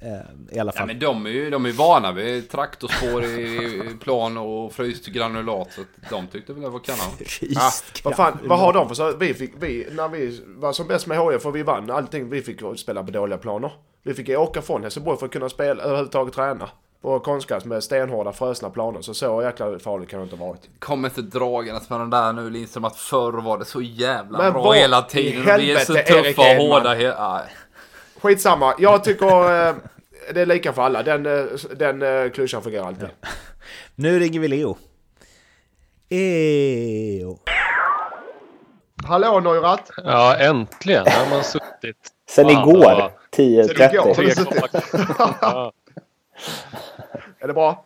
Eh, 0.00 0.56
I 0.56 0.58
alla 0.58 0.72
Ja, 0.74 0.78
fall. 0.78 0.86
men 0.86 0.98
de 0.98 1.26
är 1.26 1.30
ju 1.30 1.50
de 1.50 1.66
är 1.66 1.72
vana 1.72 2.12
vid 2.12 2.50
traktorspår 2.50 3.24
i 3.24 3.82
plan 4.00 4.36
och 4.38 4.72
fryst 4.72 5.06
granulat. 5.06 5.72
Så 5.72 5.80
de 6.10 6.26
tyckte 6.26 6.52
väl 6.52 6.62
det 6.62 6.68
var 6.68 6.78
kanon. 6.78 7.00
Ja, 7.40 7.70
vad, 8.04 8.16
fan, 8.16 8.38
vad 8.44 8.58
har 8.58 8.72
de 8.72 8.88
för 8.88 8.94
så? 8.94 9.16
Vi 9.16 9.34
fick, 9.34 9.52
vi, 9.58 9.88
när 9.92 10.08
vi 10.08 10.40
var 10.46 10.72
som 10.72 10.86
bäst 10.86 11.06
med 11.06 11.18
HIF 11.32 11.46
och 11.46 11.56
vi 11.56 11.62
vann 11.62 11.90
allting, 11.90 12.30
vi 12.30 12.42
fick 12.42 12.60
spela 12.76 13.02
på 13.04 13.10
dåliga 13.10 13.38
planer. 13.38 13.72
Vi 14.02 14.14
fick 14.14 14.28
åka 14.28 14.62
från 14.62 14.82
Helsingborg 14.82 15.18
för 15.18 15.26
att 15.26 15.32
kunna 15.32 15.48
spela, 15.48 15.82
överhuvudtaget 15.82 16.34
träna. 16.34 16.68
På 17.02 17.20
konstgräs 17.20 17.64
med 17.64 17.84
stenhårda 17.84 18.32
frösna 18.32 18.70
planer. 18.70 19.00
Så 19.02 19.14
så 19.14 19.42
jäkla 19.42 19.78
farligt 19.78 20.08
kan 20.08 20.20
det 20.20 20.24
inte 20.24 20.36
ha 20.36 20.46
varit. 20.46 20.60
Kom 20.78 21.04
inte 21.04 21.22
dragandes 21.22 21.90
med 21.90 22.00
den 22.00 22.10
där 22.10 22.32
nu 22.32 22.50
Lindström 22.50 22.84
att 22.84 22.96
förr 22.96 23.32
var 23.32 23.58
det 23.58 23.64
så 23.64 23.82
jävla 23.82 24.38
Men 24.38 24.52
bra 24.52 24.62
vad 24.62 24.76
hela 24.76 24.98
i 25.06 25.10
tiden. 25.10 25.40
och 25.54 25.60
Vi 25.60 25.72
är 25.72 25.78
så 25.78 25.94
helvete, 25.94 26.14
Erik 26.14 26.36
tuffa 26.36 26.42
och 26.42 26.48
Edman? 26.48 26.66
hårda. 26.66 26.94
he-. 26.94 27.42
Skitsamma, 28.20 28.74
jag 28.78 29.04
tycker 29.04 29.26
eh, 29.68 29.74
det 30.34 30.40
är 30.40 30.46
lika 30.46 30.72
för 30.72 30.82
alla. 30.82 31.02
Den, 31.02 31.26
eh, 31.26 31.44
den 31.76 32.02
eh, 32.02 32.30
klyschan 32.30 32.62
fungerar 32.62 32.86
alltid. 32.86 33.08
Nu 33.94 34.18
ringer 34.18 34.40
vi 34.40 34.48
Leo. 34.48 34.76
Leo. 36.10 37.38
Hallå 39.06 39.40
Neurath! 39.40 39.92
Ja, 40.04 40.36
äntligen. 40.36 41.04
Där 41.04 41.24
har 41.24 41.30
man 41.30 41.44
suttit. 41.44 41.96
Sen 42.30 42.44
Fan, 42.48 42.52
igår, 42.70 42.78
vad- 42.84 43.10
Sen 43.36 43.44
igår. 43.46 43.62
10.30. 43.62 44.14
Tre 44.14 44.34
koppar. 44.44 44.70
Ja. 45.40 45.72
Är 47.38 47.46
det 47.46 47.52
bra? 47.54 47.84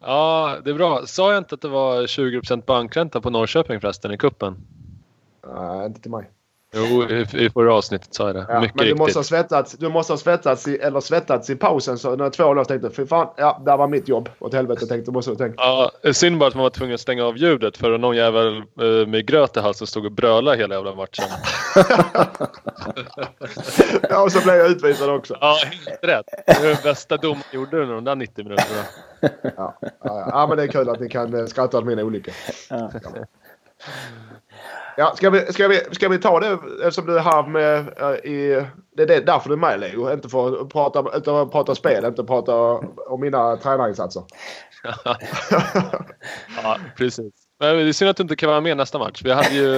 ja, 0.00 0.56
det 0.64 0.70
är 0.70 0.74
bra. 0.74 1.06
Sa 1.06 1.32
jag 1.32 1.38
inte 1.40 1.54
att 1.54 1.60
det 1.60 1.68
var 1.68 2.02
20% 2.02 2.64
bankränta 2.64 3.20
på 3.20 3.30
Norrköping 3.30 3.80
förresten 3.80 4.12
i 4.12 4.18
kuppen? 4.18 4.56
Nej, 5.54 5.86
inte 5.86 6.00
till 6.00 6.10
mig. 6.10 6.30
Jo, 6.72 7.02
i, 7.02 7.26
i 7.44 7.50
förra 7.50 7.74
avsnittet 7.74 8.14
sa 8.14 8.26
jag 8.26 8.36
det. 8.36 8.46
Ja, 8.48 8.60
Mycket 8.60 8.74
men 8.76 8.84
du 8.84 8.90
riktigt. 8.90 8.98
måste, 8.98 9.18
ha 9.18 9.24
svettats, 9.24 9.72
du 9.72 9.88
måste 9.88 10.12
ha 10.12 10.18
svettats 10.18 10.68
i, 10.68 10.76
eller 10.76 11.00
svettats 11.00 11.50
i 11.50 11.56
pausen 11.56 11.98
så 11.98 12.16
när 12.16 12.30
två 12.30 12.54
lås 12.54 12.68
tänkte 12.68 12.90
fy 12.90 13.06
fan, 13.06 13.28
ja, 13.36 13.62
där 13.66 13.76
var 13.76 13.88
mitt 13.88 14.08
jobb. 14.08 14.28
Åt 14.38 14.54
helvete 14.54 14.86
tänkte 14.86 15.10
måste 15.10 15.30
jag 15.30 15.38
tänka. 15.38 15.54
Ja, 15.62 15.90
synd 16.12 16.38
bara 16.38 16.48
att 16.48 16.54
man 16.54 16.62
var 16.62 16.70
tvungen 16.70 16.94
att 16.94 17.00
stänga 17.00 17.24
av 17.24 17.36
ljudet 17.36 17.76
för 17.76 17.98
någon 17.98 18.16
jävel 18.16 18.56
eh, 18.56 19.06
med 19.06 19.26
gröt 19.26 19.56
i 19.56 19.60
halsen 19.60 19.86
stod 19.86 20.04
och 20.06 20.12
brölade 20.12 20.56
hela 20.56 20.74
jävla 20.74 20.94
matchen. 20.94 21.24
Ja, 24.10 24.22
och 24.22 24.32
så 24.32 24.40
blev 24.42 24.54
jag 24.56 24.70
utvisad 24.70 25.10
också. 25.10 25.38
Ja, 25.40 25.58
helt 25.86 26.04
rätt. 26.04 26.26
Det 26.46 26.52
är 26.52 26.66
den 26.68 26.76
bästa 26.82 27.16
dom 27.16 27.38
jag 27.52 27.60
gjorde 27.60 27.82
under 27.82 27.94
de 27.94 28.04
där 28.04 28.14
90 28.16 28.44
minuterna. 28.44 28.80
Ja, 29.20 29.28
ja, 29.56 29.74
ja. 30.02 30.28
ja, 30.32 30.46
men 30.48 30.56
det 30.56 30.62
är 30.62 30.66
kul 30.66 30.88
att 30.88 31.00
ni 31.00 31.08
kan 31.08 31.34
eh, 31.34 31.46
skratta 31.46 31.78
åt 31.78 31.84
min 31.84 31.98
olycka. 31.98 32.32
Ja. 32.70 32.90
Ja, 34.98 35.12
ska 35.16 35.30
vi, 35.30 35.52
ska, 35.52 35.68
vi, 35.68 35.80
ska 35.90 36.08
vi 36.08 36.18
ta 36.18 36.40
det 36.40 36.58
eftersom 36.82 37.06
du 37.06 37.18
är 37.18 37.22
här 37.22 37.42
med 37.42 37.78
eh, 37.78 38.32
i... 38.32 38.66
Det 38.96 39.02
är 39.02 39.06
det, 39.06 39.20
därför 39.20 39.48
du 39.48 39.54
är 39.54 39.58
med 39.58 39.80
Leo. 39.80 40.12
Inte 40.12 40.28
för 40.28 40.62
att 40.62 40.68
prata, 40.68 41.00
utan 41.00 41.22
för 41.22 41.42
att 41.42 41.52
prata 41.52 41.74
spel, 41.74 42.04
inte 42.04 42.24
prata 42.24 42.54
om 43.10 43.20
mina 43.20 43.56
tränarinsatser. 43.56 44.22
Ja, 46.62 46.78
precis. 46.96 47.32
Men 47.60 47.76
det 47.76 47.82
är 47.82 47.92
synd 47.92 48.10
att 48.10 48.16
du 48.16 48.22
inte 48.22 48.36
kan 48.36 48.48
vara 48.48 48.60
med 48.60 48.76
nästa 48.76 48.98
match. 48.98 49.20
Vi 49.24 49.32
hade 49.32 49.54
ju 49.54 49.70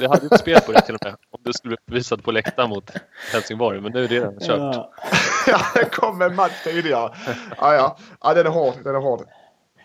vi 0.00 0.06
hade 0.06 0.26
ett 0.26 0.40
spel 0.40 0.60
på 0.60 0.72
det 0.72 0.80
till 0.80 0.94
och 0.94 1.04
med. 1.04 1.14
Om 1.30 1.40
du 1.44 1.52
skulle 1.52 1.76
bli 1.86 1.96
visad 1.96 2.24
på 2.24 2.32
läktaren 2.32 2.70
mot 2.70 2.90
Helsingborg. 3.32 3.80
Men 3.80 3.92
nu 3.92 4.04
är 4.04 4.08
det 4.08 4.14
redan 4.14 4.40
kört. 4.40 4.58
Ja. 4.58 4.92
ja, 5.46 5.60
det 5.74 5.84
kom 5.84 6.22
en 6.22 6.34
match 6.34 6.64
tidigare. 6.64 7.14
Ja, 7.58 7.74
ja. 7.74 7.96
ja 8.22 8.34
den 8.34 8.46
är 8.46 8.50
hård. 8.50 8.74
Den 8.84 8.94
är 8.94 9.00
hård. 9.00 9.20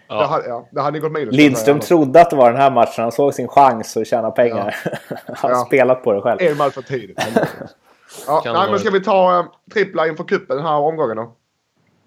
Ja. 0.08 0.20
Det, 0.20 0.26
hade, 0.26 0.48
ja, 0.48 0.68
det 0.72 0.82
hade 0.82 0.92
ni 0.92 1.00
gått 1.00 1.12
minus. 1.12 1.36
Lindström 1.36 1.80
trodde 1.80 2.22
att 2.22 2.30
det 2.30 2.36
var 2.36 2.52
den 2.52 2.62
här 2.62 2.72
matchen. 2.72 3.04
Han 3.04 3.12
såg 3.12 3.34
sin 3.34 3.48
chans 3.48 3.98
att 3.98 4.08
tjäna 4.08 4.32
pengar. 4.32 4.76
Han 5.36 5.52
har 5.52 5.60
Ja. 5.60 5.66
spelat 5.66 6.04
på 6.04 6.14
det 6.14 6.22
själv. 6.22 6.42
En 6.42 6.58
match 6.58 6.74
för 6.74 6.82
tidigt. 6.82 7.20
Ja, 8.28 8.42
Kan 8.42 8.54
nej, 8.54 8.70
men 8.72 8.80
ska 8.80 8.90
vi 8.90 9.04
ta 9.04 9.40
uh, 9.40 9.46
trippla 9.74 10.08
inför 10.08 10.24
cupen 10.24 10.58
den 10.58 10.66
här 10.66 10.76
omgången 10.76 11.18
då? 11.18 11.34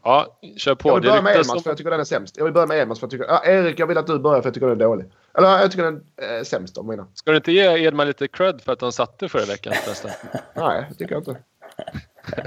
Ja, 0.05 0.27
kör 0.57 0.75
på. 0.75 0.89
Jag 0.89 0.95
vill 0.95 1.03
Det 1.03 1.09
börja 1.09 1.23
med 1.23 1.37
om... 1.39 1.63
för 1.63 1.71
jag 1.71 1.77
tycker 1.77 1.91
den 1.91 2.01
är 2.01 2.05
sämst. 2.05 2.37
Jag 2.37 2.45
vill 2.45 2.53
börja 2.53 2.67
med 2.67 2.89
match 2.89 2.99
för 3.01 3.07
jag 3.07 3.11
tycker... 3.11 3.25
Ja, 3.25 3.45
Erik, 3.45 3.79
jag 3.79 3.87
vill 3.87 3.99
att 3.99 4.07
du 4.07 4.19
börjar 4.19 4.41
för 4.43 4.47
jag 4.49 4.55
tycker 4.55 4.67
den 4.67 4.81
är 4.81 4.85
dålig. 4.85 5.07
Eller 5.39 5.49
jag 5.59 5.71
tycker 5.71 5.85
den 5.85 6.03
är 6.17 6.45
sämst 6.45 6.79
av 6.79 6.85
mina. 6.89 7.07
Ska 7.15 7.31
du 7.31 7.37
inte 7.37 7.53
ge 7.53 7.85
Edman 7.87 8.07
lite 8.07 8.29
cred 8.29 8.61
för 8.61 8.73
att 8.73 8.79
de 8.79 8.93
satte 8.93 9.29
förra 9.29 9.45
veckan 9.45 9.73
förresten? 9.85 10.11
Nej, 10.55 10.87
det 10.89 10.95
tycker 10.95 11.15
jag 11.15 11.21
inte. 11.21 11.37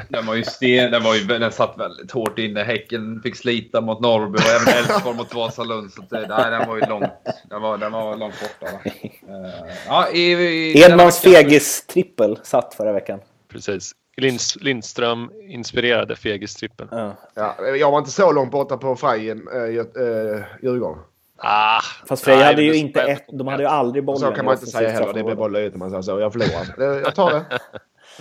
Den 0.10 0.26
var 0.26 0.36
ju 0.36 0.44
sten, 0.44 0.92
den, 0.92 1.04
var 1.04 1.16
ju, 1.16 1.24
den 1.24 1.52
satt 1.52 1.74
väldigt 1.78 2.12
hårt 2.12 2.40
inne. 2.40 2.64
Häcken 2.64 3.22
fick 3.24 3.36
slita 3.36 3.82
mot 3.82 4.00
Norrby 4.02 4.38
och 4.38 4.42
även 4.62 4.78
Elfsborg 4.78 5.18
mot 5.18 5.34
Vasalund. 5.36 5.92
Så 5.92 6.02
det- 6.10 6.28
nej, 6.28 6.52
den 6.52 6.68
var 6.68 6.76
ju 6.78 6.86
långt, 6.86 7.04
den 7.50 7.62
var, 7.62 7.78
den 7.78 7.92
var 7.92 8.18
långt 8.18 8.36
borta. 8.42 8.74
Eh, 8.86 9.74
ja, 9.88 10.10
i, 10.10 10.32
i, 10.34 10.82
Edmans 10.82 11.20
fegis-trippel 11.22 12.40
satt 12.44 12.74
förra 12.74 12.94
veckan. 12.94 13.20
Precis. 13.52 13.92
Linds, 14.18 14.56
Lindström 14.56 15.32
inspirerade 15.50 16.16
Fegis-trippen. 16.16 16.88
Ja. 16.92 17.16
Ja, 17.34 17.68
jag 17.68 17.92
var 17.92 17.98
inte 18.00 18.12
så 18.12 18.32
långt 18.32 18.52
borta 18.52 18.78
på 18.78 18.96
Frejen, 18.96 19.48
äh, 19.54 19.60
äh, 19.62 20.42
Djurgården. 20.64 21.04
Ah, 21.42 21.82
Fast 22.08 22.24
Frej 22.24 22.38
hade 22.44 22.62
ju 22.64 22.76
inte 22.76 23.02
ett, 23.02 23.26
de 23.34 23.48
hade 23.48 23.64
ju 23.64 23.70
aldrig 23.70 24.04
bollen. 24.06 24.20
Så 24.20 24.32
kan 24.32 24.46
man 24.46 24.54
inte 24.54 24.66
säga 24.66 24.90
heller. 24.90 25.14
Det 25.14 25.24
blir 25.24 25.36
bara 25.36 25.48
löjligt 25.48 25.74
om 25.74 25.80
man 25.80 25.90
säger 25.90 26.02
så. 26.02 26.20
Jag 26.20 26.34
förlorar. 26.34 27.00
Jag 27.04 27.16
tar 27.16 27.32
det. 27.34 27.46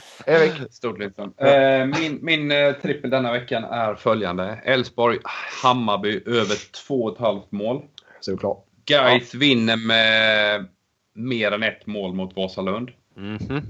Erik? 0.27 0.53
Stort 0.71 0.99
Lindström. 0.99 1.33
Eh, 1.37 1.87
min 1.87 2.19
min 2.23 2.53
eh, 2.53 2.73
trippel 2.73 3.11
denna 3.11 3.33
veckan 3.33 3.65
är 3.65 3.95
följande. 3.95 4.61
Elfsborg, 4.65 5.19
Hammarby 5.63 6.21
över 6.27 6.55
2,5 6.89 7.43
mål. 7.51 7.83
Såklart. 8.21 8.65
Gais 8.87 9.35
vinner 9.35 9.77
med 9.77 10.67
mer 11.15 11.53
än 11.53 11.63
ett 11.63 11.87
mål 11.87 12.15
mot 12.15 12.37
Vasalund. 12.37 12.91
mhm. 13.17 13.63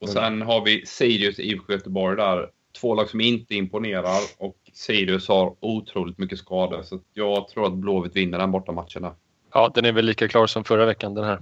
Och 0.00 0.08
sen 0.08 0.42
har 0.42 0.64
vi 0.64 0.86
Sirius 0.86 1.38
IFK 1.38 1.72
Göteborg 1.72 2.16
där. 2.16 2.48
Två 2.80 2.94
lag 2.94 3.08
som 3.08 3.20
inte 3.20 3.54
imponerar 3.54 4.18
och 4.38 4.56
Sirius 4.72 5.28
har 5.28 5.54
otroligt 5.60 6.18
mycket 6.18 6.38
skador. 6.38 6.82
Så 6.82 7.00
jag 7.14 7.48
tror 7.48 7.66
att 7.66 7.72
Blåvitt 7.72 8.16
vinner 8.16 8.38
den 8.38 8.50
borta 8.50 8.72
matchen. 8.72 9.02
där. 9.02 9.12
Ja, 9.54 9.70
den 9.74 9.84
är 9.84 9.92
väl 9.92 10.04
lika 10.04 10.28
klar 10.28 10.46
som 10.46 10.64
förra 10.64 10.86
veckan 10.86 11.14
den 11.14 11.24
här. 11.24 11.38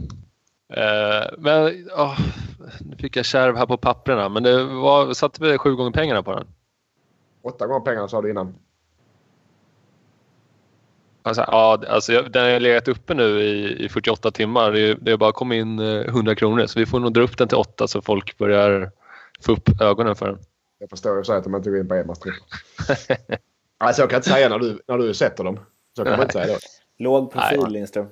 Eh, 0.74 1.26
men 1.38 1.88
åh, 1.96 2.18
nu 2.80 2.96
fick 2.96 3.16
jag 3.16 3.24
kärv 3.24 3.56
här 3.56 3.66
på 3.66 3.76
papperna. 3.76 4.28
Men 4.28 4.42
det 4.42 4.64
var, 4.64 5.12
satte 5.14 5.42
vi 5.42 5.58
sju 5.58 5.74
gånger 5.76 5.90
pengarna 5.90 6.22
på 6.22 6.32
den? 6.34 6.46
Åtta 7.42 7.66
gånger 7.66 7.80
pengarna 7.80 8.08
sa 8.08 8.22
du 8.22 8.30
innan. 8.30 8.54
Alltså, 11.22 11.44
ja, 11.46 11.82
alltså, 11.88 12.12
jag- 12.12 12.32
den 12.32 12.52
har 12.52 12.60
legat 12.60 12.88
uppe 12.88 13.14
nu 13.14 13.40
i, 13.40 13.84
i 13.84 13.88
48 13.88 14.30
timmar. 14.30 14.72
Det 15.00 15.12
är 15.12 15.16
bara 15.16 15.32
kom 15.32 15.52
in 15.52 15.78
eh, 15.78 16.00
100 16.00 16.34
kronor. 16.34 16.66
Så 16.66 16.78
vi 16.78 16.86
får 16.86 17.00
nog 17.00 17.12
dra 17.12 17.22
upp 17.22 17.38
den 17.38 17.48
till 17.48 17.58
8 17.58 17.88
så 17.88 18.02
folk 18.02 18.38
börjar 18.38 18.90
få 19.40 19.52
upp 19.52 19.80
ögonen 19.80 20.16
för 20.16 20.26
den. 20.26 20.38
Jag 20.78 20.90
förstår 20.90 21.16
ju 21.18 21.24
så 21.24 21.32
att 21.32 21.44
de 21.44 21.54
inte 21.54 21.70
går 21.70 21.78
in 21.78 21.88
på 21.88 21.96
Edmans 21.96 22.18
trippel. 22.20 22.42
alltså 23.78 24.02
jag 24.02 24.10
kan 24.10 24.16
inte 24.16 24.28
säga 24.30 24.48
när 24.48 24.58
du, 24.58 24.80
när 24.86 24.98
du 24.98 25.14
sätter 25.14 25.44
dem. 25.44 25.60
Så 25.96 26.04
kan 26.04 26.12
man 26.12 26.20
inte 26.22 26.32
säga 26.32 26.46
då. 26.46 26.58
Låg 27.04 27.32
profil 27.32 27.60
Nej. 27.62 27.70
Lindström. 27.70 28.06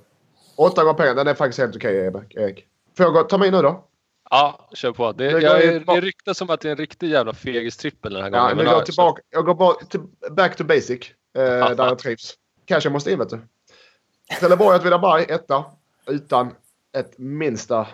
Åtta 0.57 0.85
gånger 0.85 0.95
pengarna, 0.99 1.15
den 1.15 1.27
är 1.29 1.35
faktiskt 1.35 1.59
helt 1.59 1.77
okej 1.77 1.97
Erik. 2.35 2.67
Får 2.97 3.07
jag 3.07 3.13
gå, 3.15 3.23
ta 3.23 3.39
mig 3.39 3.51
nu 3.51 3.63
då? 3.63 3.85
Ja, 4.31 4.69
kör 4.75 4.93
på. 4.93 5.13
Det, 5.13 5.25
Det 5.25 5.31
går 5.33 5.41
jag, 5.43 5.63
ju 5.65 5.69
är- 5.69 5.73
tillbaka- 5.79 6.01
det 6.01 6.07
ryktas 6.07 6.39
som 6.39 6.51
att 6.51 6.61
det 6.61 6.69
är 6.69 6.73
en 6.73 6.79
riktig 6.79 7.11
jävla 7.11 7.33
fegis-trippel 7.33 8.13
den 8.15 8.23
här 8.23 8.31
Ja, 8.31 8.39
gången. 8.41 8.49
nu 8.51 8.57
men 8.57 8.65
går 8.65 8.73
ja, 8.75 8.79
jag 8.79 8.87
tillbaka. 8.87 9.23
Jag 9.31 9.45
går 9.45 9.55
bara 9.55 9.75
till, 9.75 10.01
back 10.31 10.57
to 10.57 10.65
basic. 10.65 10.91
Eh, 11.39 11.43
där 11.43 11.77
jag 11.87 11.99
trivs. 11.99 12.35
Kanske 12.65 12.87
jag 12.87 12.93
måste 12.93 13.11
in 13.13 13.19
vet 13.19 13.29
du. 13.31 13.39
Trelleborg 14.41 14.77
Åtvidaberg 14.79 15.23
etta. 15.29 15.65
Utan 16.07 16.55
ett 16.99 17.19
minsta, 17.19 17.87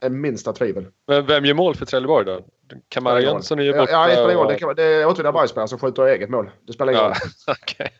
en 0.00 0.20
minsta 0.20 0.52
tvivel. 0.52 0.86
Men 1.06 1.26
vem 1.26 1.44
gör 1.44 1.54
mål 1.54 1.74
för 1.76 1.86
Trelleborg 1.86 2.24
då? 2.24 2.40
Kamara 2.88 3.20
Jönsson 3.20 3.58
är 3.58 3.62
ju 3.62 3.72
borta. 3.72 3.92
Ja, 3.92 4.06
det 4.06 4.12
spelar 4.12 4.30
ingen 4.30 4.58
roll. 4.58 4.76
Det, 4.76 4.82
är 4.82 5.06
åtskilliga 5.06 5.32
Bergsspelare 5.32 5.68
som 5.68 5.78
skjuter 5.78 6.06
eget 6.06 6.30
mål. 6.30 6.50
Det 6.66 6.72
spelar 6.72 6.92
ingen 6.92 7.04
roll. 7.04 7.14
Ja, 7.46 7.54
okej. 7.62 7.90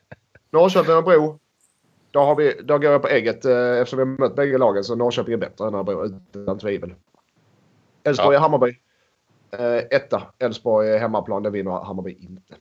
Norrköping 0.51 0.95
och 0.97 1.05
Bro. 1.05 1.39
Då, 2.11 2.21
har 2.21 2.35
vi, 2.37 2.61
då 2.65 2.79
går 2.79 2.91
jag 2.93 3.03
på 3.03 3.09
ägget 3.09 3.45
eh, 3.45 3.57
eftersom 3.79 3.97
vi 3.99 4.05
har 4.05 4.19
mött 4.29 4.37
bägge 4.37 4.59
lagen 4.59 4.85
så 4.85 4.95
Norrköping 4.95 5.33
är 5.35 5.39
bättre 5.39 5.67
än 5.67 5.75
Örebro 5.75 6.05
utan 6.35 6.59
tvivel. 6.59 6.95
Elfsborg 8.05 8.35
Ja. 8.35 8.41
Hammarby. 8.41 8.79
Eh, 9.59 9.77
etta. 9.77 10.23
Elfsborg 10.39 10.89
är 10.91 10.99
hemmaplan. 10.99 11.43
Det 11.43 11.51
vinner 11.51 11.71
Hammarby 11.85 12.13
inte. 12.21 12.55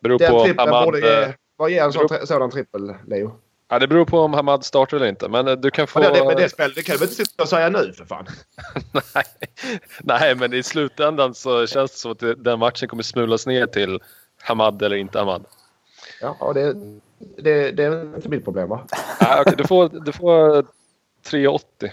Beror 0.00 0.18
Den 0.18 0.30
på 0.32 0.44
trippeln 0.44 0.68
Hamad, 0.68 0.84
borde 0.84 1.24
eh, 1.24 1.30
Vad 1.56 1.70
ger 1.70 1.84
en 1.84 1.92
sån, 1.92 2.06
beror- 2.06 2.26
sådan 2.26 2.50
trippel, 2.50 2.94
Leo? 3.06 3.32
ja, 3.68 3.78
det 3.78 3.88
beror 3.88 4.04
på 4.04 4.18
om 4.20 4.32
Hamad 4.34 4.64
startar 4.64 4.96
eller 4.96 5.06
inte. 5.06 5.28
Men 5.28 5.48
eh, 5.48 5.54
du 5.54 5.70
kan 5.70 5.86
få... 5.86 6.00
Men 6.00 6.12
det, 6.12 6.24
men 6.24 6.36
det, 6.36 6.48
spel, 6.48 6.72
det 6.76 6.82
kan 6.82 6.96
du 6.96 7.02
inte 7.04 7.14
sitta 7.14 7.42
och 7.42 7.48
säga 7.48 7.68
nu 7.68 7.92
för 7.92 8.04
fan? 8.04 8.26
Nej. 9.14 9.24
Nej, 10.00 10.34
men 10.36 10.52
i 10.52 10.62
slutändan 10.62 11.34
så 11.34 11.66
känns 11.66 11.90
det 11.92 11.98
som 11.98 12.12
att 12.12 12.22
den 12.44 12.58
matchen 12.58 12.88
kommer 12.88 13.02
smulas 13.02 13.46
ner 13.46 13.66
till 13.66 14.00
Hamad 14.42 14.82
eller 14.82 14.96
inte 14.96 15.18
Hamad. 15.18 15.44
Ja, 16.20 16.36
och 16.40 16.54
det, 16.54 16.72
det, 17.38 17.70
det 17.70 17.84
är 17.84 18.14
inte 18.16 18.28
mitt 18.28 18.44
problem 18.44 18.68
va? 18.68 18.86
Nej, 19.20 19.40
okej, 19.40 19.54
du 19.58 19.64
får, 19.66 19.88
du 19.88 20.12
får 20.12 20.62
3,80. 21.26 21.90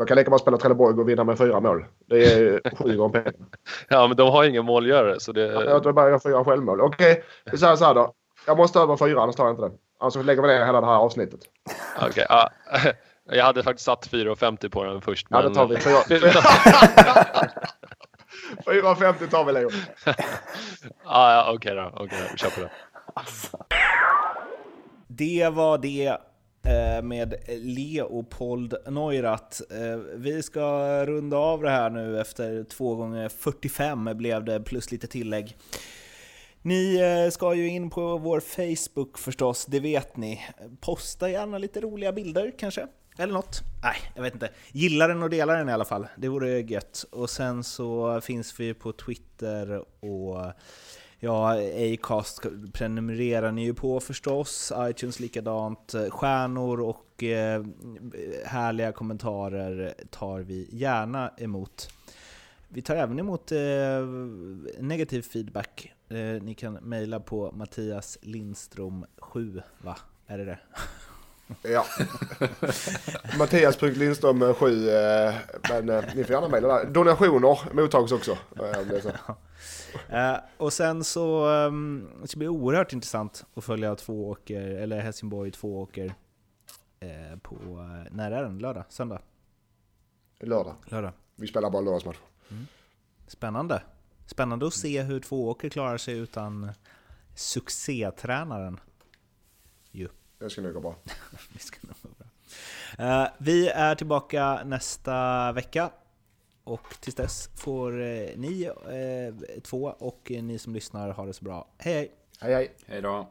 Då 0.00 0.06
kan 0.06 0.14
jag 0.16 0.20
lika 0.20 0.30
bra 0.30 0.38
spela 0.38 0.56
Trelleborg 0.56 1.00
och 1.00 1.08
vinna 1.08 1.24
med 1.24 1.38
fyra 1.38 1.60
mål. 1.60 1.84
Det 2.08 2.24
är 2.24 2.76
sju 2.76 2.96
gånger 2.96 3.12
pengar. 3.22 3.32
Ja, 3.88 4.06
men 4.08 4.16
de 4.16 4.30
har 4.30 4.44
ingen 4.44 4.64
målgörare 4.64 5.20
så 5.20 5.32
det... 5.32 5.40
Jag 5.46 5.82
tror 5.82 5.92
bara 5.92 6.10
jag 6.10 6.22
får 6.22 6.30
göra 6.30 6.44
självmål. 6.44 6.80
Okej, 6.80 7.24
vi 7.52 7.58
säger 7.58 7.76
så 7.76 7.84
här 7.84 7.94
då. 7.94 8.12
Jag 8.46 8.56
måste 8.56 8.78
över 8.78 8.96
fyra, 8.96 9.22
annars 9.22 9.36
tar 9.36 9.44
jag 9.44 9.52
inte 9.52 9.62
den. 9.62 9.72
Annars 10.00 10.16
lägger 10.16 10.42
vi 10.42 10.48
ner 10.48 10.66
hela 10.66 10.80
det 10.80 10.86
här 10.86 10.94
avsnittet. 10.94 11.40
Okej, 12.08 12.26
ja. 12.28 12.50
Jag 13.32 13.44
hade 13.44 13.62
faktiskt 13.62 13.84
satt 13.86 14.08
4,50 14.10 14.68
på 14.68 14.84
den 14.84 15.00
först. 15.00 15.26
Ja, 15.30 15.42
men- 15.42 15.52
då 15.52 15.54
tar 15.54 15.66
vi 15.66 15.76
fyra. 15.76 15.98
4,50 18.66 19.30
tar 19.30 19.44
vi 19.44 19.52
Leo. 19.52 19.70
ja, 20.04 20.14
ja, 21.34 21.52
okej 21.54 21.74
då. 21.74 21.90
Okej, 21.94 22.18
då. 22.22 22.28
vi 22.32 22.38
kör 22.38 22.50
på 22.50 22.60
det. 22.60 22.70
Det 25.08 25.48
var 25.52 25.78
det 25.78 26.16
Eh, 26.62 27.02
med 27.02 27.34
Leopold 27.48 28.74
Neurath. 28.86 29.62
Eh, 29.70 29.96
vi 30.14 30.42
ska 30.42 30.60
runda 31.06 31.36
av 31.36 31.62
det 31.62 31.70
här 31.70 31.90
nu 31.90 32.20
efter 32.20 32.64
2 32.64 32.94
gånger 32.94 33.28
45 33.28 34.10
blev 34.14 34.44
det 34.44 34.60
plus 34.60 34.92
lite 34.92 35.06
tillägg. 35.06 35.56
Ni 36.62 36.96
eh, 36.96 37.30
ska 37.30 37.54
ju 37.54 37.68
in 37.68 37.90
på 37.90 38.18
vår 38.18 38.40
Facebook 38.40 39.18
förstås, 39.18 39.66
det 39.66 39.80
vet 39.80 40.16
ni. 40.16 40.40
Posta 40.80 41.30
gärna 41.30 41.58
lite 41.58 41.80
roliga 41.80 42.12
bilder 42.12 42.52
kanske, 42.58 42.86
eller 43.18 43.32
något. 43.32 43.60
Nej, 43.82 43.96
jag 44.14 44.22
vet 44.22 44.34
inte. 44.34 44.50
Gilla 44.72 45.06
den 45.08 45.22
och 45.22 45.30
dela 45.30 45.52
den 45.52 45.68
i 45.68 45.72
alla 45.72 45.84
fall, 45.84 46.06
det 46.16 46.28
vore 46.28 46.60
gött. 46.60 47.04
Och 47.10 47.30
sen 47.30 47.64
så 47.64 48.20
finns 48.20 48.60
vi 48.60 48.74
på 48.74 48.92
Twitter 48.92 49.84
och 50.00 50.44
Ja, 51.22 51.56
Acast 51.94 52.46
prenumererar 52.72 53.52
ni 53.52 53.64
ju 53.64 53.74
på 53.74 54.00
förstås, 54.00 54.72
iTunes 54.78 55.20
likadant, 55.20 55.94
stjärnor 56.10 56.80
och 56.80 57.22
eh, 57.22 57.64
härliga 58.44 58.92
kommentarer 58.92 59.94
tar 60.10 60.40
vi 60.40 60.68
gärna 60.72 61.32
emot. 61.36 61.88
Vi 62.68 62.82
tar 62.82 62.96
även 62.96 63.18
emot 63.18 63.52
eh, 63.52 63.58
negativ 64.78 65.22
feedback. 65.22 65.92
Eh, 66.08 66.42
ni 66.42 66.54
kan 66.54 66.72
mejla 66.72 67.20
på 67.20 67.52
Mattias 67.52 68.18
Lindström 68.22 69.06
7, 69.18 69.62
va? 69.78 69.96
Är 70.26 70.38
det 70.38 70.44
det? 70.44 70.58
Ja. 71.62 71.84
Mattias.Lindström 73.38 74.54
7. 74.54 74.90
Eh, 74.90 75.34
men 75.70 75.86
ni 75.86 76.24
får 76.24 76.34
gärna 76.34 76.48
mejla 76.48 76.68
där. 76.68 76.84
Donationer 76.84 77.74
mottags 77.74 78.12
också. 78.12 78.38
Eh, 80.08 80.36
och 80.56 80.72
sen 80.72 81.04
så 81.04 81.46
um, 81.46 82.08
det 82.22 82.28
ska 82.28 82.38
bli 82.38 82.48
oerhört 82.48 82.92
intressant 82.92 83.44
att 83.54 83.64
följa 83.64 83.94
Tvååker, 83.94 84.60
eller 84.60 85.00
Helsingborg 85.00 85.50
Tvååker 85.50 86.14
eh, 87.00 87.38
på, 87.42 87.54
eh, 87.54 88.12
när 88.12 88.32
är 88.32 88.42
den? 88.42 88.58
Lördag? 88.58 88.84
Söndag? 88.88 89.22
Lördag. 90.40 90.74
Lördag. 90.86 91.12
Vi 91.36 91.46
spelar 91.46 91.70
bara 91.70 91.82
lördagsmatch. 91.82 92.18
Spännande. 93.26 93.82
Spännande 94.26 94.66
att 94.66 94.74
se 94.74 95.02
hur 95.02 95.20
Tvååker 95.20 95.68
klarar 95.68 95.98
sig 95.98 96.18
utan 96.18 96.70
succétränaren. 97.34 98.80
Ju. 99.90 100.08
Det 100.38 100.50
ska 100.50 100.60
nog 100.60 100.74
gå 100.74 100.80
bra. 100.80 100.96
Det 101.52 101.58
ska 101.58 101.78
nog 101.82 101.96
gå 102.02 102.08
bra. 102.18 102.26
Eh, 102.98 103.28
vi 103.38 103.68
är 103.68 103.94
tillbaka 103.94 104.64
nästa 104.64 105.52
vecka. 105.52 105.90
Och 106.70 106.94
tills 107.00 107.14
dess 107.14 107.48
får 107.56 108.02
eh, 108.02 108.28
ni 108.36 108.62
eh, 108.64 109.60
två 109.62 109.94
och 109.98 110.32
ni 110.42 110.58
som 110.58 110.74
lyssnar 110.74 111.10
ha 111.10 111.26
det 111.26 111.32
så 111.32 111.44
bra. 111.44 111.68
Hej 111.78 111.94
hej! 111.94 112.10
Hej 112.40 112.54
hej! 112.54 112.70
Hej 112.86 113.02
då! 113.02 113.26